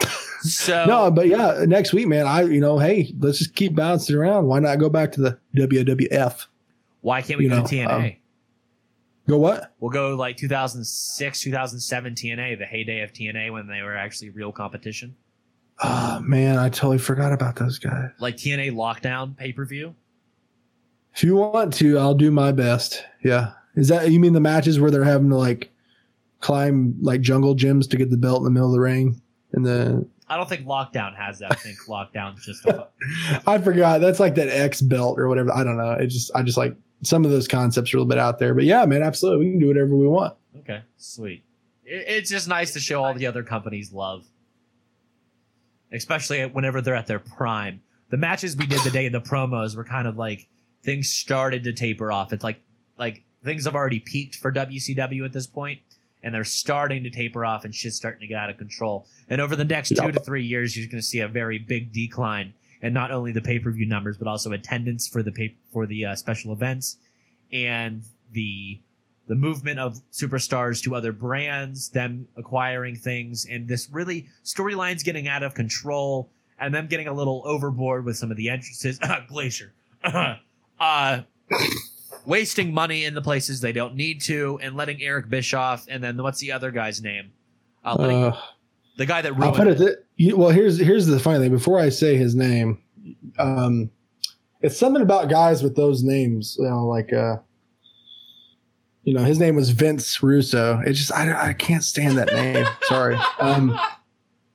So, 0.44 0.84
no, 0.84 1.10
but 1.10 1.26
yeah, 1.26 1.64
next 1.66 1.94
week, 1.94 2.06
man. 2.06 2.26
I 2.26 2.42
you 2.42 2.60
know, 2.60 2.78
hey, 2.78 3.14
let's 3.18 3.38
just 3.38 3.54
keep 3.54 3.74
bouncing 3.74 4.14
around. 4.14 4.46
Why 4.46 4.58
not 4.58 4.78
go 4.78 4.90
back 4.90 5.12
to 5.12 5.20
the 5.22 5.38
WWF? 5.56 6.46
why 7.00 7.22
can't 7.22 7.38
we 7.38 7.44
you 7.44 7.50
go 7.50 7.60
know, 7.60 7.66
to 7.66 7.74
TNA? 7.74 7.90
um, 8.12 8.16
Go 9.26 9.38
what? 9.38 9.72
we'll 9.80 9.90
go 9.90 10.14
like 10.16 10.36
2006, 10.36 11.40
2007 11.40 12.14
TNA, 12.14 12.58
the 12.58 12.66
heyday 12.66 13.00
of 13.00 13.12
TNA 13.14 13.52
when 13.54 13.66
they 13.68 13.80
were 13.80 13.96
actually 13.96 14.28
real 14.30 14.52
competition. 14.52 15.16
Oh 15.82 16.20
man, 16.20 16.58
I 16.58 16.68
totally 16.68 16.98
forgot 16.98 17.32
about 17.32 17.56
those 17.56 17.78
guys. 17.78 18.10
Like 18.18 18.36
TNA 18.36 18.72
Lockdown 18.72 19.34
pay 19.34 19.52
per 19.54 19.64
view. 19.64 19.94
If 21.14 21.22
you 21.22 21.36
want 21.36 21.72
to, 21.74 21.98
I'll 21.98 22.14
do 22.14 22.30
my 22.30 22.52
best. 22.52 23.04
Yeah. 23.22 23.52
Is 23.76 23.88
that 23.88 24.10
you 24.10 24.18
mean 24.18 24.32
the 24.32 24.40
matches 24.40 24.80
where 24.80 24.90
they're 24.90 25.04
having 25.04 25.30
to 25.30 25.36
like 25.36 25.70
climb 26.40 26.96
like 27.00 27.20
jungle 27.20 27.54
gyms 27.54 27.88
to 27.90 27.96
get 27.96 28.10
the 28.10 28.16
belt 28.16 28.38
in 28.38 28.44
the 28.44 28.50
middle 28.50 28.68
of 28.68 28.74
the 28.74 28.80
ring? 28.80 29.20
And 29.52 29.64
the 29.64 30.06
I 30.28 30.36
don't 30.36 30.48
think 30.48 30.66
Lockdown 30.66 31.14
has 31.16 31.38
that. 31.40 31.52
I 31.52 31.54
think 31.54 31.78
Lockdown's 31.88 32.44
just 32.44 32.64
a, 32.66 32.88
I 33.46 33.58
forgot. 33.58 34.00
That's 34.00 34.20
like 34.20 34.34
that 34.36 34.48
X 34.48 34.80
belt 34.80 35.18
or 35.18 35.28
whatever. 35.28 35.52
I 35.52 35.62
don't 35.62 35.76
know. 35.76 35.92
It 35.92 36.08
just 36.08 36.30
I 36.34 36.42
just 36.42 36.58
like 36.58 36.76
some 37.02 37.24
of 37.24 37.30
those 37.30 37.46
concepts 37.46 37.92
are 37.92 37.98
a 37.98 38.00
little 38.00 38.08
bit 38.08 38.18
out 38.18 38.38
there. 38.38 38.54
But 38.54 38.64
yeah, 38.64 38.84
man, 38.86 39.02
absolutely. 39.02 39.46
We 39.46 39.52
can 39.52 39.60
do 39.60 39.68
whatever 39.68 39.94
we 39.96 40.08
want. 40.08 40.34
Okay, 40.60 40.82
sweet. 40.96 41.44
It, 41.84 42.04
it's 42.08 42.30
just 42.30 42.48
nice 42.48 42.72
to 42.72 42.80
show 42.80 43.04
all 43.04 43.14
the 43.14 43.26
other 43.26 43.42
companies 43.42 43.92
love, 43.92 44.24
especially 45.92 46.44
whenever 46.46 46.80
they're 46.80 46.96
at 46.96 47.06
their 47.06 47.20
prime. 47.20 47.82
The 48.10 48.16
matches 48.16 48.56
we 48.56 48.66
did 48.66 48.80
the 48.80 48.90
day 48.90 49.06
of 49.06 49.12
the 49.12 49.20
promos 49.20 49.76
were 49.76 49.84
kind 49.84 50.06
of 50.06 50.16
like 50.16 50.48
things 50.84 51.10
started 51.10 51.64
to 51.64 51.72
taper 51.72 52.12
off. 52.12 52.32
It's 52.32 52.44
like 52.44 52.60
like 52.98 53.22
things 53.44 53.64
have 53.64 53.74
already 53.74 54.00
peaked 54.00 54.36
for 54.36 54.52
WCW 54.52 55.24
at 55.24 55.32
this 55.32 55.46
point, 55.46 55.80
and 56.22 56.34
they're 56.34 56.44
starting 56.44 57.02
to 57.04 57.10
taper 57.10 57.44
off, 57.44 57.64
and 57.64 57.74
shit's 57.74 57.96
starting 57.96 58.20
to 58.20 58.26
get 58.26 58.38
out 58.38 58.50
of 58.50 58.56
control. 58.56 59.06
And 59.28 59.40
over 59.40 59.56
the 59.56 59.64
next 59.64 59.90
two 59.90 60.12
to 60.12 60.20
three 60.20 60.44
years, 60.44 60.76
you're 60.76 60.86
going 60.88 61.00
to 61.00 61.06
see 61.06 61.20
a 61.20 61.28
very 61.28 61.58
big 61.58 61.92
decline 61.92 62.54
in 62.82 62.92
not 62.92 63.10
only 63.10 63.32
the 63.32 63.40
pay 63.40 63.58
per 63.58 63.70
view 63.70 63.86
numbers, 63.86 64.16
but 64.18 64.28
also 64.28 64.52
attendance 64.52 65.08
for 65.08 65.22
the 65.22 65.32
pay- 65.32 65.56
for 65.72 65.86
the 65.86 66.04
uh, 66.04 66.14
special 66.14 66.52
events 66.52 66.98
and 67.52 68.02
the 68.32 68.80
the 69.26 69.34
movement 69.34 69.78
of 69.78 70.02
superstars 70.12 70.82
to 70.82 70.94
other 70.94 71.10
brands, 71.10 71.88
them 71.88 72.28
acquiring 72.36 72.94
things, 72.94 73.46
and 73.50 73.66
this 73.66 73.88
really 73.90 74.26
storylines 74.44 75.02
getting 75.02 75.28
out 75.28 75.42
of 75.42 75.54
control, 75.54 76.28
and 76.58 76.74
them 76.74 76.86
getting 76.86 77.08
a 77.08 77.12
little 77.12 77.42
overboard 77.46 78.04
with 78.04 78.18
some 78.18 78.30
of 78.30 78.36
the 78.36 78.50
entrances. 78.50 79.00
Glacier, 79.28 79.72
uh, 80.84 81.22
wasting 82.26 82.72
money 82.74 83.04
in 83.04 83.14
the 83.14 83.22
places 83.22 83.60
they 83.60 83.72
don't 83.72 83.94
need 83.94 84.20
to, 84.22 84.58
and 84.62 84.76
letting 84.76 85.00
Eric 85.02 85.28
Bischoff, 85.28 85.86
and 85.88 86.02
then 86.02 86.22
what's 86.22 86.40
the 86.40 86.52
other 86.52 86.70
guy's 86.70 87.02
name? 87.02 87.32
Uh, 87.84 87.96
letting- 87.98 88.24
Uh, 88.24 88.36
the 88.96 89.06
guy 89.06 89.20
that 89.22 89.32
I'll 89.40 89.52
put 89.52 89.66
it. 89.66 89.78
Th- 89.78 89.96
you, 90.16 90.36
well, 90.36 90.50
here's 90.50 90.78
here's 90.78 91.06
the 91.06 91.18
funny 91.18 91.40
thing. 91.40 91.50
Before 91.50 91.80
I 91.80 91.88
say 91.88 92.16
his 92.16 92.36
name, 92.36 92.78
um, 93.40 93.90
it's 94.60 94.78
something 94.78 95.02
about 95.02 95.28
guys 95.28 95.64
with 95.64 95.74
those 95.74 96.04
names. 96.04 96.56
You 96.60 96.66
know, 96.68 96.86
like 96.86 97.12
uh, 97.12 97.38
you 99.02 99.12
know, 99.12 99.24
his 99.24 99.40
name 99.40 99.56
was 99.56 99.70
Vince 99.70 100.22
Russo. 100.22 100.80
It 100.86 100.92
just 100.92 101.10
I 101.12 101.48
I 101.48 101.52
can't 101.54 101.82
stand 101.82 102.16
that 102.18 102.32
name. 102.32 102.64
Sorry. 102.82 103.16
Um, 103.40 103.76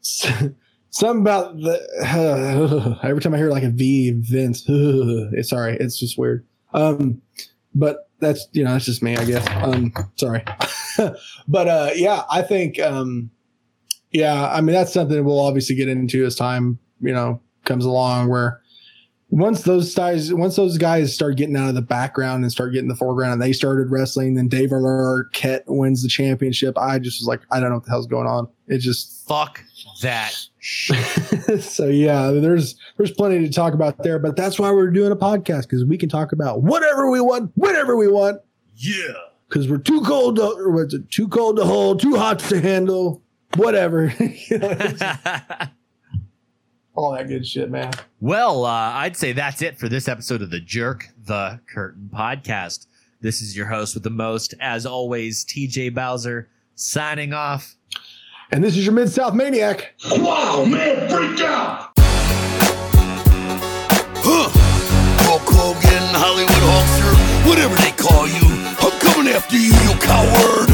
something 0.92 1.22
about 1.22 1.58
the 1.58 3.00
every 3.04 3.22
time 3.22 3.34
I 3.34 3.38
hear 3.38 3.50
like 3.50 3.64
a 3.64 3.70
V 3.70 4.12
Vince. 4.12 4.66
it's 4.68 5.50
sorry. 5.50 5.78
It's 5.80 6.00
just 6.00 6.18
weird. 6.18 6.46
Um, 6.74 7.22
but 7.74 8.10
that's 8.20 8.48
you 8.52 8.64
know 8.64 8.74
that's 8.74 8.86
just 8.86 9.04
me, 9.04 9.16
I 9.18 9.26
guess. 9.26 9.48
Um, 9.64 9.94
sorry. 10.16 10.44
but 11.48 11.68
uh, 11.68 11.90
yeah, 11.96 12.24
I 12.30 12.42
think 12.42 12.80
um, 12.80 13.32
yeah, 14.12 14.52
I 14.52 14.62
mean 14.62 14.74
that's 14.74 14.94
something 14.94 15.24
we'll 15.24 15.40
obviously 15.40 15.76
get 15.76 15.90
into 15.90 16.26
as 16.26 16.36
time 16.36 16.80
you 17.02 17.14
know 17.14 17.42
comes 17.66 17.86
along. 17.86 18.30
Where 18.30 18.59
once 19.32 19.62
those 19.62 19.94
guys, 19.94 20.34
once 20.34 20.56
those 20.56 20.78
guys 20.78 21.14
start 21.14 21.38
getting 21.38 21.56
out 21.56 21.70
of 21.70 21.76
the 21.76 21.82
background 21.82 22.44
and 22.44 22.52
start 22.52 22.74
getting 22.74 22.88
the 22.88 22.96
foreground, 22.96 23.34
and 23.34 23.42
they 23.42 23.54
started 23.54 23.92
wrestling, 23.92 24.34
then 24.34 24.48
Dave 24.48 24.70
Arquette 24.72 25.64
wins 25.68 26.02
the 26.02 26.10
championship. 26.10 26.78
I 26.78 26.98
just 26.98 27.22
was 27.22 27.28
like, 27.28 27.42
I 27.52 27.60
don't 27.60 27.70
know 27.70 27.76
what 27.76 27.86
the 27.86 27.92
hell's 27.92 28.08
going 28.08 28.28
on. 28.28 28.48
It 28.68 28.80
just 28.80 29.28
fuck 29.28 29.64
that 30.02 30.36
shit. 30.58 31.62
so 31.62 31.88
yeah, 31.88 32.32
there's 32.32 32.76
there's 32.98 33.12
plenty 33.12 33.40
to 33.40 33.52
talk 33.52 33.74
about 33.74 34.02
there, 34.02 34.18
but 34.18 34.36
that's 34.36 34.58
why 34.58 34.72
we're 34.72 34.90
doing 34.90 35.12
a 35.12 35.16
podcast 35.16 35.64
because 35.64 35.86
we 35.86 35.98
can 35.98 36.10
talk 36.10 36.32
about 36.32 36.64
whatever 36.64 37.12
we 37.12 37.22
want, 37.22 37.52
whatever 37.56 37.96
we 37.96 38.08
want. 38.08 38.42
Yeah. 38.76 39.14
Because 39.48 39.70
we're 39.70 39.78
too 39.78 40.02
cold 40.02 40.38
to, 40.38 40.44
or 40.44 40.72
what's 40.72 40.94
it, 40.94 41.10
too 41.10 41.28
cold 41.28 41.58
to 41.58 41.66
hold, 41.66 42.00
too 42.00 42.16
hot 42.16 42.40
to 42.40 42.60
handle, 42.62 43.22
whatever. 43.56 44.14
You 44.20 44.58
know, 44.58 44.70
it's 44.72 45.00
just 45.00 45.70
all 47.00 47.14
that 47.14 47.30
good 47.30 47.48
shit, 47.48 47.72
man. 47.72 47.92
Well, 48.20 48.66
uh, 48.66 48.70
I'd 48.70 49.16
say 49.16 49.32
that's 49.32 49.62
it 49.62 49.80
for 49.80 49.88
this 49.88 50.10
episode 50.10 50.42
of 50.42 50.50
the 50.50 50.60
Jerk 50.60 51.08
the 51.26 51.62
Curtain 51.74 52.10
podcast. 52.14 52.88
This 53.22 53.42
is 53.42 53.56
your 53.56 53.68
host 53.68 53.94
with 53.94 54.04
the 54.04 54.10
most, 54.10 54.54
as 54.60 54.86
always, 54.86 55.46
TJ 55.46 55.94
Bowser, 55.94 56.50
signing 56.76 57.32
off. 57.34 57.76
And 58.52 58.62
this 58.64 58.76
is 58.76 58.86
your 58.86 58.94
Mid 58.94 59.10
South 59.10 59.34
Maniac. 59.34 59.94
Wow, 60.12 60.66
man, 60.66 61.08
freak 61.10 61.40
out! 61.42 61.92
Huh. 64.22 64.50
Hulk 65.24 65.42
Hogan, 65.46 66.04
Hollywood 66.12 66.52
Hulkster, 66.52 67.48
whatever 67.48 67.76
they 67.76 67.92
call 67.92 68.28
you. 68.28 68.44
I'm 68.80 69.00
coming 69.00 69.32
after 69.32 69.56
you, 69.56 69.72
you 69.72 69.94
coward. 70.02 70.68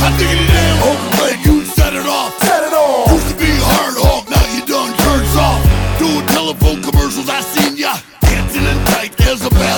I 0.00 0.14
think 0.16 0.30
it 0.30 0.46
damn 0.46 0.78
Hogan 0.78 1.10
played 1.18 1.40
you 1.44 1.57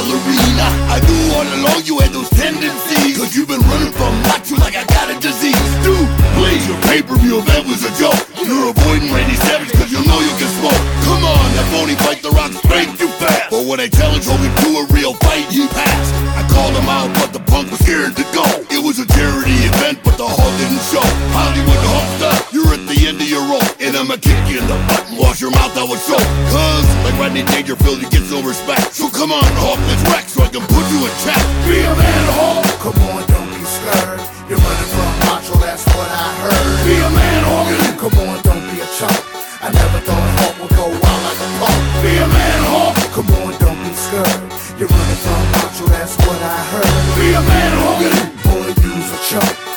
ballerina. 0.00 0.66
I 0.88 0.98
knew 1.04 1.20
all 1.36 1.48
along 1.60 1.84
you 1.84 2.00
had 2.00 2.12
those 2.16 2.30
tendencies. 2.32 3.20
Cause 3.20 3.36
you've 3.36 3.48
been 3.48 3.60
running 3.68 3.92
from 3.92 4.16
macho 4.32 4.56
like 4.56 4.76
I 4.76 4.84
got 4.88 5.12
a 5.12 5.16
disease. 5.20 5.60
Dude, 5.84 6.08
please, 6.40 6.64
your 6.64 6.80
pay-per-view 6.88 7.44
event 7.44 7.68
was 7.68 7.84
a 7.84 7.92
joke. 8.00 8.16
You're 8.40 8.72
avoiding 8.72 9.12
Randy 9.12 9.36
Savage 9.36 9.72
cause 9.76 9.92
you 9.92 10.00
know 10.08 10.18
you 10.24 10.34
can 10.40 10.48
smoke. 10.56 10.82
Come 11.04 11.22
on, 11.24 11.44
that 11.56 11.66
phony 11.72 11.96
fight 12.00 12.24
the 12.24 12.32
rock 12.32 12.52
straight 12.64 12.88
too 12.96 13.12
fast. 13.20 13.52
But 13.52 13.68
when 13.68 13.78
I 13.80 13.88
challenged 13.88 14.28
Hogan 14.28 14.48
to 14.48 14.60
do 14.64 14.70
a 14.80 14.84
real 14.96 15.12
fight, 15.20 15.44
he 15.52 15.68
passed. 15.68 16.12
I 16.32 16.42
called 16.48 16.72
him 16.72 16.88
out, 16.88 17.12
but 17.20 17.36
the 17.36 17.42
punk 17.44 17.70
was 17.70 17.80
scared 17.84 18.16
to 18.16 18.24
go. 18.32 18.44
It 18.72 18.80
was 18.80 18.98
a 18.98 19.06
charity 19.12 19.56
event, 19.68 20.00
but 20.00 20.16
the 20.16 20.24
Hulk 20.24 20.54
didn't 20.56 20.84
show. 20.88 21.04
Hollywood 21.36 21.82
Hulkster, 21.92 22.34
you're 22.70 22.78
at 22.78 22.86
the 22.86 22.98
end 23.06 23.18
of 23.18 23.26
your 23.26 23.42
rope. 23.50 23.66
And 23.82 23.96
I'ma 23.98 24.14
kick 24.22 24.38
you 24.46 24.62
in 24.62 24.66
the 24.70 24.78
butt 24.86 25.02
and 25.10 25.18
wash 25.18 25.42
your 25.42 25.50
mouth 25.50 25.74
out 25.74 25.90
with 25.90 25.98
soap. 26.06 26.22
Cause, 26.54 26.86
like 27.02 27.18
Rodney 27.18 27.42
Dangerfield, 27.42 27.98
you 27.98 28.08
get 28.10 28.22
no 28.30 28.42
respect. 28.46 28.94
So 28.94 29.10
come 29.10 29.34
on, 29.34 29.42
Hulk, 29.58 29.80
let's 29.90 30.02
wreck 30.06 30.30
so 30.30 30.46
I 30.46 30.48
can 30.54 30.62
put 30.70 30.86
you 30.94 31.02
in 31.02 31.12
check. 31.26 31.42
Be 31.66 31.82
a 31.82 31.90
man, 31.90 32.24
Hulk! 32.38 32.66
Come 32.78 32.98
on, 33.10 33.26
don't 33.26 33.50
be 33.50 33.64
scared. 33.66 34.22
You're 34.46 34.62
running 34.62 34.90
from 34.94 35.10
macho, 35.26 35.54
that's 35.58 35.84
what 35.90 36.10
I 36.14 36.26
heard. 36.46 36.78
Be 36.86 36.94
a 36.94 37.10
man, 37.10 37.42
Hogan! 37.50 37.90
Come 37.98 38.16
on, 38.22 38.36
don't 38.46 38.64
be 38.70 38.76
a 38.78 38.88
chump. 38.94 39.18
I 39.60 39.68
never 39.74 39.98
thought 40.06 40.28
Hulk 40.38 40.54
would 40.62 40.74
go 40.78 40.86
wild 40.86 41.22
like 41.26 41.40
a 41.42 41.48
punk. 41.58 41.82
Be 42.06 42.12
a 42.22 42.26
man, 42.30 42.60
Hulk! 42.70 42.94
Come 43.10 43.30
on, 43.42 43.50
don't 43.58 43.80
be 43.82 43.92
scared. 43.98 44.42
You're 44.78 44.90
running 44.90 45.20
from 45.26 45.42
macho, 45.58 45.84
that's 45.90 46.14
what 46.22 46.38
I 46.38 46.58
heard. 46.70 46.94
Be 47.18 47.26
a 47.34 47.42
man, 47.42 47.72
Hogan! 47.82 48.16
Boy, 48.46 48.68
you's 48.78 49.10
a 49.10 49.18
chump. 49.26 49.69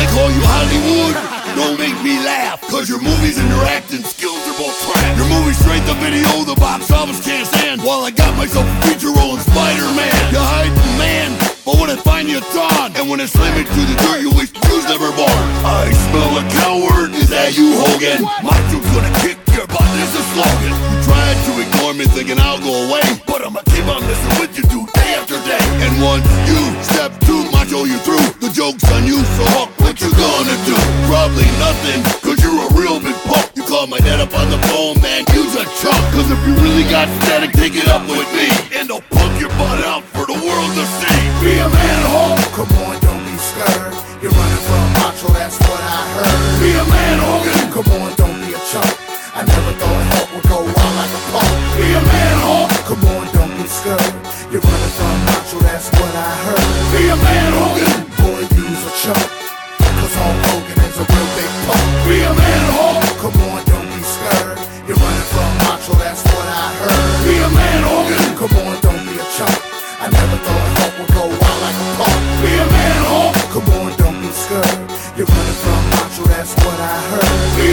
They 0.00 0.08
call 0.16 0.32
you 0.32 0.40
Hollywood? 0.40 1.12
Don't 1.60 1.76
make 1.76 1.92
me 2.00 2.16
laugh. 2.24 2.64
Cause 2.72 2.88
your 2.88 3.04
movies 3.04 3.36
and 3.36 3.44
your 3.52 3.60
acting 3.68 4.00
skills 4.00 4.40
are 4.48 4.56
both 4.56 4.72
trash. 4.88 5.12
Your 5.20 5.28
movie 5.28 5.52
straight 5.52 5.84
to 5.92 5.94
video, 6.00 6.24
the 6.48 6.56
box 6.56 6.88
office 6.88 7.20
can't 7.20 7.44
stand. 7.44 7.84
While 7.84 8.08
I 8.08 8.10
got 8.10 8.32
myself 8.40 8.64
a 8.64 8.76
feature 8.88 9.12
role 9.12 9.36
in 9.36 9.44
Spider-Man. 9.44 10.16
You 10.32 10.40
hide 10.40 10.72
hiding, 10.72 10.96
man. 10.96 11.30
But 11.68 11.76
when 11.76 11.92
I 11.92 12.00
find 12.00 12.32
you, 12.32 12.40
it's 12.40 12.56
on. 12.56 12.96
And 12.96 13.12
when 13.12 13.20
I 13.20 13.28
slam 13.28 13.52
it 13.60 13.68
to 13.68 13.82
the 13.84 13.96
dirt, 14.00 14.24
you 14.24 14.32
wish 14.32 14.48
you 14.56 14.72
was 14.72 14.88
never 14.88 15.12
born. 15.12 15.44
I 15.68 15.92
smell 16.08 16.32
a 16.32 16.44
coward. 16.64 17.12
Is 17.20 17.28
that 17.28 17.52
you, 17.60 17.76
Hogan? 17.76 18.24
My 18.40 18.56
Macho's 18.56 18.88
gonna 18.96 19.12
kick 19.20 19.36
your 19.52 19.68
butt. 19.68 19.84
There's 20.00 20.16
a 20.16 20.24
slogan. 20.32 20.72
You 20.80 20.96
tried 21.04 21.36
to 21.44 21.52
ignore 21.60 21.92
me 21.92 22.08
thinking 22.08 22.40
I'll 22.40 22.56
go 22.56 22.88
away. 22.88 23.04
But 23.28 23.44
I'ma 23.44 23.60
keep 23.68 23.84
on 23.84 24.00
messing 24.08 24.34
with 24.40 24.56
you, 24.56 24.64
dude, 24.64 24.88
day 24.96 25.12
after 25.20 25.36
day. 25.44 25.60
And 25.84 25.92
once 26.00 26.24
you 26.48 26.60
step 26.88 27.12
too 27.28 27.44
macho, 27.52 27.84
oh, 27.84 27.90
you 27.90 28.00
through. 28.00 28.24
The 28.40 28.48
joke's 28.48 28.88
on 28.96 29.04
you, 29.04 29.20
so 29.36 29.44
Hulk, 29.52 29.79
what 29.90 29.98
you 29.98 30.10
gonna 30.14 30.54
do? 30.70 30.78
Probably 31.10 31.50
nothing, 31.58 31.98
cause 32.22 32.38
you're 32.38 32.62
a 32.62 32.70
real 32.78 33.02
big 33.02 33.18
punk. 33.26 33.50
You 33.58 33.66
call 33.66 33.90
my 33.90 33.98
dad 33.98 34.22
up 34.22 34.30
on 34.38 34.46
the 34.46 34.62
phone, 34.70 34.94
man, 35.02 35.26
you's 35.34 35.50
a 35.58 35.66
chump. 35.82 35.98
Cause 36.14 36.30
if 36.30 36.38
you 36.46 36.54
really 36.62 36.86
got 36.86 37.10
static, 37.18 37.50
take 37.58 37.74
it 37.74 37.90
up 37.90 38.06
with 38.06 38.30
me. 38.30 38.46
And 38.70 38.86
I'll 38.86 39.02
pump 39.10 39.34
your 39.42 39.50
butt 39.58 39.82
out 39.82 40.06
for 40.14 40.30
the 40.30 40.38
world 40.38 40.70
to 40.78 40.84
see. 41.02 41.18
Be 41.42 41.58
a 41.58 41.66
man, 41.66 42.02
Hulk! 42.06 42.38
Come 42.54 42.70
on, 42.86 43.02
don't 43.02 43.24
be 43.26 43.34
scared. 43.34 43.90
You're 44.22 44.30
running 44.30 44.62
from 44.62 44.78
a 44.78 44.90
macho, 44.94 45.28
that's 45.34 45.58
what 45.58 45.82
I 45.82 46.00
heard. 46.14 46.38
Be 46.62 46.70
a 46.70 46.84
man, 46.86 47.16
Hogan! 47.26 47.66
Come 47.74 47.90
on, 47.98 48.14
don't 48.14 48.38
be 48.46 48.54
a 48.54 48.62
chump. 48.70 48.94
I 49.34 49.42
never 49.42 49.74
thought 49.74 50.06
Hulk 50.14 50.28
would 50.38 50.46
go 50.46 50.58
wild 50.70 50.94
like 51.02 51.14
a 51.18 51.22
punk. 51.34 51.50
Be 51.74 51.86
a 51.98 52.02
man, 52.06 52.36
Hulk! 52.46 52.70
Come 52.86 53.02
on, 53.10 53.26
don't 53.34 53.54
be 53.58 53.66
scared. 53.66 54.14
You're 54.54 54.62
running 54.62 54.94
from 54.94 55.10
a 55.10 55.20
macho, 55.26 55.58
that's 55.66 55.90
what 55.98 56.14
I 56.14 56.30
heard. 56.46 56.78
Be 56.94 57.02
a 57.10 57.16
man, 57.18 57.50
Hogan! 57.58 57.89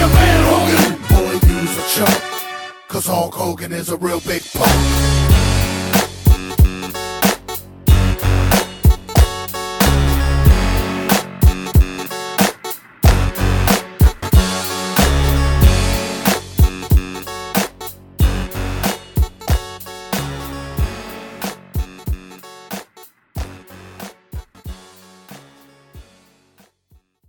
A 0.07 0.13
man, 0.13 0.41
Hogan! 0.47 0.99
Boy, 1.09 1.33
you's 1.47 1.77
a 1.77 1.85
chump. 1.89 2.23
Cause 2.87 3.05
Hulk 3.07 3.33
Hogan 3.33 3.73
is 3.73 3.89
a 3.89 3.97
real 3.97 4.21
big 4.21 4.43
punk. 4.53 5.56